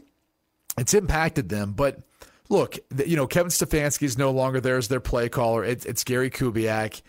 [0.78, 1.74] it's impacted them.
[1.74, 2.00] But
[2.50, 5.64] look, you know Kevin Stefanski is no longer there as their play caller.
[5.64, 7.02] It, it's Gary Kubiak.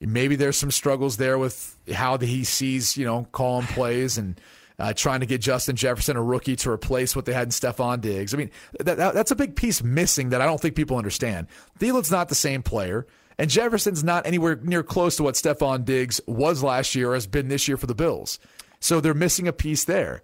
[0.00, 4.40] Maybe there's some struggles there with how he sees you know calling plays and
[4.78, 8.00] uh, trying to get Justin Jefferson, a rookie, to replace what they had in Stefon
[8.00, 8.34] Diggs.
[8.34, 8.50] I mean,
[8.80, 11.46] that, that, that's a big piece missing that I don't think people understand.
[11.78, 13.06] Thielen's not the same player,
[13.38, 17.26] and Jefferson's not anywhere near close to what Stefon Diggs was last year or has
[17.26, 18.38] been this year for the Bills.
[18.80, 20.22] So they're missing a piece there.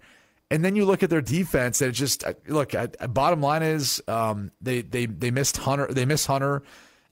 [0.51, 2.73] And then you look at their defense, and it just uh, look.
[3.09, 5.87] bottom line is um, they they they missed Hunter.
[5.89, 6.61] They missed Hunter.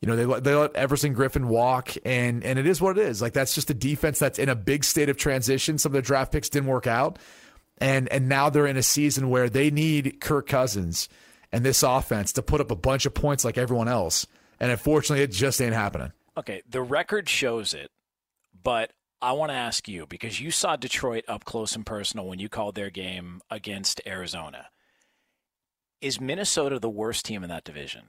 [0.01, 3.07] You know, they let, they let Everson Griffen walk, and and it is what it
[3.07, 3.21] is.
[3.21, 5.77] Like that's just a defense that's in a big state of transition.
[5.77, 7.19] Some of the draft picks didn't work out,
[7.77, 11.07] and and now they're in a season where they need Kirk Cousins
[11.51, 14.25] and this offense to put up a bunch of points like everyone else.
[14.59, 16.11] And unfortunately, it just ain't happening.
[16.35, 17.91] Okay, the record shows it,
[18.63, 18.91] but
[19.21, 22.49] I want to ask you because you saw Detroit up close and personal when you
[22.49, 24.69] called their game against Arizona.
[25.99, 28.05] Is Minnesota the worst team in that division?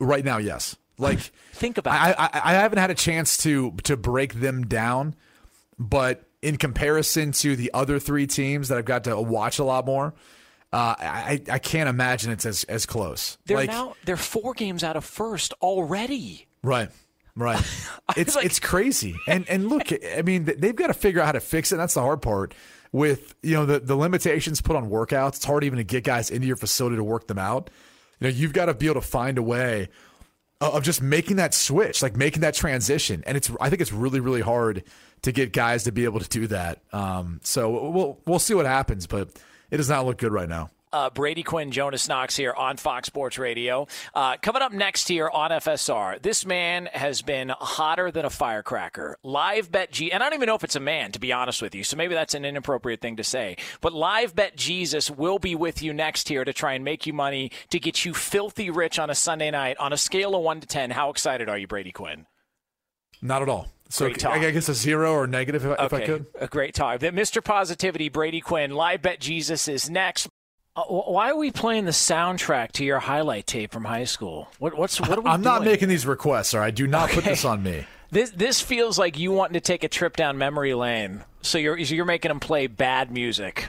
[0.00, 0.76] Right now, yes.
[1.02, 1.18] Like
[1.52, 1.94] think about.
[1.94, 5.14] I, I, I haven't had a chance to to break them down,
[5.78, 9.86] but in comparison to the other three teams that I've got to watch a lot
[9.86, 10.14] more,
[10.72, 13.38] uh, I I can't imagine it's as as close.
[13.46, 16.46] They're like, now they're four games out of first already.
[16.62, 16.90] Right.
[17.34, 17.62] Right.
[18.14, 19.16] It's like, it's crazy.
[19.26, 21.76] And and look, I mean, they've got to figure out how to fix it.
[21.76, 22.52] That's the hard part.
[22.90, 26.30] With you know the the limitations put on workouts, it's hard even to get guys
[26.30, 27.70] into your facility to work them out.
[28.20, 29.88] You know, you've got to be able to find a way
[30.70, 33.22] of just making that switch, like making that transition.
[33.26, 34.84] And it's I think it's really really hard
[35.22, 36.80] to get guys to be able to do that.
[36.92, 39.30] Um, so we'll we'll see what happens, but
[39.70, 40.70] it does not look good right now.
[40.92, 43.86] Uh, Brady Quinn, Jonas Knox here on Fox Sports Radio.
[44.14, 49.16] Uh, coming up next here on FSR, this man has been hotter than a firecracker.
[49.22, 51.62] Live Bet G, and I don't even know if it's a man, to be honest
[51.62, 53.56] with you, so maybe that's an inappropriate thing to say.
[53.80, 57.12] But Live Bet Jesus will be with you next here to try and make you
[57.12, 59.76] money to get you filthy rich on a Sunday night.
[59.78, 62.26] On a scale of 1 to 10, how excited are you, Brady Quinn?
[63.20, 63.68] Not at all.
[63.88, 64.32] So great talk.
[64.32, 65.84] I guess a zero or negative if, okay.
[65.84, 66.26] if I could.
[66.40, 67.00] A great talk.
[67.00, 67.44] Mr.
[67.44, 70.28] Positivity, Brady Quinn, Live Bet Jesus is next.
[70.74, 74.48] Uh, why are we playing the soundtrack to your highlight tape from high school?
[74.58, 75.28] What, what's what are we?
[75.28, 75.54] I'm doing?
[75.54, 76.62] not making these requests, sir.
[76.62, 77.16] I do not okay.
[77.16, 77.86] put this on me.
[78.12, 81.24] This this feels like you wanting to take a trip down memory lane.
[81.40, 83.68] So you're you're making them play bad music.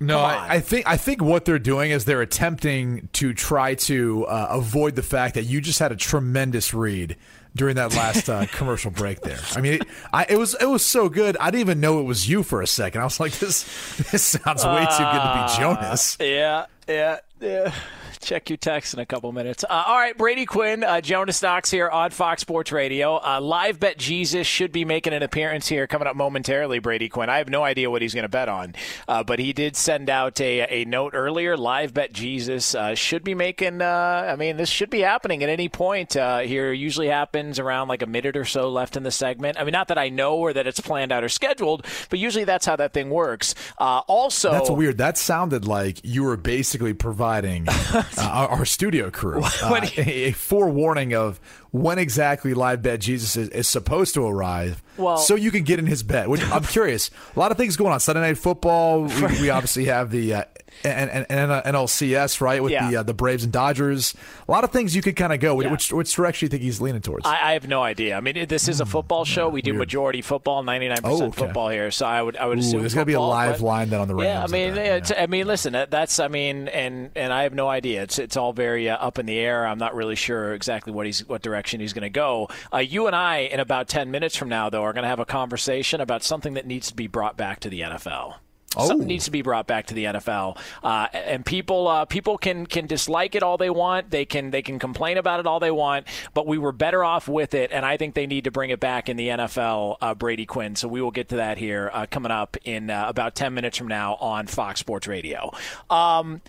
[0.00, 4.26] No, I, I, think I think what they're doing is they're attempting to try to
[4.26, 7.16] uh, avoid the fact that you just had a tremendous read
[7.56, 9.40] during that last uh, commercial break there.
[9.54, 9.82] I mean, it,
[10.12, 11.36] I, it was it was so good.
[11.38, 13.00] I didn't even know it was you for a second.
[13.00, 13.62] I was like, this
[14.10, 16.18] this sounds way too good to be Jonas.
[16.20, 17.74] Uh, yeah, yeah, yeah.
[18.20, 19.64] Check your text in a couple minutes.
[19.64, 23.16] Uh, all right, Brady Quinn, uh, Jonas Knox here on Fox Sports Radio.
[23.16, 27.28] Uh, Live Bet Jesus should be making an appearance here coming up momentarily, Brady Quinn.
[27.28, 28.74] I have no idea what he's going to bet on,
[29.08, 31.56] uh, but he did send out a, a note earlier.
[31.56, 35.48] Live Bet Jesus uh, should be making, uh, I mean, this should be happening at
[35.48, 36.72] any point here.
[36.72, 39.58] Usually happens around like a minute or so left in the segment.
[39.58, 42.44] I mean, not that I know or that it's planned out or scheduled, but usually
[42.44, 43.54] that's how that thing works.
[43.78, 44.98] also, that's weird.
[44.98, 47.66] That sounded like you were basically providing
[48.18, 51.40] uh, our, our, studio crew uh, a, a, forewarning of
[51.70, 55.78] when exactly live bet Jesus is, is supposed to arrive, well, so you can get
[55.78, 56.28] in his bed.
[56.28, 57.10] Which I'm curious.
[57.34, 58.00] A lot of things going on.
[58.00, 59.02] Sunday night football.
[59.02, 60.44] We, we obviously have the uh,
[60.82, 62.90] and, and, and NLCS, right, with yeah.
[62.90, 64.14] the uh, the Braves and Dodgers.
[64.46, 65.60] A lot of things you could kind of go.
[65.60, 65.70] Yeah.
[65.70, 67.26] Which which direction do you think he's leaning towards?
[67.26, 68.16] I, I have no idea.
[68.16, 69.48] I mean, this is a football show.
[69.48, 69.78] We do Weird.
[69.78, 71.90] majority football, ninety nine percent football here.
[71.90, 73.90] So I would I would Ooh, assume there's going to be a live but, line
[73.90, 74.26] then on the Rams.
[74.26, 75.22] Yeah, I mean, that, yeah.
[75.22, 78.02] I mean, listen, that's I mean, and and I have no idea.
[78.02, 79.66] It's it's all very uh, up in the air.
[79.66, 82.48] I'm not really sure exactly what he's what direction he's going to go.
[82.72, 85.20] Uh, you and I, in about ten minutes from now, though, are going to have
[85.20, 88.34] a conversation about something that needs to be brought back to the NFL.
[88.76, 88.88] Oh.
[88.88, 92.66] Something needs to be brought back to the NFL, uh, and people uh, people can
[92.66, 94.10] can dislike it all they want.
[94.10, 97.28] They can they can complain about it all they want, but we were better off
[97.28, 99.96] with it, and I think they need to bring it back in the NFL.
[100.00, 100.76] Uh, Brady Quinn.
[100.76, 103.78] So we will get to that here uh, coming up in uh, about ten minutes
[103.78, 105.52] from now on Fox Sports Radio.
[105.90, 106.40] Um,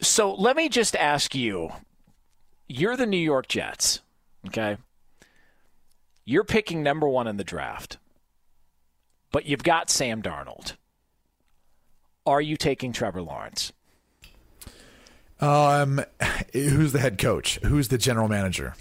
[0.00, 1.70] so let me just ask you:
[2.66, 4.00] You're the New York Jets,
[4.46, 4.78] okay?
[6.24, 7.98] You're picking number one in the draft,
[9.30, 10.74] but you've got Sam Darnold.
[12.28, 13.72] Are you taking Trevor Lawrence?
[15.40, 16.04] Um,
[16.52, 17.58] who's the head coach?
[17.64, 18.74] Who's the general manager?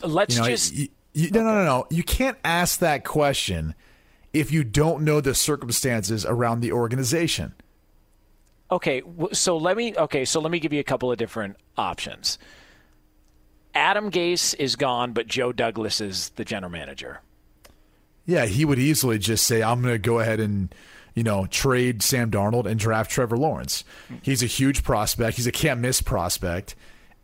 [0.00, 1.86] Let's you know, just you, you, no, no, no, no.
[1.90, 3.74] You can't ask that question
[4.32, 7.54] if you don't know the circumstances around the organization.
[8.70, 9.02] Okay,
[9.32, 12.38] so let me okay, so let me give you a couple of different options.
[13.74, 17.20] Adam Gase is gone, but Joe Douglas is the general manager.
[18.26, 20.74] Yeah, he would easily just say, "I'm going to go ahead and."
[21.14, 23.84] You know, trade Sam Darnold and draft Trevor Lawrence.
[24.22, 25.36] He's a huge prospect.
[25.36, 26.74] He's a can't miss prospect.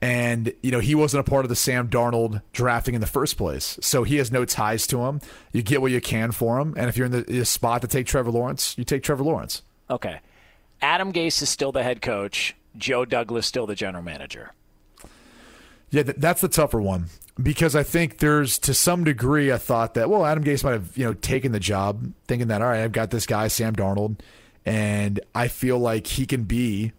[0.00, 3.36] And, you know, he wasn't a part of the Sam Darnold drafting in the first
[3.36, 3.78] place.
[3.80, 5.20] So he has no ties to him.
[5.52, 6.74] You get what you can for him.
[6.76, 9.62] And if you're in the, spot to take Trevor Lawrence, you take Trevor Lawrence.
[9.90, 10.20] Okay.
[10.80, 12.54] Adam Gase is still the head coach.
[12.76, 14.52] Joe Douglas still the general manager.
[15.90, 17.06] Yeah, that's the tougher one
[17.40, 20.96] because I think there's to some degree a thought that well Adam Gase might have
[20.96, 24.20] you know taken the job thinking that all right I've got this guy Sam Darnold
[24.68, 26.92] and I feel like he can be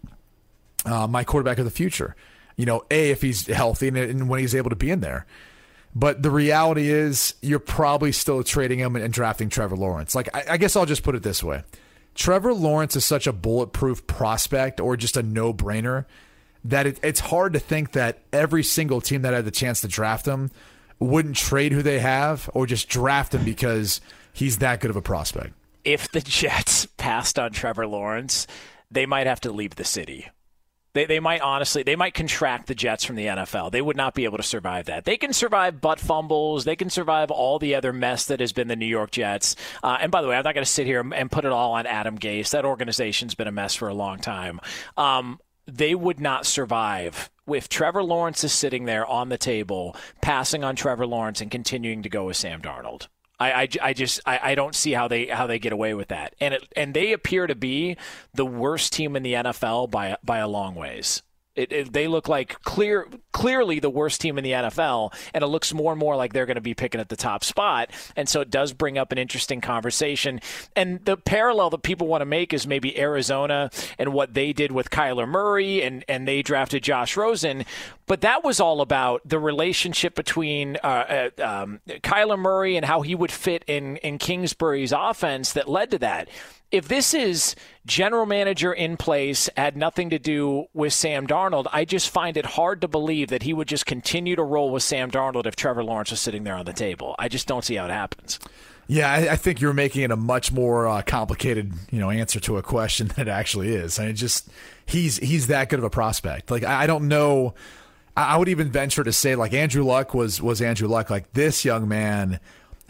[0.84, 2.16] uh, my quarterback of the future.
[2.56, 5.24] You know, a if he's healthy and, and, when he's able to be in there.
[5.94, 10.14] But the reality is, you're probably still trading him and drafting Trevor Lawrence.
[10.14, 11.62] Like I, I guess I'll just put it this way:
[12.14, 16.06] Trevor Lawrence is such a bulletproof prospect or just a no brainer
[16.64, 19.88] that it, it's hard to think that every single team that had the chance to
[19.88, 20.50] draft him
[20.98, 24.00] wouldn't trade who they have or just draft him because
[24.32, 25.54] he's that good of a prospect.
[25.84, 28.46] If the Jets passed on Trevor Lawrence,
[28.90, 30.28] they might have to leave the city.
[30.92, 33.70] They, they might honestly they might contract the Jets from the NFL.
[33.70, 35.04] They would not be able to survive that.
[35.04, 36.64] They can survive butt fumbles.
[36.64, 39.54] They can survive all the other mess that has been the New York Jets.
[39.84, 41.72] Uh, and by the way, I'm not going to sit here and put it all
[41.72, 42.50] on Adam Gase.
[42.50, 44.60] That organization's been a mess for a long time.
[44.96, 45.38] Um,
[45.76, 50.76] they would not survive if Trevor Lawrence is sitting there on the table, passing on
[50.76, 53.08] Trevor Lawrence and continuing to go with Sam Darnold.
[53.38, 56.08] I, I, I just I, I don't see how they how they get away with
[56.08, 57.96] that, and it, and they appear to be
[58.34, 61.22] the worst team in the NFL by by a long ways.
[61.56, 65.48] It, it, they look like clear, clearly the worst team in the NFL, and it
[65.48, 67.90] looks more and more like they're going to be picking at the top spot.
[68.14, 70.40] And so it does bring up an interesting conversation.
[70.76, 74.70] And the parallel that people want to make is maybe Arizona and what they did
[74.70, 77.64] with Kyler Murray, and and they drafted Josh Rosen,
[78.06, 83.02] but that was all about the relationship between uh, uh, um, Kyler Murray and how
[83.02, 86.28] he would fit in in Kingsbury's offense that led to that
[86.70, 91.84] if this is general manager in place, had nothing to do with Sam Darnold, I
[91.84, 95.10] just find it hard to believe that he would just continue to roll with Sam
[95.10, 97.16] Darnold if Trevor Lawrence was sitting there on the table.
[97.18, 98.38] I just don't see how it happens.
[98.86, 102.40] Yeah, I, I think you're making it a much more uh, complicated, you know, answer
[102.40, 103.98] to a question than it actually is.
[103.98, 104.48] I mean, just
[104.86, 106.50] he's he's that good of a prospect.
[106.50, 107.54] Like I don't know.
[108.16, 111.08] I would even venture to say like Andrew Luck was was Andrew Luck.
[111.08, 112.40] Like this young man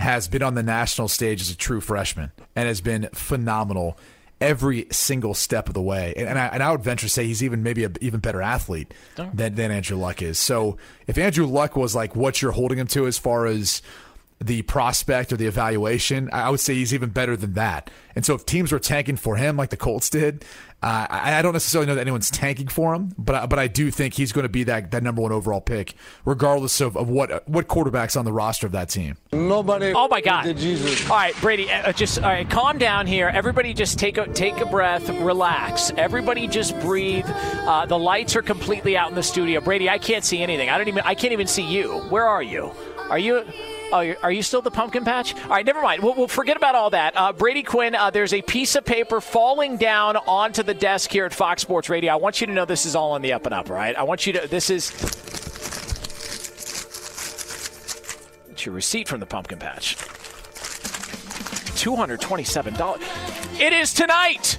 [0.00, 3.98] has been on the national stage as a true freshman and has been phenomenal
[4.40, 6.14] every single step of the way.
[6.16, 8.40] And, and, I, and I would venture to say he's even maybe an even better
[8.40, 9.30] athlete oh.
[9.34, 10.38] than, than Andrew Luck is.
[10.38, 13.82] So if Andrew Luck was like what you're holding him to as far as
[14.42, 17.90] the prospect or the evaluation, I would say he's even better than that.
[18.16, 20.44] And so if teams were tanking for him like the Colts did,
[20.82, 23.66] uh, I, I, don't necessarily know that anyone's tanking for him, but I, but I
[23.66, 25.92] do think he's going to be that, that number one overall pick,
[26.24, 29.18] regardless of, of what what quarterbacks on the roster of that team.
[29.30, 29.92] Nobody.
[29.94, 30.44] Oh my God!
[30.56, 31.08] Jesus.
[31.10, 33.28] All right, Brady, uh, just all right, calm down here.
[33.28, 35.92] Everybody, just take a take a breath, relax.
[35.98, 37.26] Everybody, just breathe.
[37.28, 39.60] Uh, the lights are completely out in the studio.
[39.60, 40.70] Brady, I can't see anything.
[40.70, 41.02] I don't even.
[41.04, 41.98] I can't even see you.
[42.08, 42.72] Where are you?
[43.10, 43.44] Are you?
[43.92, 45.34] Oh, are you still the pumpkin patch?
[45.34, 46.02] All right, never mind.
[46.02, 47.16] We'll, we'll forget about all that.
[47.16, 51.24] Uh, Brady Quinn, uh, there's a piece of paper falling down onto the desk here
[51.24, 52.12] at Fox Sports Radio.
[52.12, 53.96] I want you to know this is all on the up and up, right?
[53.96, 54.90] I want you to, this is.
[58.50, 59.96] It's your receipt from the pumpkin patch.
[61.80, 63.60] $227.
[63.60, 64.58] It is tonight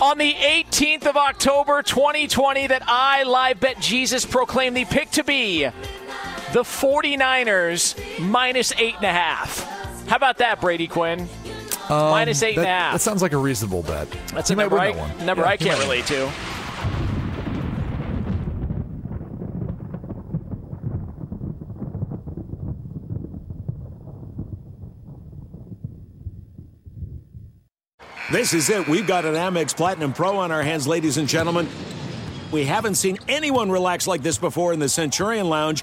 [0.00, 5.22] on the 18th of October 2020 that I, Live Bet Jesus, proclaim the pick to
[5.22, 5.68] be
[6.52, 9.66] the 49ers minus eight and a half.
[10.06, 11.20] How about that, Brady Quinn?
[11.88, 12.92] Um, minus eight that, and a half.
[12.92, 14.08] That sounds like a reasonable bet.
[14.28, 16.30] That's a number, I, that number yeah, I can't relate to.
[28.30, 28.88] This is it.
[28.88, 31.68] We've got an Amex Platinum Pro on our hands, ladies and gentlemen.
[32.50, 35.82] We haven't seen anyone relax like this before in the Centurion Lounge.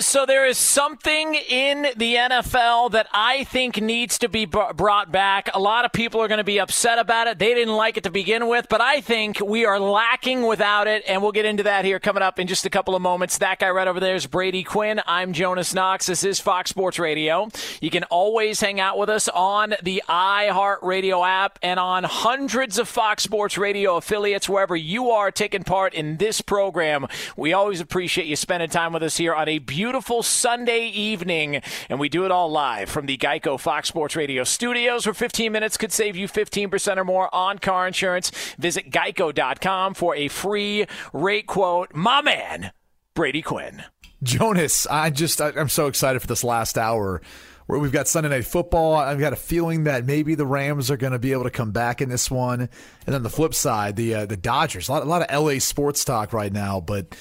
[0.00, 5.50] So there is something in the NFL that I think needs to be brought back.
[5.54, 7.38] A lot of people are going to be upset about it.
[7.38, 11.04] They didn't like it to begin with, but I think we are lacking without it,
[11.06, 13.38] and we'll get into that here coming up in just a couple of moments.
[13.38, 15.00] That guy right over there is Brady Quinn.
[15.06, 16.06] I'm Jonas Knox.
[16.06, 17.48] This is Fox Sports Radio.
[17.80, 22.88] You can always hang out with us on the iHeartRadio app and on hundreds of
[22.88, 27.06] Fox Sports Radio affiliates wherever you are taking part in this program.
[27.36, 31.60] We always appreciate you spending time with us here on a beautiful beautiful Sunday evening,
[31.90, 35.52] and we do it all live from the Geico Fox Sports Radio studios, where 15
[35.52, 38.30] minutes could save you 15% or more on car insurance.
[38.58, 41.94] Visit geico.com for a free rate quote.
[41.94, 42.72] My man,
[43.12, 43.84] Brady Quinn.
[44.22, 47.20] Jonas, I just I'm so excited for this last hour
[47.66, 48.94] where we've got Sunday night football.
[48.94, 51.72] I've got a feeling that maybe the Rams are going to be able to come
[51.72, 52.70] back in this one, and
[53.14, 54.88] then the flip side, the uh, the Dodgers.
[54.88, 57.14] A lot, a lot of LA sports talk right now, but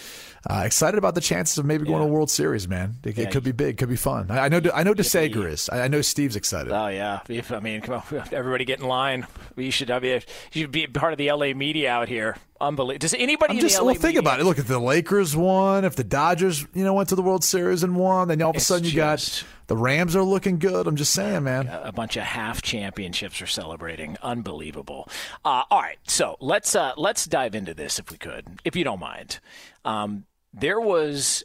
[0.49, 2.07] uh, excited about the chances of maybe going yeah.
[2.07, 2.95] to a World Series, man.
[3.03, 3.23] It, yeah.
[3.23, 4.29] it, could be big, could be fun.
[4.29, 5.69] I, I know, I know, DeSager is.
[5.71, 6.71] I know Steve's excited.
[6.73, 9.25] Oh yeah, if, I mean, come on, everybody get in line.
[9.55, 10.21] We should, I mean,
[10.51, 12.35] you should be part of the LA media out here.
[12.59, 12.99] Unbelievable.
[12.99, 13.55] Does anybody?
[13.55, 14.45] I'm just, well, think about it.
[14.45, 17.83] Look, if the Lakers won, if the Dodgers, you know, went to the World Series
[17.83, 20.87] and won, then all of a sudden you just, got the Rams are looking good.
[20.87, 21.67] I'm just saying, man.
[21.67, 24.17] A bunch of half championships are celebrating.
[24.21, 25.09] Unbelievable.
[25.43, 28.83] Uh, all right, so let's uh, let's dive into this if we could, if you
[28.83, 29.39] don't mind.
[29.85, 31.43] Um, there was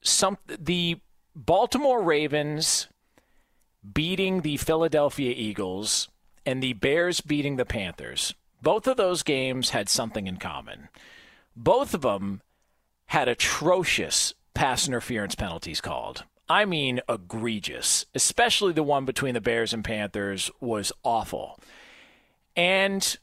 [0.00, 1.00] some the
[1.34, 2.88] Baltimore Ravens
[3.92, 6.08] beating the Philadelphia Eagles
[6.46, 8.34] and the Bears beating the Panthers.
[8.62, 10.88] Both of those games had something in common.
[11.54, 12.42] Both of them
[13.06, 16.24] had atrocious pass interference penalties called.
[16.48, 18.06] I mean, egregious.
[18.14, 21.58] Especially the one between the Bears and Panthers was awful.
[22.56, 23.16] And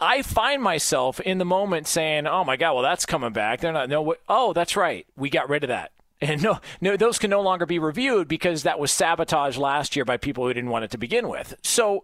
[0.00, 3.72] I find myself in the moment saying, "Oh my God, well that's coming back." They're
[3.72, 3.88] not.
[3.88, 5.06] No, oh, that's right.
[5.16, 5.92] We got rid of that.
[6.20, 10.04] And no, no, those can no longer be reviewed because that was sabotage last year
[10.04, 11.54] by people who didn't want it to begin with.
[11.62, 12.02] So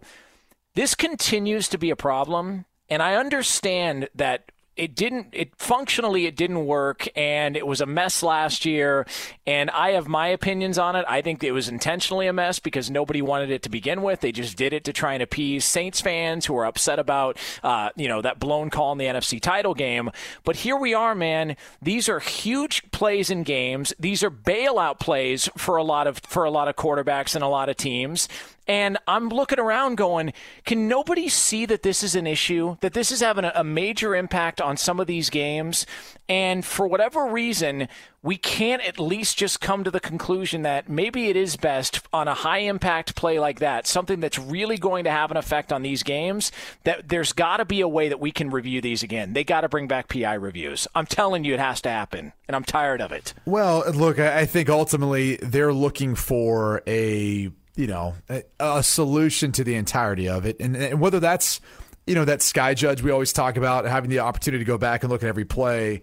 [0.73, 2.63] this continues to be a problem.
[2.89, 7.85] And I understand that it didn't it functionally it didn't work and it was a
[7.85, 9.05] mess last year
[9.47, 11.05] and i have my opinions on it.
[11.07, 14.21] I think it was intentionally a mess because nobody wanted it to begin with.
[14.21, 17.89] They just did it to try and appease saints fans who are upset about uh,
[17.95, 20.11] you know that blown call in the nfc title game.
[20.43, 21.55] But here we are man.
[21.81, 23.93] These are huge plays in games.
[23.99, 27.47] These are bailout plays for a lot of for a lot of quarterbacks and a
[27.47, 28.27] lot of teams
[28.67, 30.33] and I'm looking around going,
[30.65, 34.59] can nobody see that this is an issue, that this is having a major impact
[34.59, 35.85] on some of these games?
[36.27, 37.87] And for whatever reason,
[38.23, 42.27] we can't at least just come to the conclusion that maybe it is best on
[42.27, 45.83] a high impact play like that, something that's really going to have an effect on
[45.83, 46.51] these games,
[46.85, 49.33] that there's got to be a way that we can review these again.
[49.33, 50.87] They got to bring back PI reviews.
[50.95, 53.35] I'm telling you, it has to happen, and I'm tired of it.
[53.45, 59.63] Well, look, I think ultimately they're looking for a you know a, a solution to
[59.63, 61.59] the entirety of it, and, and whether that's
[62.07, 65.03] you know that sky judge we always talk about having the opportunity to go back
[65.03, 66.01] and look at every play.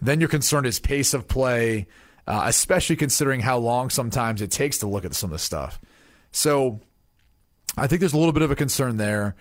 [0.00, 1.86] Then you're concerned is pace of play,
[2.26, 5.80] uh, especially considering how long sometimes it takes to look at some of this stuff.
[6.32, 6.80] So
[7.78, 9.36] I think there's a little bit of a concern there.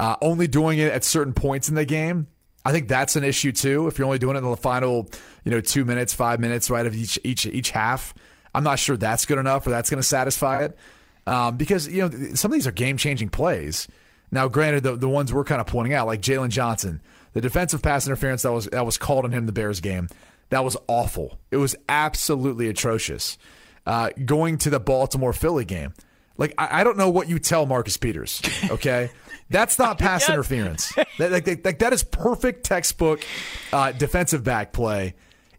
[0.00, 2.26] Uh, only doing it at certain points in the game,
[2.64, 3.86] I think that's an issue too.
[3.86, 5.08] If you're only doing it in the final,
[5.44, 8.14] you know, two minutes, five minutes, right of each each each half,
[8.54, 10.76] I'm not sure that's good enough or that's going to satisfy it
[11.26, 13.88] um, because you know some of these are game changing plays.
[14.32, 17.00] Now, granted, the, the ones we're kind of pointing out, like Jaylon Johnson,
[17.32, 20.08] the defensive pass interference that was that was called on him the Bears game,
[20.50, 21.38] that was awful.
[21.50, 23.38] It was absolutely atrocious.
[23.86, 25.94] Uh, going to the Baltimore Philly game,
[26.36, 28.42] like I, I, don't know what you tell Marcus Peters.
[28.70, 29.10] Okay,
[29.48, 30.30] that's not pass yes.
[30.30, 30.92] interference.
[31.18, 33.24] That, like, like, that is perfect textbook
[33.72, 35.14] uh, defensive back play.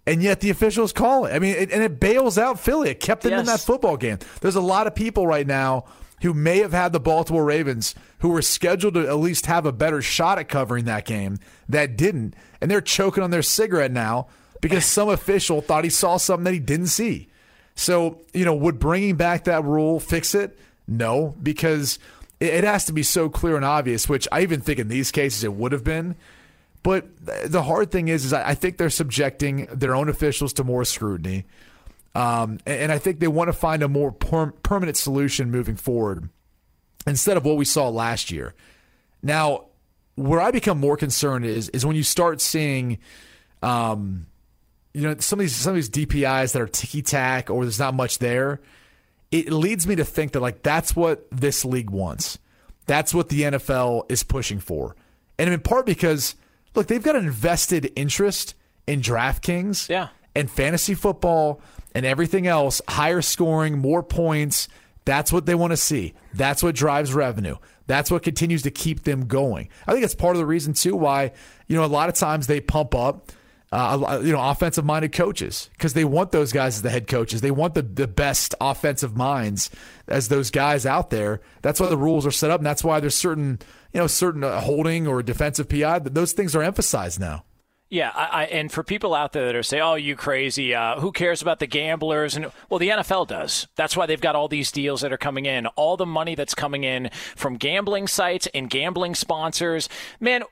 [0.08, 1.34] And yet the officials call it.
[1.34, 2.90] I mean, it, and it bails out Philly.
[2.90, 3.42] It kept them yes.
[3.42, 4.18] in that football game.
[4.42, 5.86] There's a lot of people right now
[6.22, 9.72] who may have had the Baltimore Ravens who were scheduled to at least have a
[9.72, 11.38] better shot at covering that game
[11.70, 12.36] that didn't.
[12.60, 14.28] And they're choking on their cigarette now
[14.60, 17.30] because some official thought he saw something that he didn't see.
[17.76, 20.58] So, you know, would bringing back that rule fix it?
[20.88, 22.00] No, because
[22.40, 25.44] it, has to be so clear and obvious, which I even think in these cases
[25.44, 26.16] it would have been.
[26.84, 27.08] But
[27.46, 31.46] the hard thing is, is I think they're subjecting their own officials to more scrutiny.
[32.16, 36.30] Um, and I think they want to find a more per- permanent solution moving forward
[37.08, 38.54] instead of what we saw last year.
[39.24, 39.66] Now,
[40.16, 42.98] where I become more concerned is is when you start seeing,
[43.62, 44.26] um,
[44.94, 47.80] you know, some of these some of these DPIs that are ticky tack or there's
[47.80, 48.60] not much there.
[49.32, 52.40] It leads me to think that like that's what this league wants.
[52.88, 54.98] That's what the NFL is pushing for,
[55.40, 56.36] and in part because
[56.76, 58.56] look, they've got an invested interest
[58.88, 60.10] in DraftKings, yeah.
[60.36, 61.62] and fantasy football
[61.94, 64.68] and everything else, higher scoring, more points.
[65.06, 66.14] That's what they want to see.
[66.34, 67.58] That's what drives revenue.
[67.88, 69.70] That's what continues to keep them going.
[69.86, 71.32] I think that's part of the reason too why
[71.68, 73.32] you know a lot of times they pump up.
[73.74, 77.40] Uh, you know, offensive minded coaches because they want those guys as the head coaches.
[77.40, 79.70] They want the, the best offensive minds
[80.10, 81.40] as those guys out there.
[81.62, 83.60] That's why the rules are set up, and that's why there's certain,
[83.94, 86.00] you know, certain uh, holding or defensive PI.
[86.00, 87.44] Those things are emphasized now.
[87.92, 90.74] Yeah, I, I, and for people out there that are saying, "Oh, you crazy?
[90.74, 93.68] Uh, who cares about the gamblers?" and well, the NFL does.
[93.76, 96.56] That's why they've got all these deals that are coming in, all the money that's
[96.56, 99.90] coming in from gambling sites and gambling sponsors.
[100.22, 100.44] Man,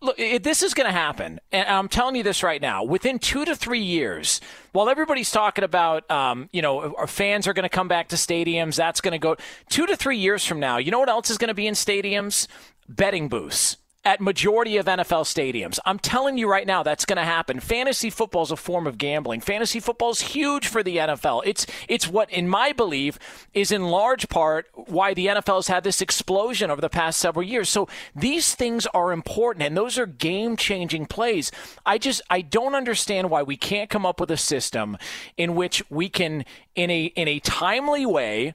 [0.00, 2.82] look, this is going to happen, and I'm telling you this right now.
[2.82, 4.40] Within two to three years,
[4.72, 8.16] while everybody's talking about, um, you know, our fans are going to come back to
[8.16, 9.36] stadiums, that's going to go
[9.68, 10.78] two to three years from now.
[10.78, 12.46] You know what else is going to be in stadiums?
[12.88, 13.76] Betting booths
[14.06, 15.80] at majority of NFL stadiums.
[15.84, 17.58] I'm telling you right now that's going to happen.
[17.58, 19.40] Fantasy football is a form of gambling.
[19.40, 21.42] Fantasy football is huge for the NFL.
[21.44, 23.18] It's it's what in my belief
[23.52, 27.42] is in large part why the NFL has had this explosion over the past several
[27.42, 27.68] years.
[27.68, 31.50] So these things are important and those are game-changing plays.
[31.84, 34.96] I just I don't understand why we can't come up with a system
[35.36, 36.44] in which we can
[36.76, 38.54] in a in a timely way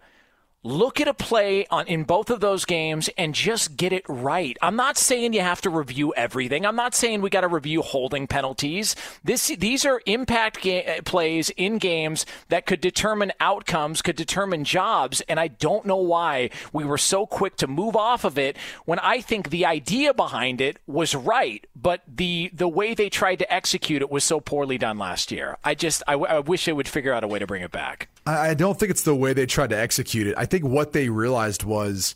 [0.64, 4.58] look at a play on in both of those games and just get it right.
[4.62, 6.66] I'm not saying you have to review everything.
[6.66, 8.96] I'm not saying we got to review holding penalties.
[9.24, 14.64] This these are impact ga- uh, plays in games that could determine outcomes, could determine
[14.64, 18.58] jobs, and I don't know why we were so quick to move off of it
[18.86, 23.40] when I think the idea behind it was right, but the the way they tried
[23.40, 25.58] to execute it was so poorly done last year.
[25.64, 28.10] I just I, I wish they would figure out a way to bring it back.
[28.26, 30.36] I don't think it's the way they tried to execute it.
[30.38, 32.14] I think what they realized was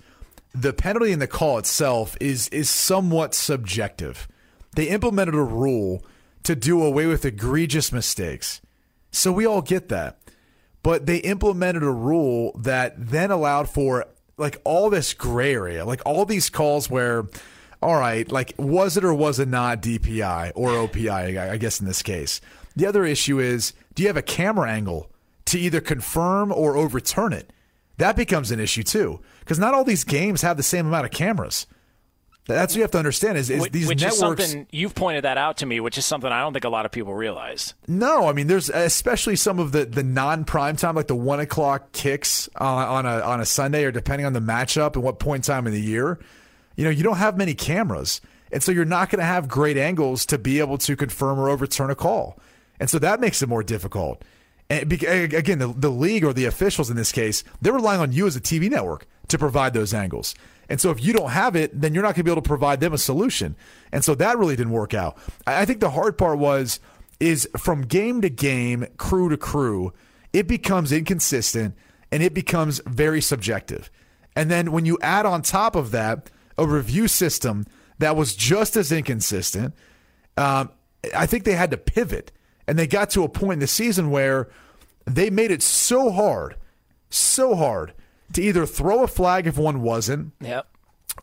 [0.54, 4.28] the penalty in the call itself is is somewhat subjective.
[4.76, 6.06] They implemented a rule
[6.44, 8.62] to do away with egregious mistakes.
[9.12, 10.20] So we all get that.
[10.84, 14.06] But they implemented a rule that then allowed for
[14.38, 17.28] like all this gray area, like all these calls where
[17.82, 21.88] all right, like was it or was it not DPI or OPI, I guess in
[21.88, 22.42] this case.
[22.76, 25.10] The other issue is do you have a camera angle
[25.46, 27.52] to either confirm or overturn it.
[27.98, 31.12] That becomes an issue too, because not all these games have the same amount of
[31.12, 31.66] cameras.
[32.48, 34.44] That's what you have to understand is, is which, these which networks.
[34.44, 36.70] Is something you've pointed that out to me, which is something I don't think a
[36.70, 37.74] lot of people realize.
[37.88, 41.40] No, I mean, there's especially some of the, the non prime time, like the one
[41.40, 45.18] o'clock kicks on, on a on a Sunday, or depending on the matchup and what
[45.18, 46.20] point in time of the year.
[46.76, 49.78] You know, you don't have many cameras, and so you're not going to have great
[49.78, 52.38] angles to be able to confirm or overturn a call,
[52.80, 54.24] and so that makes it more difficult.
[54.70, 58.26] And again, the, the league or the officials in this case, they're relying on you
[58.26, 60.34] as a TV network to provide those angles.
[60.70, 62.48] And so if you don't have it, then you're not going to be able to
[62.48, 63.56] provide them a solution.
[63.92, 65.18] And so that really didn't work out.
[65.46, 66.80] I think the hard part was
[67.20, 69.94] is from game to game, crew to crew,
[70.34, 71.76] it becomes inconsistent
[72.12, 73.90] and it becomes very subjective.
[74.36, 77.66] And then when you add on top of that a review system
[78.00, 79.74] that was just as inconsistent,
[80.38, 80.72] um,
[81.16, 82.32] I think they had to pivot
[82.68, 84.50] and they got to a point in the season where
[85.06, 86.56] they made it so hard,
[87.10, 87.94] so hard
[88.34, 90.68] to either throw a flag if one wasn't, yep.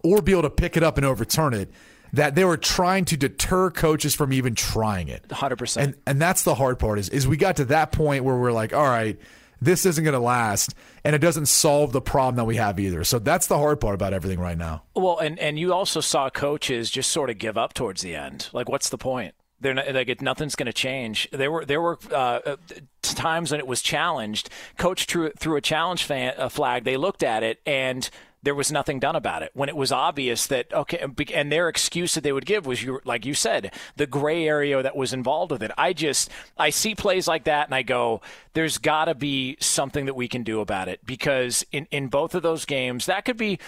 [0.02, 1.70] or be able to pick it up and overturn it.
[2.14, 5.26] That they were trying to deter coaches from even trying it.
[5.28, 5.82] 100%.
[5.82, 8.52] And and that's the hard part is is we got to that point where we're
[8.52, 9.18] like, all right,
[9.62, 10.74] this isn't going to last,
[11.04, 13.02] and it doesn't solve the problem that we have either.
[13.04, 14.82] So that's the hard part about everything right now.
[14.94, 18.48] Well, and and you also saw coaches just sort of give up towards the end.
[18.52, 19.34] Like, what's the point?
[19.62, 21.28] They're not, like nothing's going to change.
[21.32, 22.56] There were there were uh, uh,
[23.02, 24.50] times when it was challenged.
[24.76, 26.84] Coach threw threw a challenge fan, a flag.
[26.84, 28.08] They looked at it and
[28.42, 32.14] there was nothing done about it when it was obvious that okay and their excuse
[32.14, 35.52] that they would give was you like you said the gray area that was involved
[35.52, 36.28] with it i just
[36.58, 38.20] i see plays like that and i go
[38.54, 42.34] there's got to be something that we can do about it because in in both
[42.34, 43.58] of those games that could be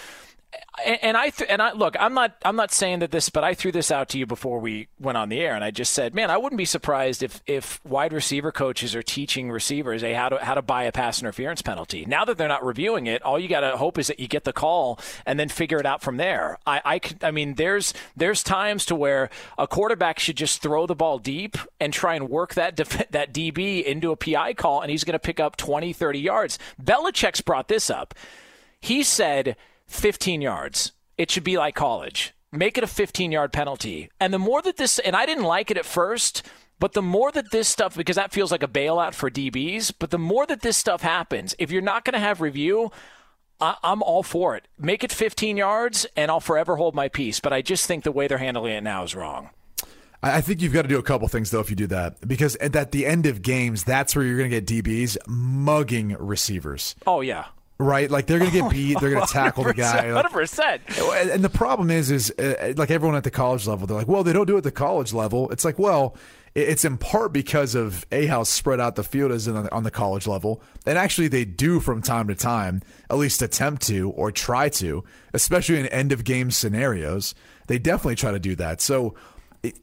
[0.85, 3.53] and I th- and I look, I'm not I'm not saying that this, but I
[3.53, 6.13] threw this out to you before we went on the air, and I just said,
[6.13, 10.29] man, I wouldn't be surprised if if wide receiver coaches are teaching receivers hey, how
[10.29, 12.05] to how to buy a pass interference penalty.
[12.05, 14.43] Now that they're not reviewing it, all you got to hope is that you get
[14.43, 16.57] the call and then figure it out from there.
[16.65, 20.95] I I, I mean, there's there's times to where a quarterback should just throw the
[20.95, 24.91] ball deep and try and work that def- that DB into a PI call, and
[24.91, 26.59] he's going to pick up 20, 30 yards.
[26.81, 28.13] Belichick's brought this up.
[28.79, 29.55] He said
[29.87, 30.91] 15 yards.
[31.17, 32.33] It should be like college.
[32.51, 34.09] Make it a 15 yard penalty.
[34.19, 36.43] And the more that this, and I didn't like it at first,
[36.79, 40.11] but the more that this stuff, because that feels like a bailout for DBs, but
[40.11, 42.91] the more that this stuff happens, if you're not going to have review,
[43.61, 44.67] I, am all for it.
[44.77, 47.39] Make it 15 yards, and I'll forever hold my peace.
[47.39, 49.51] But I just think the way they're handling it now is wrong.
[50.21, 52.55] I think you've got to do a couple things though if you do that because
[52.55, 56.95] at the end of games, that's where you're going to get DBs mugging receivers.
[57.05, 57.45] Oh yeah,
[57.77, 58.09] right?
[58.09, 60.09] Like they're going to get beat, they're going to tackle the guy.
[60.11, 60.81] Hundred percent.
[61.13, 64.23] And the problem is, is uh, like everyone at the college level, they're like, well,
[64.23, 65.49] they don't do it at the college level.
[65.51, 66.15] It's like, well,
[66.55, 69.83] it's in part because of a how spread out the field is on the, on
[69.83, 74.09] the college level, and actually they do from time to time at least attempt to
[74.11, 75.03] or try to,
[75.33, 77.35] especially in end of game scenarios.
[77.67, 78.79] They definitely try to do that.
[78.79, 79.15] So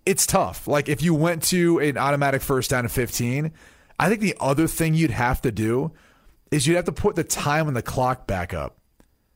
[0.06, 0.66] it's tough.
[0.66, 3.52] Like if you went to an automatic first down of 15,
[4.00, 5.92] I think the other thing you'd have to do
[6.52, 8.76] is you'd have to put the time on the clock back up.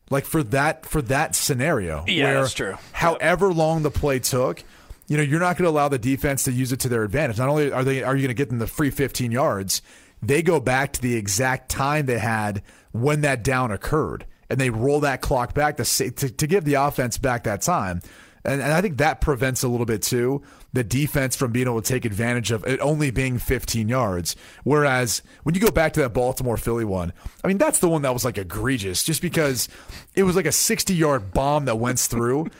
[0.08, 2.04] Like for that for that scenario.
[2.06, 2.76] Yeah, where that's true.
[2.92, 3.56] However yep.
[3.56, 4.62] long the play took,
[5.08, 7.38] you know, you're not going to allow the defense to use it to their advantage.
[7.38, 9.82] Not only are they are you going to get them the free 15 yards,
[10.22, 12.62] they go back to the exact time they had
[12.92, 16.74] when that down occurred, and they roll that clock back to to, to give the
[16.74, 18.00] offense back that time.
[18.44, 20.42] And, and I think that prevents a little bit too
[20.76, 24.36] the defense from being able to take advantage of it only being 15 yards.
[24.62, 28.02] Whereas when you go back to that Baltimore Philly one, I mean, that's the one
[28.02, 29.70] that was like egregious just because
[30.14, 32.48] it was like a 60 yard bomb that went through.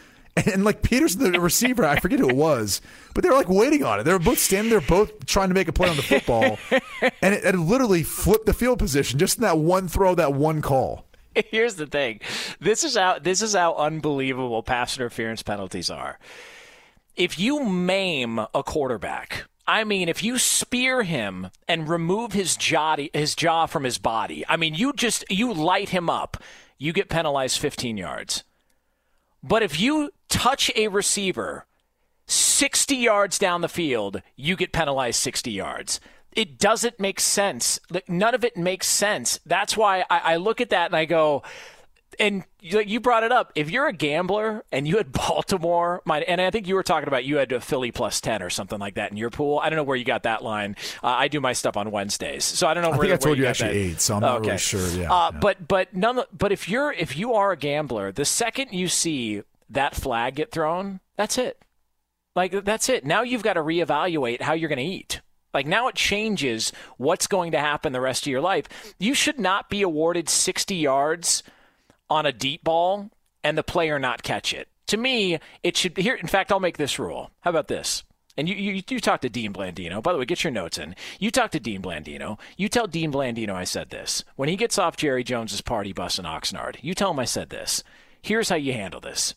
[0.52, 2.82] And like Peterson, the receiver, I forget who it was,
[3.14, 4.02] but they were like waiting on it.
[4.02, 6.58] They were both standing there, both trying to make a play on the football,
[7.22, 10.60] and it, it literally flipped the field position just in that one throw, that one
[10.60, 11.06] call.
[11.34, 12.20] Here's the thing:
[12.60, 16.18] this is how this is how unbelievable pass interference penalties are
[17.16, 22.96] if you maim a quarterback, I mean, if you spear him and remove his jaw,
[23.12, 26.36] his jaw from his body, I mean, you just you light him up,
[26.78, 28.44] you get penalized 15 yards.
[29.42, 31.66] But if you touch a receiver
[32.26, 36.00] 60 yards down the field, you get penalized 60 yards.
[36.32, 37.80] It doesn't make sense.
[37.90, 39.40] Like none of it makes sense.
[39.46, 41.42] That's why I, I look at that and I go,
[42.18, 43.52] and you brought it up.
[43.54, 47.24] If you're a gambler and you had Baltimore, and I think you were talking about
[47.24, 49.58] you had a Philly plus ten or something like that in your pool.
[49.58, 50.76] I don't know where you got that line.
[51.02, 52.90] Uh, I do my stuff on Wednesdays, so I don't know.
[52.90, 53.90] I where, think I told you, you actually that.
[53.92, 54.46] eight, so I'm not okay.
[54.48, 54.88] really sure.
[54.88, 56.20] Yeah, uh, yeah, but but none.
[56.36, 60.50] But if you're if you are a gambler, the second you see that flag get
[60.50, 61.62] thrown, that's it.
[62.34, 63.04] Like that's it.
[63.04, 65.22] Now you've got to reevaluate how you're going to eat.
[65.54, 68.68] Like now it changes what's going to happen the rest of your life.
[68.98, 71.42] You should not be awarded 60 yards
[72.08, 73.10] on a deep ball
[73.42, 74.68] and the player not catch it.
[74.88, 76.14] To me, it should here.
[76.14, 77.30] In fact, I'll make this rule.
[77.40, 78.04] How about this?
[78.36, 80.02] And you, you, you talk to Dean Blandino.
[80.02, 80.94] By the way, get your notes in.
[81.18, 82.38] You talk to Dean Blandino.
[82.56, 84.24] You tell Dean Blandino I said this.
[84.36, 87.48] When he gets off Jerry Jones's party bus in Oxnard, you tell him I said
[87.48, 87.82] this.
[88.20, 89.34] Here's how you handle this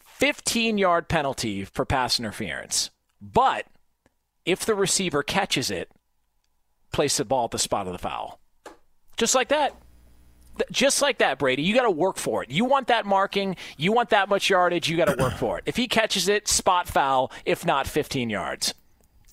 [0.00, 2.90] 15 yard penalty for pass interference.
[3.20, 3.66] But
[4.44, 5.90] if the receiver catches it,
[6.92, 8.38] place the ball at the spot of the foul.
[9.16, 9.74] Just like that
[10.70, 12.50] just like that, Brady, you got to work for it.
[12.50, 15.64] You want that marking, you want that much yardage, you got to work for it.
[15.66, 17.32] If he catches it, spot foul.
[17.44, 18.74] If not, 15 yards.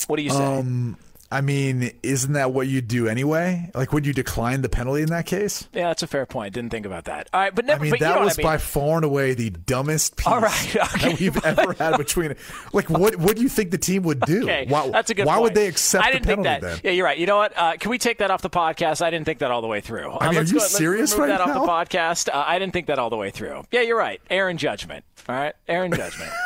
[0.08, 0.44] What do you say?
[0.44, 0.98] Um,
[1.32, 3.72] I mean, isn't that what you'd do anyway?
[3.74, 5.66] Like, would you decline the penalty in that case?
[5.72, 6.54] Yeah, that's a fair point.
[6.54, 7.30] Didn't think about that.
[7.34, 7.86] All right, but never.
[7.86, 8.48] I mean, that was I mean.
[8.48, 11.10] by far and away the dumbest piece All right, okay.
[11.12, 12.36] that we've ever had between.
[12.74, 14.44] Like, what what do you think the team would do?
[14.44, 15.26] Okay, why, that's a good.
[15.26, 15.44] Why point.
[15.44, 16.68] would they accept I didn't penalty think that.
[16.68, 16.82] then?
[16.84, 17.18] Yeah, you're right.
[17.18, 17.58] You know what?
[17.58, 19.02] Uh, can we take that off the podcast?
[19.02, 20.12] I didn't think that all the way through.
[20.12, 21.62] Uh, I mean, let's are you go, serious right that now?
[21.62, 22.28] off the podcast.
[22.28, 23.64] Uh, I didn't think that all the way through.
[23.72, 24.20] Yeah, you're right.
[24.30, 25.06] Aaron judgment.
[25.30, 26.32] All right, Aaron judgment.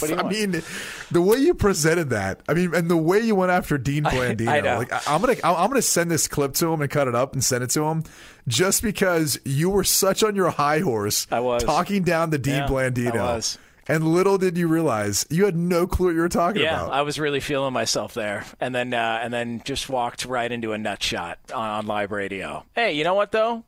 [0.00, 0.34] What do you I want?
[0.34, 0.62] mean,
[1.10, 4.48] the way you presented that, I mean, and the way you went after Dean Blandino,
[4.48, 4.78] I know.
[4.78, 7.32] like I, I'm gonna, I'm gonna send this clip to him and cut it up
[7.34, 8.04] and send it to him,
[8.48, 11.62] just because you were such on your high horse, I was.
[11.64, 13.16] talking down the Dean Yeah, Blandino.
[13.16, 13.58] I was.
[13.86, 16.92] And little did you realize you had no clue what you were talking yeah, about.
[16.94, 20.72] I was really feeling myself there, and then uh, and then just walked right into
[20.72, 22.64] a nut shot on, on live radio.
[22.74, 23.62] Hey, you know what though?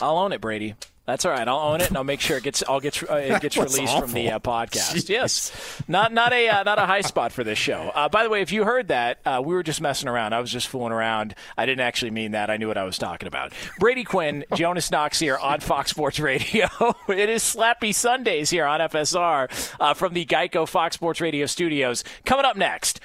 [0.00, 0.76] I'll own it, Brady.
[1.06, 1.46] That's all right.
[1.46, 3.98] I'll own it, and I'll make sure it gets all gets uh, it gets released
[3.98, 4.94] from the uh, podcast.
[4.94, 5.08] Jeez.
[5.08, 7.90] Yes, not not a uh, not a high spot for this show.
[7.94, 10.34] Uh, by the way, if you heard that, uh, we were just messing around.
[10.34, 11.34] I was just fooling around.
[11.56, 12.48] I didn't actually mean that.
[12.48, 13.52] I knew what I was talking about.
[13.78, 16.68] Brady Quinn, Jonas Knox here on Fox Sports Radio.
[17.08, 22.04] it is Slappy Sundays here on FSR uh, from the Geico Fox Sports Radio studios.
[22.24, 23.00] Coming up next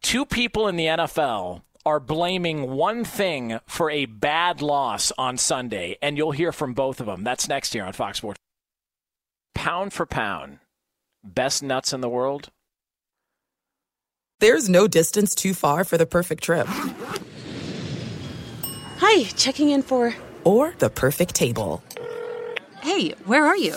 [0.00, 5.98] two people in the NFL are blaming one thing for a bad loss on Sunday,
[6.00, 7.24] and you'll hear from both of them.
[7.24, 8.38] That's next here on Fox Sports.
[9.54, 10.58] Pound for pound,
[11.24, 12.50] best nuts in the world.
[14.40, 16.66] There's no distance too far for the perfect trip.
[18.98, 20.14] Hi, checking in for.
[20.44, 21.82] Or the perfect table.
[22.80, 23.76] Hey, where are you?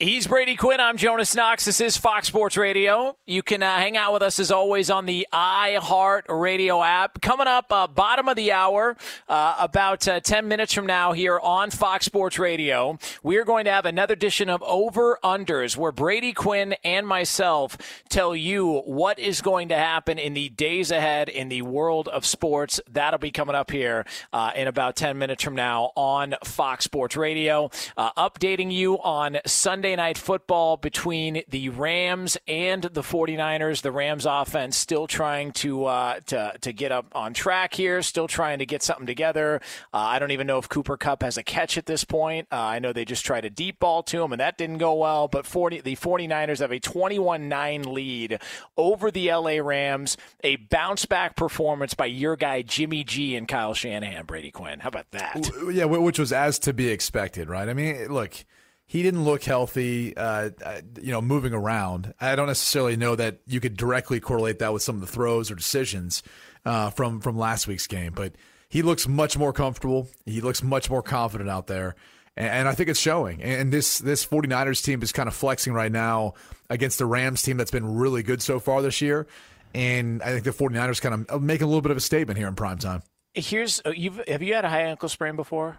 [0.00, 0.78] He's Brady Quinn.
[0.78, 1.64] I'm Jonas Knox.
[1.64, 3.16] This is Fox Sports Radio.
[3.26, 7.20] You can uh, hang out with us as always on the iHeart Radio app.
[7.20, 8.96] Coming up, uh, bottom of the hour,
[9.28, 13.64] uh, about uh, 10 minutes from now here on Fox Sports Radio, we are going
[13.64, 17.76] to have another edition of Over Unders where Brady Quinn and myself
[18.08, 22.24] tell you what is going to happen in the days ahead in the world of
[22.24, 22.80] sports.
[22.88, 27.16] That'll be coming up here uh, in about 10 minutes from now on Fox Sports
[27.16, 27.72] Radio.
[27.96, 33.82] Uh, updating you on Sunday night football between the Rams and the 49ers.
[33.82, 38.28] The Rams offense still trying to uh, to to get up on track here, still
[38.28, 39.60] trying to get something together.
[39.92, 42.48] Uh, I don't even know if Cooper Kupp has a catch at this point.
[42.50, 44.94] Uh, I know they just tried a deep ball to him and that didn't go
[44.94, 48.40] well, but 40 the 49ers have a 21-9 lead
[48.76, 50.16] over the LA Rams.
[50.44, 54.80] A bounce back performance by your guy Jimmy G and Kyle Shanahan, Brady Quinn.
[54.80, 55.50] How about that?
[55.72, 57.68] Yeah, which was as to be expected, right?
[57.68, 58.44] I mean, look,
[58.88, 62.14] he didn't look healthy, uh, uh, you know, moving around.
[62.18, 65.50] I don't necessarily know that you could directly correlate that with some of the throws
[65.50, 66.22] or decisions
[66.64, 68.32] uh, from from last week's game, but
[68.70, 70.08] he looks much more comfortable.
[70.24, 71.96] He looks much more confident out there.
[72.34, 73.42] And, and I think it's showing.
[73.42, 76.32] And this this 49ers team is kind of flexing right now
[76.70, 79.26] against the Rams team that's been really good so far this year.
[79.74, 82.48] And I think the 49ers kind of making a little bit of a statement here
[82.48, 83.02] in prime time.
[83.34, 85.76] Here's uh, you've have you had a high ankle sprain before?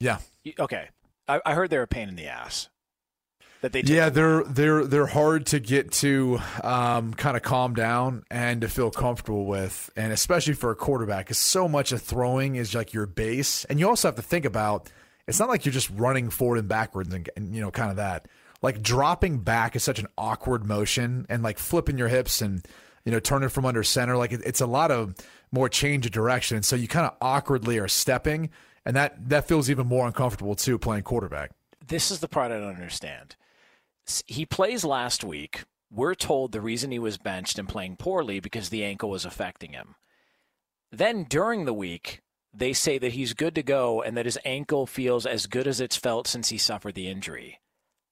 [0.00, 0.20] Yeah.
[0.58, 0.88] Okay,
[1.28, 2.68] I, I heard they're a pain in the ass.
[3.62, 8.24] That they Yeah, they're they're they're hard to get to um, kind of calm down
[8.30, 12.56] and to feel comfortable with, and especially for a quarterback, because so much of throwing
[12.56, 14.90] is like your base, and you also have to think about
[15.26, 17.96] it's not like you're just running forward and backwards and, and you know kind of
[17.96, 18.28] that.
[18.60, 22.66] Like dropping back is such an awkward motion, and like flipping your hips and
[23.04, 24.16] you know, turning from under center.
[24.16, 25.14] Like it, it's a lot of
[25.52, 26.62] more change of direction.
[26.62, 28.50] So you kind of awkwardly are stepping,
[28.84, 31.50] and that that feels even more uncomfortable too playing quarterback.
[31.86, 33.36] This is the part I don't understand.
[34.26, 35.64] He plays last week.
[35.90, 39.72] We're told the reason he was benched and playing poorly because the ankle was affecting
[39.72, 39.94] him.
[40.90, 42.20] Then during the week,
[42.52, 45.80] they say that he's good to go and that his ankle feels as good as
[45.80, 47.60] it's felt since he suffered the injury.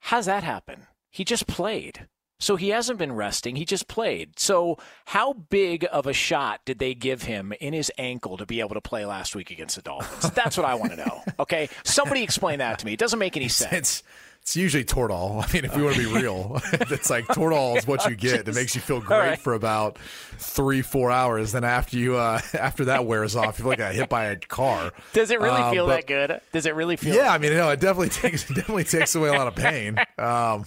[0.00, 0.86] How's that happen?
[1.10, 2.08] He just played.
[2.42, 3.54] So he hasn't been resting.
[3.54, 4.36] He just played.
[4.36, 8.58] So how big of a shot did they give him in his ankle to be
[8.58, 10.32] able to play last week against the Dolphins?
[10.34, 11.22] That's what I want to know.
[11.38, 12.94] Okay, somebody explain that to me.
[12.94, 13.72] It doesn't make any sense.
[13.72, 14.02] It's,
[14.40, 15.44] it's usually Toradol.
[15.48, 18.48] I mean, if you want to be real, it's like Toradol is what you get.
[18.48, 19.38] It makes you feel great right.
[19.38, 19.98] for about
[20.36, 21.52] three, four hours.
[21.52, 24.36] Then after you, uh, after that wears off, you feel like got hit by a
[24.36, 24.92] car.
[25.12, 26.40] Does it really um, feel but, that good?
[26.50, 27.14] Does it really feel?
[27.14, 29.96] Yeah, I mean, know, it definitely takes definitely takes away a lot of pain.
[30.18, 30.64] Um,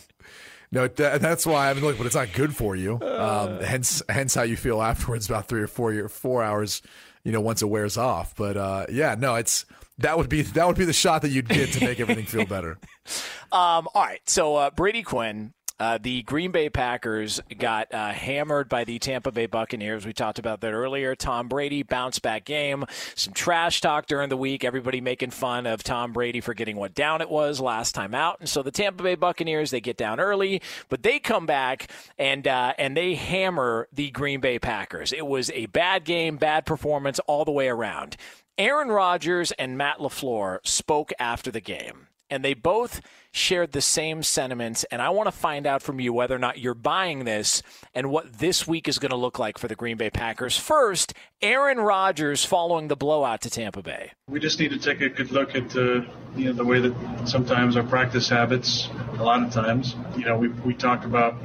[0.75, 2.99] no, that, that's why I mean, look, but it's not good for you.
[3.01, 6.81] Um, hence, hence how you feel afterwards, about three or four year, four hours,
[7.23, 8.35] you know, once it wears off.
[8.35, 9.65] But uh, yeah, no, it's
[9.99, 12.45] that would be that would be the shot that you'd get to make everything feel
[12.45, 12.77] better.
[13.53, 18.69] um, all right, so uh, Brady Quinn uh, the Green Bay Packers got uh, hammered
[18.69, 20.05] by the Tampa Bay Buccaneers.
[20.05, 21.15] We talked about that earlier.
[21.15, 22.85] Tom Brady bounce back game.
[23.15, 24.63] Some trash talk during the week.
[24.63, 28.39] Everybody making fun of Tom Brady for getting what down it was last time out.
[28.39, 32.47] And so the Tampa Bay Buccaneers they get down early, but they come back and
[32.47, 35.11] uh, and they hammer the Green Bay Packers.
[35.11, 38.15] It was a bad game, bad performance all the way around.
[38.57, 43.01] Aaron Rodgers and Matt LaFleur spoke after the game and they both
[43.35, 44.85] shared the same sentiments.
[44.85, 47.61] And I want to find out from you whether or not you're buying this
[47.93, 50.57] and what this week is going to look like for the Green Bay Packers.
[50.57, 54.11] First, Aaron Rodgers following the blowout to Tampa Bay.
[54.29, 56.01] We just need to take a good look at uh,
[56.35, 60.37] you know the way that sometimes our practice habits, a lot of times, you know,
[60.37, 61.35] we we talk about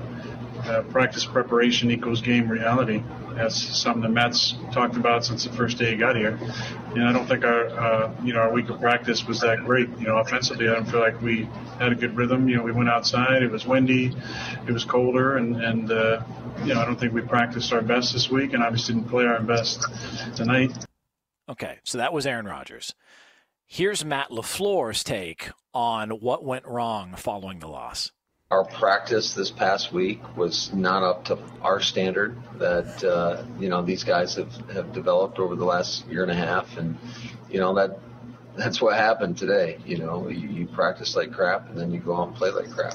[0.67, 3.03] uh, practice preparation equals game reality.
[3.35, 6.39] That's something the Mets talked about since the first day he got here.
[6.95, 9.89] And I don't think our, uh, you know, our week of practice was that great.
[9.99, 12.49] You know, offensively, I don't feel like we had a good rhythm.
[12.49, 13.43] You know, we went outside.
[13.43, 14.15] It was windy,
[14.67, 16.23] it was colder, and and uh,
[16.65, 19.25] you know, I don't think we practiced our best this week, and obviously didn't play
[19.25, 19.85] our best
[20.37, 20.73] tonight.
[21.49, 22.95] Okay, so that was Aaron Rodgers.
[23.67, 28.11] Here's Matt LaFleur's take on what went wrong following the loss
[28.51, 33.81] our practice this past week was not up to our standard that uh, you know
[33.81, 36.99] these guys have, have developed over the last year and a half, and
[37.49, 38.01] you know that
[38.57, 39.79] that's what happened today.
[39.87, 42.71] You know, you, you practice like crap, and then you go out and play like
[42.71, 42.95] crap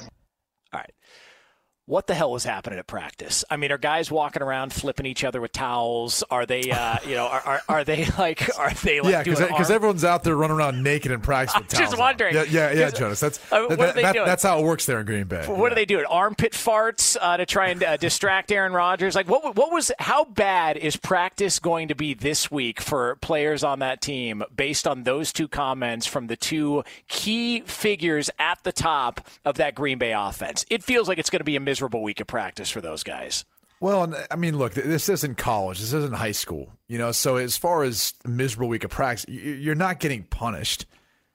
[1.86, 3.44] what the hell was happening at practice?
[3.48, 6.24] I mean, are guys walking around flipping each other with towels?
[6.30, 9.70] Are they, uh, you know, are, are, are, they like, are they like, yeah, because
[9.70, 11.90] everyone's out there running around naked in practice with towels.
[11.90, 12.36] Just wondering.
[12.36, 12.46] On.
[12.46, 13.20] Yeah, yeah, yeah, Jonas.
[13.20, 15.46] That's uh, that, that, that's how it works there in Green Bay.
[15.46, 15.72] What yeah.
[15.72, 16.04] are they doing?
[16.06, 19.14] Armpit farts uh, to try and uh, distract Aaron Rodgers?
[19.14, 19.92] Like, what what was?
[20.00, 24.88] How bad is practice going to be this week for players on that team based
[24.88, 29.98] on those two comments from the two key figures at the top of that Green
[29.98, 30.66] Bay offense?
[30.68, 33.44] It feels like it's going to be a miserable week of practice for those guys.
[33.80, 35.80] Well, I mean, look, this isn't college.
[35.80, 36.72] This isn't high school.
[36.88, 40.86] You know, so as far as miserable week of practice, you're not getting punished.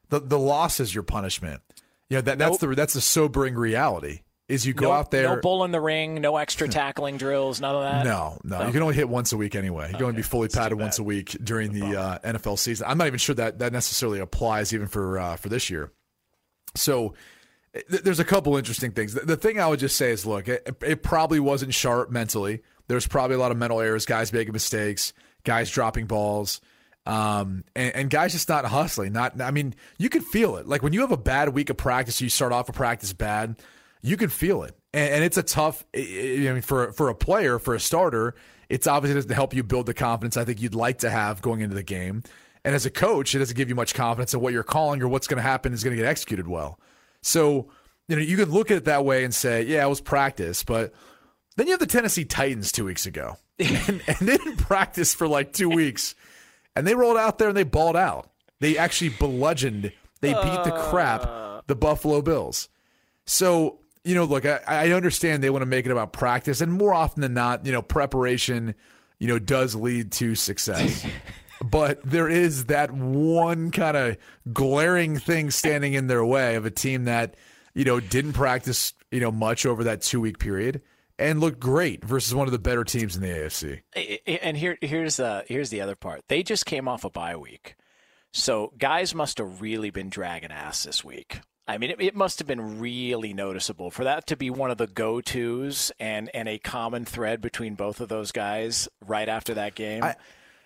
[0.10, 1.62] The the loss is your punishment.
[2.10, 2.72] You know, that that's nope.
[2.72, 4.22] the that's the sobering reality.
[4.48, 7.62] Is you go no, out there, no bull in the ring, no extra tackling drills,
[7.62, 8.04] none of that.
[8.04, 9.86] No, no, no, you can only hit once a week anyway.
[9.86, 10.04] You can okay.
[10.06, 12.86] only be fully padded once a week during the uh, NFL season.
[12.90, 15.94] I'm not even sure that that necessarily applies even for uh, for this year.
[16.76, 17.14] So
[17.88, 19.14] there's a couple interesting things.
[19.14, 22.64] The, thing I would just say is, look, it, it, probably wasn't sharp mentally.
[22.88, 25.14] There's probably a lot of mental errors, guys making mistakes,
[25.46, 26.60] guys dropping balls,
[27.06, 29.14] um, and, and, guys just not hustling.
[29.14, 30.68] Not, I mean, you can feel it.
[30.68, 33.56] Like when you have a bad week of practice, you start off a practice bad,
[34.02, 35.86] you can feel it, and, and it's a tough.
[35.96, 38.36] I mean, for for a player, for a starter,
[38.70, 41.62] it's obviously doesn't help you build the confidence I think you'd like to have going
[41.62, 42.24] into the game.
[42.64, 45.08] And as a coach, it doesn't give you much confidence in what you're calling or
[45.08, 46.80] what's going to happen is going to get executed well.
[47.22, 47.70] So,
[48.08, 50.64] you know, you could look at it that way and say, yeah, it was practice,
[50.64, 50.94] but
[51.56, 55.28] then you have the Tennessee Titans two weeks ago, and, and they didn't practice for
[55.28, 56.16] like two weeks,
[56.76, 58.32] and they rolled out there and they balled out.
[58.60, 59.92] They actually bludgeoned,
[60.22, 61.62] they beat the crap uh.
[61.68, 62.70] the Buffalo Bills.
[63.26, 66.72] So, you know, look, I, I understand they want to make it about practice, and
[66.72, 68.76] more often than not, you know, preparation,
[69.20, 71.06] you know, does lead to success.
[71.64, 74.18] but there is that one kind of
[74.52, 77.36] glaring thing standing in their way of a team that
[77.74, 80.82] you know didn't practice you know much over that two week period
[81.20, 83.82] and looked great versus one of the better teams in the AFC.
[84.42, 86.24] And here here's uh here's the other part.
[86.28, 87.76] They just came off a bye week.
[88.34, 91.42] So guys must have really been dragging ass this week.
[91.68, 94.78] I mean, it, it, must have been really noticeable for that to be one of
[94.78, 99.76] the go-tos and and a common thread between both of those guys right after that
[99.76, 100.04] game.
[100.04, 100.16] I,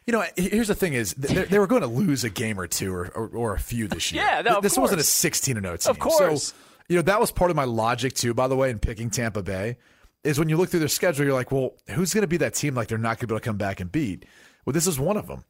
[0.05, 2.67] you know, here's the thing: is they, they were going to lose a game or
[2.67, 4.23] two or, or, or a few this year.
[4.25, 4.91] yeah, no, this course.
[4.91, 5.91] wasn't a 16 and 0 team.
[5.91, 6.43] Of course.
[6.43, 6.55] So,
[6.87, 8.33] you know, that was part of my logic too.
[8.33, 9.77] By the way, in picking Tampa Bay,
[10.23, 12.53] is when you look through their schedule, you're like, well, who's going to be that
[12.53, 14.25] team like they're not going to be able to come back and beat?
[14.65, 15.43] Well, this is one of them.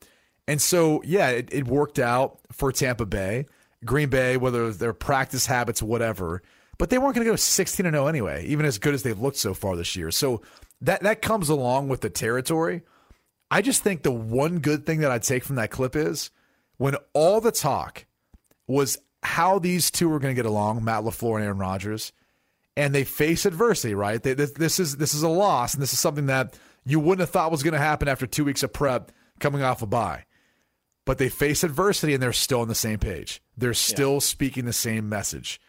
[0.47, 3.47] And so, yeah, it, it worked out for Tampa Bay,
[3.83, 6.43] Green Bay, whether their practice habits, whatever.
[6.77, 9.19] But they weren't going to go 16 and 0 anyway, even as good as they've
[9.19, 10.11] looked so far this year.
[10.11, 10.41] So
[10.81, 12.83] that that comes along with the territory.
[13.55, 16.29] I just think the one good thing that I take from that clip is
[16.75, 18.05] when all the talk
[18.67, 22.11] was how these two were going to get along, Matt LaFleur and Aaron Rodgers,
[22.75, 24.21] and they face adversity, right?
[24.21, 27.21] They, this, this is this is a loss, and this is something that you wouldn't
[27.21, 30.25] have thought was going to happen after two weeks of prep coming off a bye.
[31.05, 33.41] But they face adversity and they're still on the same page.
[33.55, 34.19] They're still yeah.
[34.19, 35.61] speaking the same message.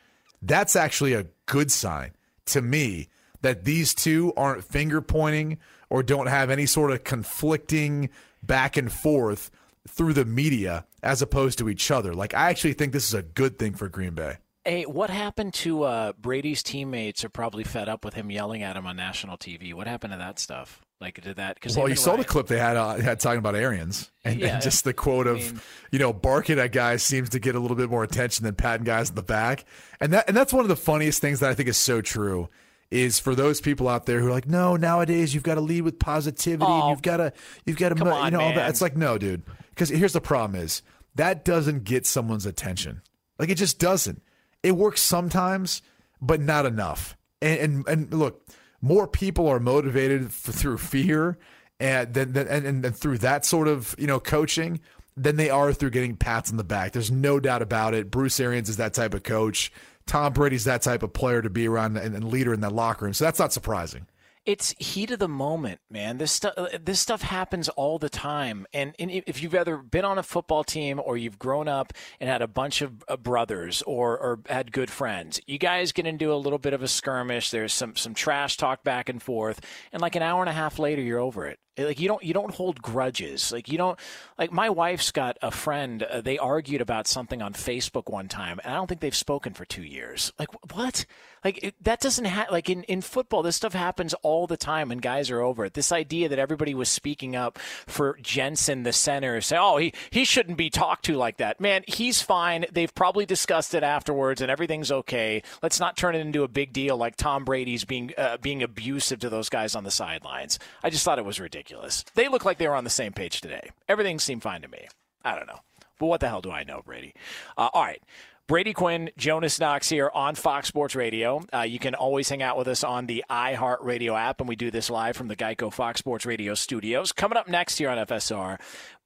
[0.43, 3.11] That's actually a good sign to me
[3.43, 5.59] that these two aren't finger pointing
[5.91, 8.11] or don't have any sort of conflicting
[8.43, 9.51] back and forth
[9.89, 12.15] through the media as opposed to each other.
[12.15, 14.39] Like, I actually think this is a good thing for Green Bay.
[14.65, 17.25] Hey, what happened to uh, Brady's teammates?
[17.25, 19.73] Are probably fed up with him yelling at him on national TV.
[19.73, 20.85] What happened to that stuff?
[21.01, 21.61] Like, did that?
[21.61, 24.55] Cause well, you saw the clip they had uh, had talking about Arians, and, yeah,
[24.55, 25.61] and just the quote of, mean,
[25.93, 28.85] you know, barking at guys seems to get a little bit more attention than patting
[28.85, 29.67] guys in the back,
[30.01, 32.49] and that and that's one of the funniest things that I think is so true
[32.91, 35.83] is for those people out there who are like, no, nowadays you've got to lead
[35.83, 36.65] with positivity.
[36.67, 37.33] Oh, you've got to,
[37.65, 38.49] you've got to, you on, know, man.
[38.49, 38.71] all that.
[38.71, 39.43] It's like, no, dude.
[39.71, 40.83] Because here's the problem: is
[41.17, 43.03] that doesn't get someone's attention.
[43.39, 44.23] Like it just doesn't.
[44.63, 45.83] It works sometimes,
[46.21, 47.17] but not enough.
[47.43, 48.47] And and, and look,
[48.81, 51.39] more people are motivated for, through fear
[51.79, 54.81] and then and, and, and through that sort of you know coaching
[55.17, 56.93] than they are through getting pats on the back.
[56.93, 58.11] There's no doubt about it.
[58.11, 59.73] Bruce Arians is that type of coach.
[60.07, 63.05] Tom Brady's that type of player to be around and, and leader in that locker
[63.05, 63.15] room.
[63.15, 64.07] So that's not surprising
[64.47, 66.19] it's heat of the moment, man.
[66.19, 68.65] This stuff this stuff happens all the time.
[68.73, 72.31] And, and, if you've ever been on a football team or you've grown up and
[72.31, 76.33] had a bunch of uh, brothers or, or had good friends, you guys get into
[76.33, 77.51] a little bit of a skirmish.
[77.51, 79.61] There's some some trash talk back and forth,
[79.93, 81.59] and like an hour and a half later, you're over it.
[81.79, 83.53] Like you don't you don't hold grudges.
[83.53, 83.99] Like you don't
[84.39, 86.03] like my wife's got a friend.
[86.03, 89.53] Uh, they argued about something on Facebook one time, and I don't think they've spoken
[89.53, 90.33] for two years.
[90.39, 91.05] Like what?
[91.45, 92.53] Like it, that doesn't happen.
[92.53, 95.75] Like in in football, this stuff happens all the time, and guys are over it.
[95.75, 100.25] This idea that everybody was speaking up for Jensen, the center, say, "Oh, he he
[100.25, 102.65] shouldn't be talked to like that." Man, he's fine.
[102.73, 105.43] They've probably discussed it afterwards, and everything's okay.
[105.63, 109.21] Let's not turn it into a big deal like Tom Brady's being uh, being abusive
[109.21, 110.59] to those guys on the sidelines.
[110.83, 112.05] I just thought it was ridiculous ridiculous.
[112.15, 113.71] They look like they were on the same page today.
[113.89, 114.87] Everything seemed fine to me.
[115.25, 115.61] I don't know.
[115.99, 117.15] But what the hell do I know, Brady?
[117.57, 118.03] Uh, all right.
[118.47, 121.45] Brady Quinn, Jonas Knox here on Fox Sports Radio.
[121.53, 124.71] Uh, you can always hang out with us on the iHeartRadio app, and we do
[124.71, 127.11] this live from the Geico Fox Sports Radio studios.
[127.11, 128.61] Coming up next here on FSR,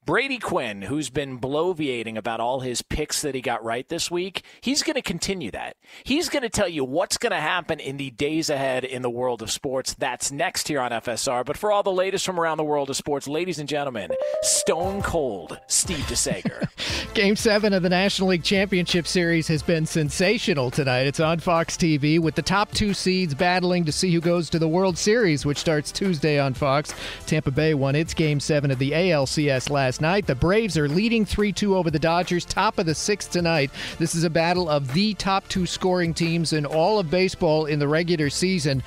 [0.06, 4.43] Brady Quinn, who's been bloviating about all his picks that he got right this week,
[4.62, 5.77] he's going to continue that.
[6.05, 9.10] He's going to tell you what's going to happen in the days ahead in the
[9.10, 9.94] world of sports.
[9.94, 11.44] That's next here on FSR.
[11.44, 14.10] But for all the latest from around the world of sports, ladies and gentlemen,
[14.43, 16.68] Stone Cold Steve DeSager.
[17.14, 21.06] Game seven of the National League Championship Series has been sensational tonight.
[21.09, 24.59] It's on Fox TV with the top two seeds battling to see who goes to
[24.59, 26.94] the World Series, which starts Tuesday on Fox.
[27.27, 30.24] Tampa Bay won its Game seven of the ALCS last last night.
[30.28, 33.72] The Braves are leading 3 2 over the Dodgers, top of the sixth tonight.
[33.98, 37.80] This is a battle of the top two scoring teams in all of baseball in
[37.80, 38.84] the regular season.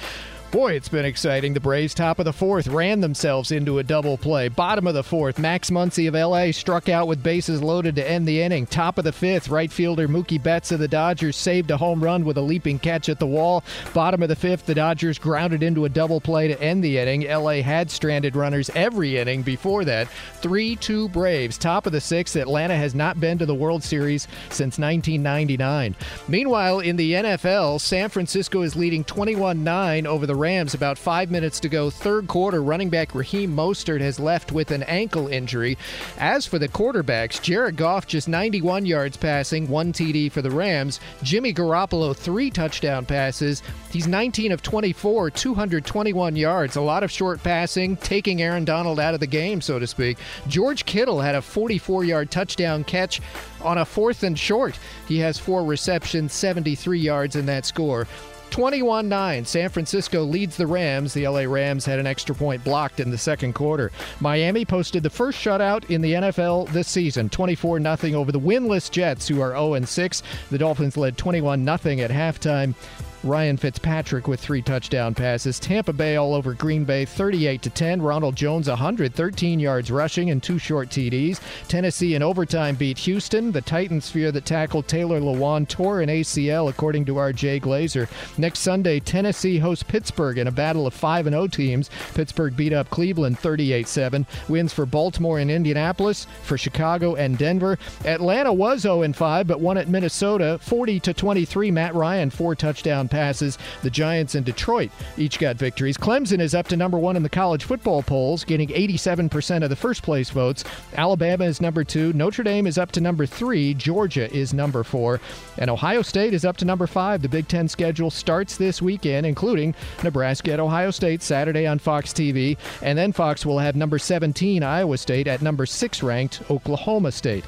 [0.54, 1.56] Boy, it's been exciting.
[1.56, 4.50] The Braves, top of the fourth, ran themselves into a double play.
[4.50, 8.28] Bottom of the fourth, Max Muncy of LA struck out with bases loaded to end
[8.28, 8.68] the inning.
[8.68, 12.24] Top of the fifth, right fielder Mookie Betts of the Dodgers saved a home run
[12.24, 13.64] with a leaping catch at the wall.
[13.96, 17.28] Bottom of the fifth, the Dodgers grounded into a double play to end the inning.
[17.28, 20.08] LA had stranded runners every inning before that.
[20.42, 21.58] 3 2 Braves.
[21.58, 25.96] Top of the sixth, Atlanta has not been to the World Series since 1999.
[26.28, 31.32] Meanwhile, in the NFL, San Francisco is leading 21 9 over the Rams about five
[31.32, 31.90] minutes to go.
[31.90, 35.78] Third quarter, running back Raheem Mostert has left with an ankle injury.
[36.18, 41.00] As for the quarterbacks, Jared Goff just 91 yards passing, one TD for the Rams.
[41.22, 43.64] Jimmy Garoppolo, three touchdown passes.
[43.90, 46.76] He's 19 of 24, 221 yards.
[46.76, 50.18] A lot of short passing, taking Aaron Donald out of the game, so to speak.
[50.50, 53.22] George Kittle had a 44 yard touchdown catch
[53.62, 54.78] on a fourth and short.
[55.08, 58.08] He has four receptions, 73 yards in that score.
[58.54, 59.46] 21 9.
[59.46, 61.16] San Francisco leads the Rams.
[61.16, 63.92] The LA Rams had an extra point blocked in the second quarter.
[64.20, 68.92] Miami posted the first shutout in the NFL this season 24 0 over the winless
[68.92, 70.24] Jets, who are 0 6.
[70.52, 72.76] The Dolphins led 21 0 at halftime.
[73.24, 75.58] Ryan Fitzpatrick with three touchdown passes.
[75.58, 78.02] Tampa Bay all over Green Bay 38 to 10.
[78.02, 81.40] Ronald Jones 113 yards rushing and two short TDs.
[81.70, 83.54] Tennessee in overtime beat Houston.
[83.54, 88.10] The Titans fear that tackle Taylor Lewan tore an ACL according to Jay Glazer.
[88.38, 91.90] Next Sunday Tennessee hosts Pittsburgh in a battle of 5 and 0 teams.
[92.14, 94.26] Pittsburgh beat up Cleveland 38-7.
[94.50, 97.80] Wins for Baltimore and Indianapolis, for Chicago and Denver.
[98.04, 101.72] Atlanta was 0 5 but won at Minnesota 40 to 23.
[101.72, 103.60] Matt Ryan four touchdown passes.
[103.84, 105.98] The Giants and Detroit each got victories.
[105.98, 109.76] Clemson is up to number one in the college football polls, getting 87% of the
[109.76, 110.64] first place votes.
[110.96, 112.12] Alabama is number two.
[112.14, 113.76] Notre Dame is up to number three.
[113.76, 115.22] Georgia is number four.
[115.60, 117.22] And Ohio State is up to number five.
[117.22, 122.14] The Big Ten schedule starts this weekend, including Nebraska at Ohio State Saturday on Fox
[122.14, 122.58] TV.
[122.82, 127.46] And then Fox will have number 17 Iowa State at number six ranked Oklahoma State.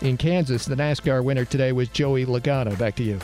[0.00, 2.78] In Kansas, the NASCAR winner today was Joey Logano.
[2.78, 3.18] Back to you.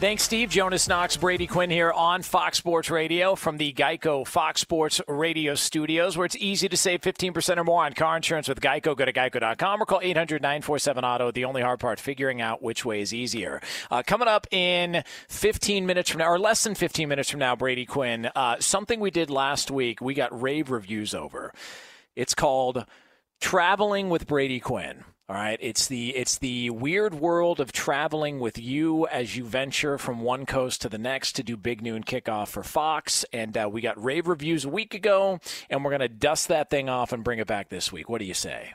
[0.00, 0.50] Thanks, Steve.
[0.50, 5.54] Jonas Knox, Brady Quinn here on Fox Sports Radio from the Geico Fox Sports Radio
[5.54, 8.94] studios, where it's easy to save 15% or more on car insurance with Geico.
[8.94, 11.30] Go to geico.com or call 800 947 Auto.
[11.30, 13.62] The only hard part, figuring out which way is easier.
[13.90, 17.56] Uh, coming up in 15 minutes from now, or less than 15 minutes from now,
[17.56, 21.50] Brady Quinn, uh, something we did last week, we got rave reviews over.
[22.14, 22.84] It's called
[23.40, 25.04] Traveling with Brady Quinn.
[25.26, 29.96] All right, it's the it's the weird world of traveling with you as you venture
[29.96, 33.66] from one coast to the next to do Big Noon Kickoff for Fox, and uh,
[33.72, 35.40] we got rave reviews a week ago,
[35.70, 38.06] and we're gonna dust that thing off and bring it back this week.
[38.06, 38.74] What do you say?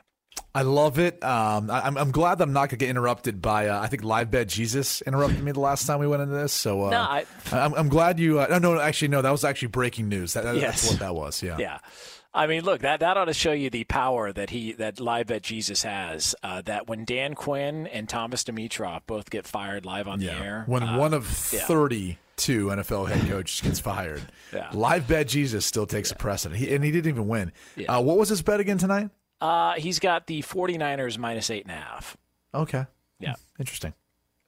[0.52, 1.22] I love it.
[1.22, 3.68] Um, I, am I'm glad that I'm not going to get interrupted by.
[3.68, 6.52] Uh, I think Live Bet Jesus interrupted me the last time we went into this.
[6.52, 8.40] So uh, no, I, am I'm glad you.
[8.40, 9.22] Uh, no, no, actually, no.
[9.22, 10.32] That was actually breaking news.
[10.32, 10.82] That, yes.
[10.82, 11.40] That's what that was.
[11.40, 11.58] Yeah.
[11.58, 11.78] Yeah.
[12.32, 15.28] I mean, look that that ought to show you the power that he that live
[15.28, 16.34] bet Jesus has.
[16.42, 20.38] Uh, that when Dan Quinn and Thomas Dimitroff both get fired live on yeah.
[20.38, 21.66] the air, when uh, one of yeah.
[21.66, 24.70] thirty-two NFL head coaches gets fired, yeah.
[24.72, 26.60] live bet Jesus still takes a precedent.
[26.60, 27.52] He, and he didn't even win.
[27.88, 29.10] Uh, what was his bet again tonight?
[29.40, 32.16] Uh, he's got the 49ers minus eight and a half.
[32.54, 32.86] Okay.
[33.18, 33.34] Yeah.
[33.58, 33.94] Interesting.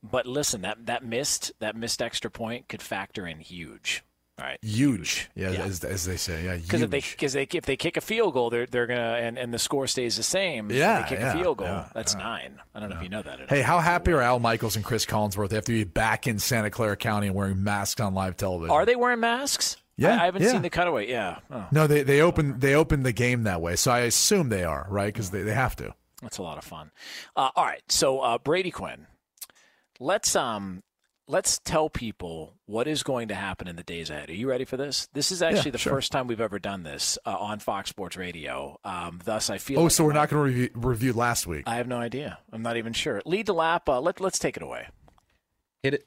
[0.02, 4.02] But listen, that that missed that missed extra point could factor in huge.
[4.38, 4.58] Right.
[4.62, 5.64] Huge, yeah, yeah.
[5.64, 6.56] As, as, they say, yeah.
[6.56, 9.38] Because if they because they if they kick a field goal, they're they're gonna and,
[9.38, 10.70] and the score stays the same.
[10.70, 11.68] Yeah, they kick yeah, a field goal.
[11.68, 12.58] yeah, that's nine.
[12.74, 13.50] I don't know if you know that.
[13.50, 16.96] Hey, how happy are Al Michaels and Chris Collinsworth after be back in Santa Clara
[16.96, 18.70] County and wearing masks on live television?
[18.70, 19.76] Are they wearing masks?
[19.98, 21.08] Yeah, I, I haven't seen the cutaway.
[21.08, 21.38] Yeah.
[21.50, 21.66] Oh.
[21.70, 24.86] No, they they opened they opened the game that way, so I assume they are
[24.88, 25.94] right because they, they have to.
[26.22, 26.90] That's a lot of fun.
[27.36, 29.06] Uh, all right, so uh, Brady Quinn,
[30.00, 30.82] let's um
[31.28, 34.28] let's tell people what is going to happen in the days ahead.
[34.30, 35.08] Are you ready for this?
[35.12, 35.92] This is actually Yeah, the sure.
[35.94, 38.78] first time we've ever done this uh, on Fox Sports Radio.
[38.84, 39.80] Um, thus, I feel.
[39.80, 41.64] Oh, like so we're not going to review, review last week.
[41.66, 42.38] I have no idea.
[42.52, 43.22] I'm not even sure.
[43.24, 43.88] Lead the lap.
[43.88, 44.88] Uh, let Let's take it away.
[45.82, 46.06] Hit it.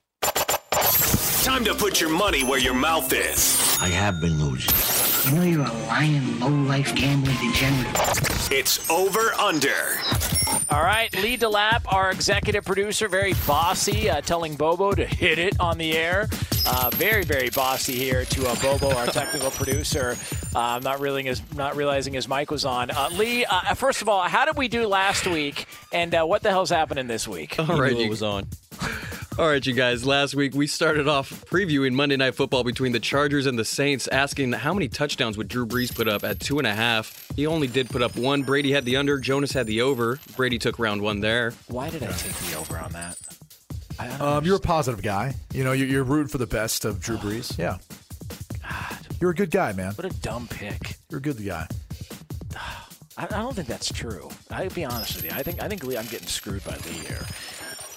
[1.43, 3.77] Time to put your money where your mouth is.
[3.81, 5.31] I have been losing.
[5.31, 7.95] You know you're a lying, low-life gambling degenerate.
[8.51, 9.69] It's over under.
[10.69, 11.91] All right, Lee to lap.
[11.94, 16.27] Our executive producer, very bossy, uh, telling Bobo to hit it on the air.
[16.68, 20.18] Uh, very, very bossy here to uh, Bobo, our technical producer.
[20.56, 22.90] Uh, not realizing his not realizing his mic was on.
[22.90, 26.41] Uh, Lee, uh, first of all, how did we do last week, and uh, what
[26.41, 27.60] the hell's happening this week?
[27.60, 28.48] All right, you was on.
[29.38, 30.06] All right, you guys.
[30.06, 34.07] Last week we started off previewing Monday Night Football between the Chargers and the Saints,
[34.07, 37.28] asking how many touchdowns would Drew Brees put up at two and a half.
[37.36, 38.44] He only did put up one.
[38.44, 39.18] Brady had the under.
[39.18, 40.20] Jonas had the over.
[40.38, 41.52] Brady took round one there.
[41.68, 43.18] Why did I take the over on that?
[43.99, 45.34] I Um, you're a positive guy.
[45.53, 47.57] You know, you're, you're rooting for the best of Drew Brees.
[47.57, 47.80] Yeah.
[48.64, 49.91] God, you're a good guy, man.
[49.95, 50.95] What a dumb pick.
[51.10, 51.68] You're a good guy.
[53.18, 54.30] I, I don't think that's true.
[54.49, 55.32] I'll be honest with you.
[55.32, 57.26] I think I think Lee, I'm getting screwed by Lee here.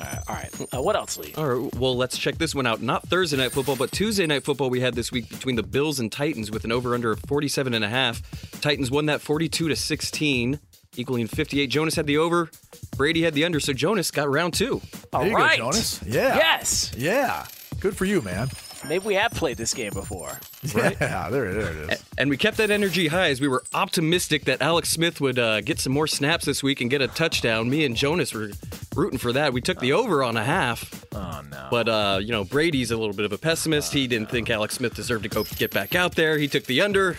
[0.01, 0.51] Uh, all right.
[0.75, 1.35] Uh, what else, Lee?
[1.37, 2.81] All right, well, let's check this one out.
[2.83, 5.99] Not Thursday night football, but Tuesday night football we had this week between the Bills
[6.01, 8.23] and Titans with an over-under of 47 and a half.
[8.61, 10.61] Titans won that 42 to 16,
[10.97, 11.67] equaling 58.
[11.69, 12.51] Jonas had the over.
[12.97, 14.81] Brady had the under, so Jonas got round two.
[15.13, 15.59] All there you right.
[15.59, 16.03] go, Jonas.
[16.05, 16.37] Yeah.
[16.37, 16.93] Yes.
[16.97, 17.47] Yeah.
[17.81, 18.49] Good for you, man.
[18.87, 20.39] Maybe we have played this game before.
[20.75, 20.97] Right?
[21.01, 22.05] Yeah, there, there it is.
[22.19, 25.61] And we kept that energy high as we were optimistic that Alex Smith would uh,
[25.61, 27.71] get some more snaps this week and get a touchdown.
[27.71, 28.51] Me and Jonas were
[28.97, 29.53] rooting for that.
[29.53, 31.05] We took the over on a half.
[31.15, 31.69] Oh no!
[31.71, 33.93] But uh, you know, Brady's a little bit of a pessimist.
[33.93, 36.39] he didn't think Alex Smith deserved to go get back out there.
[36.39, 37.17] He took the under.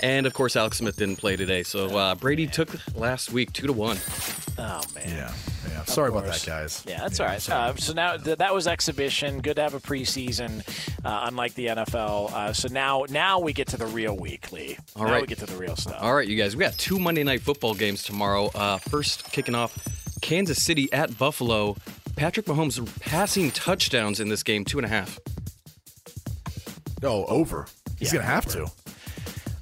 [0.00, 3.66] And of course, Alex Smith didn't play today, so uh, Brady took last week two
[3.66, 3.96] to one.
[4.58, 5.08] Oh man.
[5.08, 5.32] Yeah,
[5.68, 5.84] yeah.
[5.84, 6.84] Sorry about that, guys.
[6.86, 7.50] Yeah, that's all right.
[7.50, 9.40] Uh, so now th- that was exhibition.
[9.40, 10.60] Good to have a preseason,
[11.04, 12.32] uh, unlike the NFL.
[12.32, 14.54] Uh, so now, now we get to the real weekly.
[14.54, 14.78] Lee.
[14.94, 15.20] All now right.
[15.22, 15.96] we get to the real stuff.
[16.00, 16.54] All right, you guys.
[16.54, 18.50] We got two Monday night football games tomorrow.
[18.54, 19.76] Uh, first, kicking off
[20.20, 21.76] Kansas City at Buffalo.
[22.14, 25.18] Patrick Mahomes passing touchdowns in this game, two and a half.
[27.02, 27.66] Oh, over.
[27.98, 28.70] He's Yeah, gonna have to.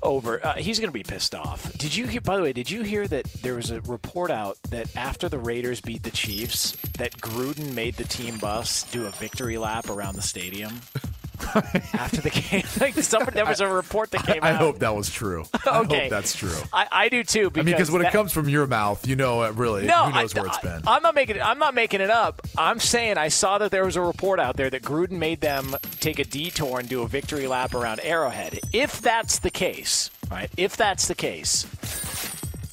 [0.02, 0.44] Over.
[0.44, 1.72] Uh, he's going to be pissed off.
[1.78, 2.20] Did you hear?
[2.20, 5.38] By the way, did you hear that there was a report out that after the
[5.38, 10.16] Raiders beat the Chiefs, that Gruden made the team bus do a victory lap around
[10.16, 10.80] the stadium
[11.94, 12.64] after the game?
[12.81, 14.56] like somebody, there was a report that came I out.
[14.56, 15.44] hope that was true.
[15.66, 16.01] I Okay.
[16.02, 16.55] hope that's true.
[16.73, 17.47] I, I do too.
[17.47, 19.86] I Because mean, because when that- it comes from your mouth, you know, it really,
[19.86, 20.82] No, who knows I, where it's been.
[20.86, 21.43] I, am not making it.
[21.43, 22.43] I'm not making it up.
[22.56, 25.74] I'm saying I saw that there was a report out there that Gruden made them
[26.01, 28.60] take a detour and do a victory lap around Arrowhead.
[28.73, 30.51] If that's the case, right?
[30.56, 31.64] If that's the case,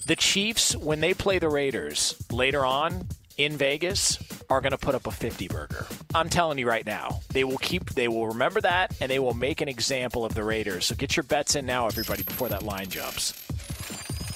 [0.05, 3.07] the Chiefs when they play the Raiders later on
[3.39, 5.87] in Vegas are going to put up a 50 burger.
[6.13, 7.21] I'm telling you right now.
[7.29, 10.43] They will keep they will remember that and they will make an example of the
[10.43, 10.85] Raiders.
[10.85, 13.31] So get your bets in now everybody before that line jumps.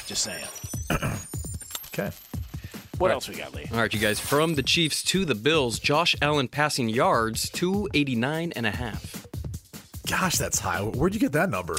[0.07, 0.45] Just saying.
[1.93, 2.11] okay.
[2.97, 3.65] What else we got, Lee?
[3.71, 4.19] All right, you guys.
[4.19, 9.25] From the Chiefs to the Bills, Josh Allen passing yards, 289 and a half.
[10.07, 10.79] Gosh, that's high.
[10.79, 11.75] Where'd you get that number?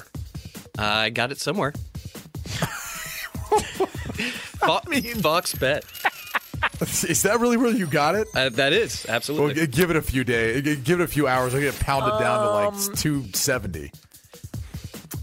[0.77, 1.73] I got it somewhere.
[4.65, 4.81] Fo-
[5.21, 5.85] Fox bet.
[7.09, 8.27] Is that really where you got it?
[8.35, 9.55] Uh, that is absolutely.
[9.55, 10.63] g- give it a few days.
[10.79, 11.55] Give it a few hours.
[11.55, 13.91] I'll get it pounded down to Um, like 270.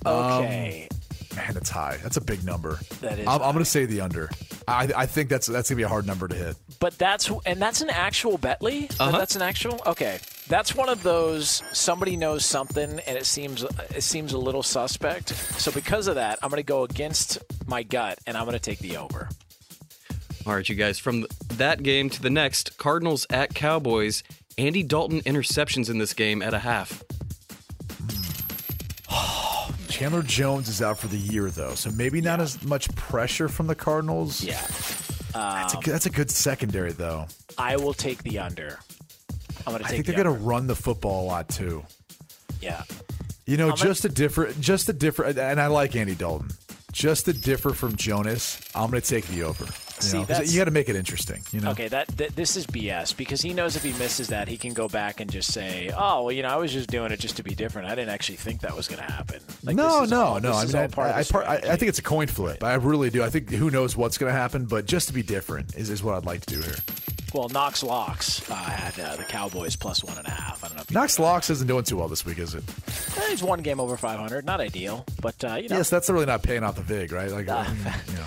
[0.06, 0.88] Okay.
[1.36, 1.98] Man, it's high.
[2.04, 2.80] That's a big number.
[3.00, 4.30] That is I'm, I'm going to say the under.
[4.68, 6.56] I, I think that's that's going to be a hard number to hit.
[6.80, 8.92] But that's and that's an actual Betley.
[9.00, 9.18] Uh-huh.
[9.18, 9.80] That's an actual.
[9.86, 10.20] Okay,
[10.50, 11.64] that's one of those.
[11.72, 15.30] Somebody knows something, and it seems it seems a little suspect.
[15.30, 18.60] So because of that, I'm going to go against my gut, and I'm going to
[18.60, 19.30] take the over.
[20.46, 20.98] All right, you guys.
[21.00, 24.24] From that game to the next, Cardinals at Cowboys.
[24.58, 27.04] Andy Dalton interceptions in this game at a half.
[29.90, 33.68] Chandler Jones is out for the year though, so maybe not as much pressure from
[33.68, 34.44] the Cardinals.
[34.44, 34.60] Yeah.
[35.34, 37.28] That's a, Um, good- that's a good secondary though.
[37.58, 38.80] I will take the under.
[39.68, 39.86] I'm going to take.
[39.86, 41.86] I think the they're going to run the football a lot too.
[42.62, 42.84] Yeah.
[43.46, 46.50] You know, I'm gonna- just a different, just a different, and I like Andy Dalton.
[46.92, 49.66] Just to differ from Jonas, I'm going to take the over.
[50.04, 51.42] You, See, know, 'cause that's- you got to make it interesting.
[51.52, 54.48] You know, Okay, that, that this is BS because he knows if he misses that,
[54.48, 57.12] he can go back and just say, "Oh, well, you know, I was just doing
[57.12, 57.88] it just to be different.
[57.88, 60.54] I didn't actually think that was going to happen." Like, no, no, all- no.
[60.54, 62.64] I mean, all I, part I, I, I think it's a coin flip.
[62.64, 63.24] I really do.
[63.24, 66.04] I think who knows what's going to happen, but just to be different is, is
[66.04, 66.76] what I'd like to do here.
[67.34, 70.66] Well, Knox Locks uh, had uh, the Cowboys plus one and a half.
[70.66, 70.82] I don't know.
[70.82, 72.64] If Knox Locks isn't doing too well this week, is it?
[73.18, 74.44] Eh, he's one game over 500.
[74.46, 75.78] Not ideal, but uh, you know.
[75.78, 77.32] Yes, that's really not paying off the vig, right?
[77.32, 77.78] Like, mean,
[78.10, 78.26] you know,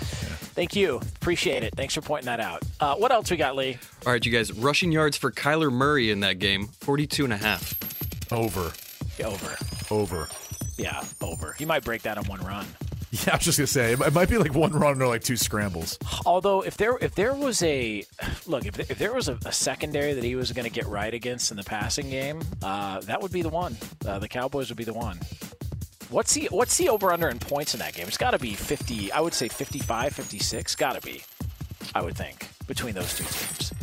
[0.55, 0.95] Thank you.
[1.17, 1.73] Appreciate it.
[1.75, 2.63] Thanks for pointing that out.
[2.79, 3.77] Uh, what else we got, Lee?
[4.05, 4.53] All right, you guys.
[4.53, 7.73] Rushing yards for Kyler Murray in that game, 42 and a half.
[8.31, 8.71] over,
[9.23, 9.57] Over.
[9.91, 10.27] over.
[10.77, 11.53] Yeah, over.
[11.57, 12.65] He might break that on one run.
[13.11, 15.37] Yeah, I was just gonna say it might be like one run or like two
[15.37, 15.97] scrambles.
[16.25, 18.03] Although if there if there was a
[18.45, 21.13] look if, if there was a, a secondary that he was going to get right
[21.13, 23.77] against in the passing game, uh, that would be the one.
[24.05, 25.17] Uh, the Cowboys would be the one.
[26.09, 28.07] What's the what's the over under in points in that game?
[28.07, 29.11] It's got to be 50.
[29.11, 30.75] I would say 55, 56.
[30.75, 31.23] Got to be.
[31.93, 33.73] I would think between those two teams.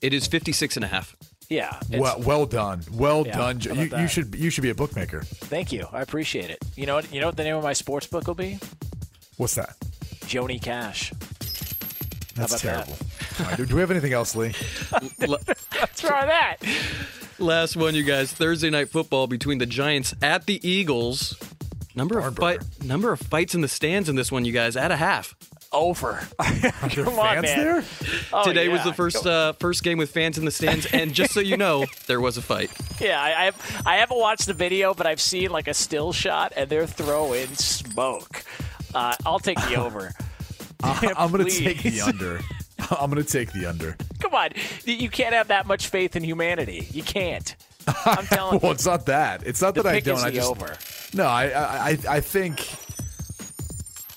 [0.00, 1.16] It is 56 and a half.
[1.48, 1.78] Yeah.
[1.90, 3.60] Well, well done, well Yeah, done.
[3.60, 5.22] You, you should you should be a bookmaker.
[5.22, 5.86] Thank you.
[5.92, 6.58] I appreciate it.
[6.76, 7.12] You know what?
[7.12, 8.58] You know what the name of my sports book will be?
[9.36, 9.76] What's that?
[10.26, 11.12] Joni Cash.
[12.34, 12.86] That's about that?
[13.38, 13.56] terrible.
[13.56, 14.54] Do, do we have anything else, Lee?
[15.26, 16.56] Let's try that.
[17.38, 18.32] Last one, you guys.
[18.32, 21.36] Thursday night football between the Giants at the Eagles.
[21.96, 24.90] Number of fight, number of fights in the stands in this one, you guys, at
[24.92, 25.34] a half.
[25.72, 26.20] Over.
[26.38, 27.58] Come on, fans man.
[27.58, 27.84] there?
[28.32, 31.32] Oh, Today was the first uh, first game with fans in the stands, and just
[31.32, 32.70] so you know, there was a fight.
[33.00, 36.12] Yeah, I, I, have, I haven't watched the video, but I've seen like a still
[36.12, 38.44] shot, and they're throwing smoke.
[38.94, 40.12] Uh, I'll take the over.
[40.82, 42.40] I- I'm going to take the under.
[42.90, 43.96] I'm going to take the under.
[44.20, 44.50] Come on,
[44.84, 46.88] you can't have that much faith in humanity.
[46.92, 47.56] You can't.
[48.04, 48.74] I'm telling well, you.
[48.74, 49.46] it's not that.
[49.46, 50.18] It's not The that I don't.
[50.18, 50.76] is I the just over.
[51.16, 51.26] No.
[51.26, 52.60] I, I I think.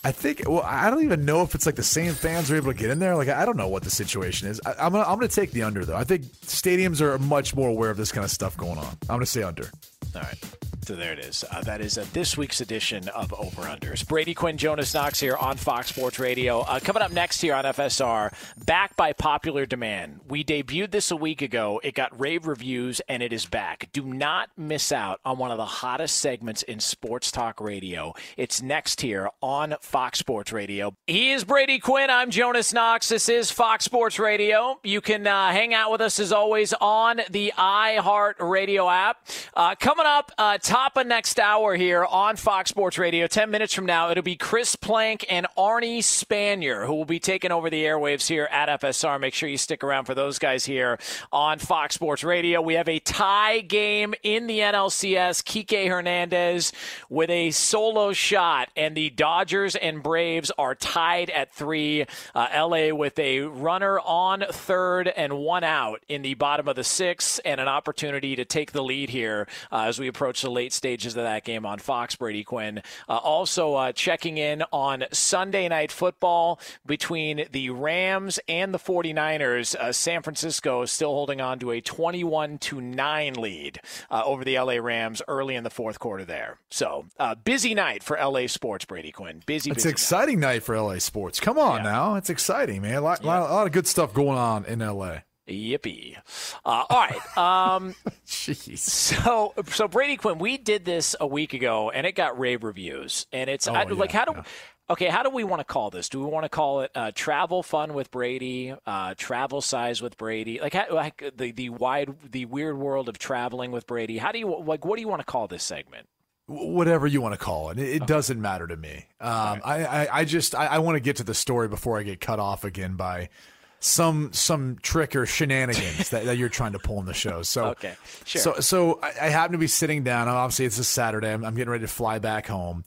[0.03, 0.43] I think.
[0.47, 2.89] Well, I don't even know if it's like the same fans are able to get
[2.89, 3.15] in there.
[3.15, 4.61] Like I don't know what the situation is.
[4.65, 5.95] I, I'm gonna I'm gonna take the under though.
[5.95, 8.97] I think stadiums are much more aware of this kind of stuff going on.
[9.03, 9.69] I'm gonna say under.
[10.15, 10.37] All right.
[10.81, 11.43] So there it is.
[11.51, 14.07] Uh, that is uh, this week's edition of Over Unders.
[14.07, 16.61] Brady Quinn, Jonas Knox here on Fox Sports Radio.
[16.61, 18.33] Uh, coming up next here on FSR,
[18.65, 20.21] back by popular demand.
[20.27, 21.79] We debuted this a week ago.
[21.83, 23.89] It got rave reviews, and it is back.
[23.93, 28.13] Do not miss out on one of the hottest segments in sports talk radio.
[28.35, 30.95] It's next here on Fox Sports Radio.
[31.05, 32.09] He is Brady Quinn.
[32.09, 33.09] I'm Jonas Knox.
[33.09, 34.79] This is Fox Sports Radio.
[34.83, 39.17] You can uh, hang out with us as always on the iHeart Radio app.
[39.53, 43.27] Uh, coming up, uh, top of next hour here on Fox Sports Radio.
[43.27, 47.51] 10 minutes from now, it'll be Chris Plank and Arnie Spanier who will be taking
[47.51, 49.19] over the airwaves here at FSR.
[49.19, 50.97] Make sure you stick around for those guys here
[51.33, 52.61] on Fox Sports Radio.
[52.61, 55.43] We have a tie game in the NLCS.
[55.43, 56.71] Kike Hernandez
[57.09, 62.05] with a solo shot, and the Dodgers and Braves are tied at three.
[62.33, 66.85] Uh, LA with a runner on third and one out in the bottom of the
[66.85, 70.73] sixth, and an opportunity to take the lead here uh, as we approach the late
[70.73, 72.17] stages of that game on Fox.
[72.17, 78.73] Brady Quinn uh, also uh, checking in on Sunday night football between the Rams and
[78.73, 79.73] the 49ers.
[79.75, 83.79] Uh, San Francisco is still holding on to a 21 to 9 lead
[84.11, 86.57] uh, over the LA Rams early in the fourth quarter there.
[86.69, 89.41] So, uh, busy night for LA sports, Brady Quinn.
[89.45, 90.63] Busy, It's busy exciting night.
[90.63, 91.39] for LA sports.
[91.39, 92.95] Come on now, it's exciting, man.
[92.95, 95.19] A lot, lot, a lot of good stuff going on in LA.
[95.49, 96.17] Yippee!
[96.65, 97.37] Uh, all right.
[97.37, 97.95] Um,
[98.27, 98.77] Jeez.
[98.79, 103.25] So, so Brady Quinn, we did this a week ago, and it got rave reviews.
[103.31, 104.43] And it's Oh, I, like, how do
[104.89, 105.07] okay?
[105.07, 106.09] How do we want to call this?
[106.09, 110.17] Do we want to call it uh, travel fun with Brady, uh, travel size with
[110.17, 114.17] Brady, like, how, like the the wide, the weird world of traveling with Brady?
[114.17, 114.85] How do you like?
[114.85, 116.07] What do you want to call this segment?
[116.47, 119.05] Whatever you want to call it, it, it doesn't matter to me.
[119.21, 122.03] Um, I, I, I just I, I want to get to the story before I
[122.03, 123.29] get cut off again by
[123.79, 127.41] some some trick or shenanigans that, that you're trying to pull in the show.
[127.43, 127.95] So Okay,
[128.25, 128.41] sure.
[128.41, 130.27] So so I, I happen to be sitting down.
[130.27, 131.31] Obviously, it's a Saturday.
[131.31, 132.83] I'm, I'm getting ready to fly back home,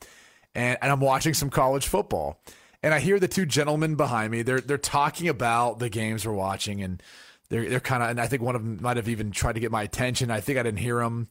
[0.54, 2.40] and, and I'm watching some college football.
[2.82, 4.42] And I hear the two gentlemen behind me.
[4.42, 7.02] They're they're talking about the games we're watching, and
[7.48, 8.10] they're they're kind of.
[8.10, 10.30] And I think one of them might have even tried to get my attention.
[10.30, 11.28] I think I didn't hear him.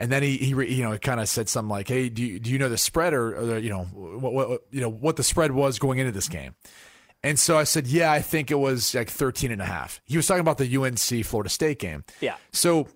[0.00, 2.50] And then he, he you know, kind of said something like, "Hey, do you, do
[2.50, 5.24] you know the spread or, or the, you know what, what you know what the
[5.24, 6.54] spread was going into this game?"
[7.22, 10.16] And so I said, "Yeah, I think it was like 13 and a half." He
[10.16, 12.04] was talking about the UNC Florida State game.
[12.20, 12.36] Yeah.
[12.52, 12.86] So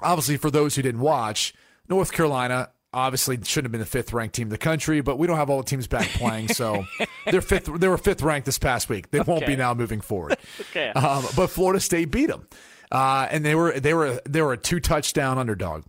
[0.00, 1.54] obviously, for those who didn't watch,
[1.88, 5.26] North Carolina obviously shouldn't have been the fifth ranked team in the country, but we
[5.26, 6.84] don't have all the teams back playing, so
[7.26, 7.66] they're fifth.
[7.78, 9.10] They were fifth ranked this past week.
[9.10, 10.36] They won't be now moving forward.
[10.72, 10.88] Okay.
[10.90, 12.46] Um, but Florida State beat them,
[12.92, 15.84] uh, and they were they were they were a two touchdown underdog.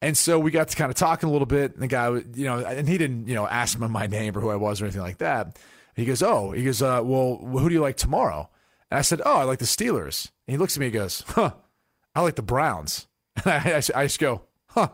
[0.00, 1.74] And so we got to kind of talking a little bit.
[1.74, 4.40] And the guy, you know, and he didn't, you know, ask me my name or
[4.40, 5.58] who I was or anything like that.
[5.98, 8.48] He goes, "Oh," he goes, uh, "Well, who do you like tomorrow?"
[8.88, 11.24] And I said, "Oh, I like the Steelers." And he looks at me and goes,
[11.26, 11.54] "Huh,
[12.14, 13.06] I like the Browns."
[13.44, 14.88] And I, I, I just go, "Huh,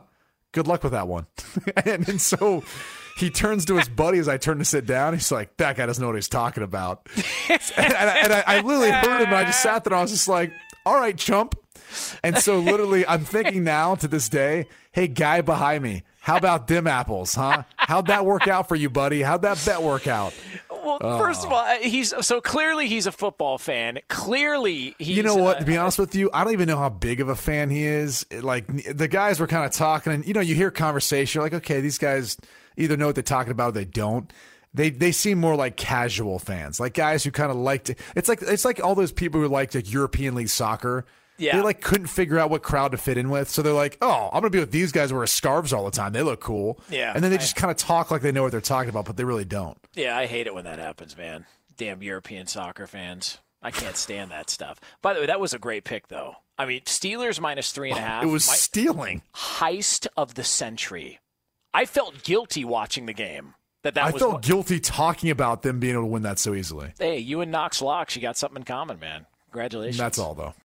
[0.52, 1.26] good luck with that one."
[1.84, 2.64] and, and so
[3.18, 5.12] he turns to his buddy as I turn to sit down.
[5.12, 7.06] He's like, "That guy doesn't know what he's talking about."
[7.48, 9.26] and, I, and I, I literally heard him.
[9.26, 9.92] And I just sat there.
[9.92, 10.52] and I was just like,
[10.86, 11.54] "All right, chump."
[12.22, 16.66] And so, literally, I'm thinking now to this day, hey, guy behind me, how about
[16.66, 17.64] dim apples, huh?
[17.76, 19.22] How'd that work out for you, buddy?
[19.22, 20.34] How'd that bet work out?
[20.84, 24.00] Well, first of all, uh, he's so clearly he's a football fan.
[24.08, 25.56] Clearly, he's you know what?
[25.56, 27.70] uh, To be honest with you, I don't even know how big of a fan
[27.70, 28.26] he is.
[28.30, 31.54] Like the guys were kind of talking, and you know, you hear conversation, you're like,
[31.54, 32.36] okay, these guys
[32.76, 34.32] either know what they're talking about or they don't.
[34.72, 37.94] They they seem more like casual fans, like guys who kind of like to.
[38.16, 41.06] It's like it's like all those people who like like European League soccer.
[41.36, 41.56] Yeah.
[41.56, 44.28] They like couldn't figure out what crowd to fit in with, so they're like, "Oh,
[44.32, 46.12] I'm gonna be with these guys who wear scarves all the time.
[46.12, 48.42] They look cool." Yeah, and then they I- just kind of talk like they know
[48.42, 49.76] what they're talking about, but they really don't.
[49.94, 51.46] Yeah, I hate it when that happens, man.
[51.76, 53.38] Damn European soccer fans.
[53.62, 54.78] I can't stand that stuff.
[55.02, 56.36] By the way, that was a great pick, though.
[56.58, 58.22] I mean, Steelers minus three and a oh, half.
[58.22, 59.22] It was My- stealing.
[59.34, 61.18] heist of the century.
[61.72, 63.54] I felt guilty watching the game.
[63.82, 66.54] That that I felt what- guilty talking about them being able to win that so
[66.54, 66.92] easily.
[66.98, 69.26] hey, you and Knox Locks, you got something in common, man.
[69.50, 69.98] Congratulations.
[69.98, 70.54] That's all, though.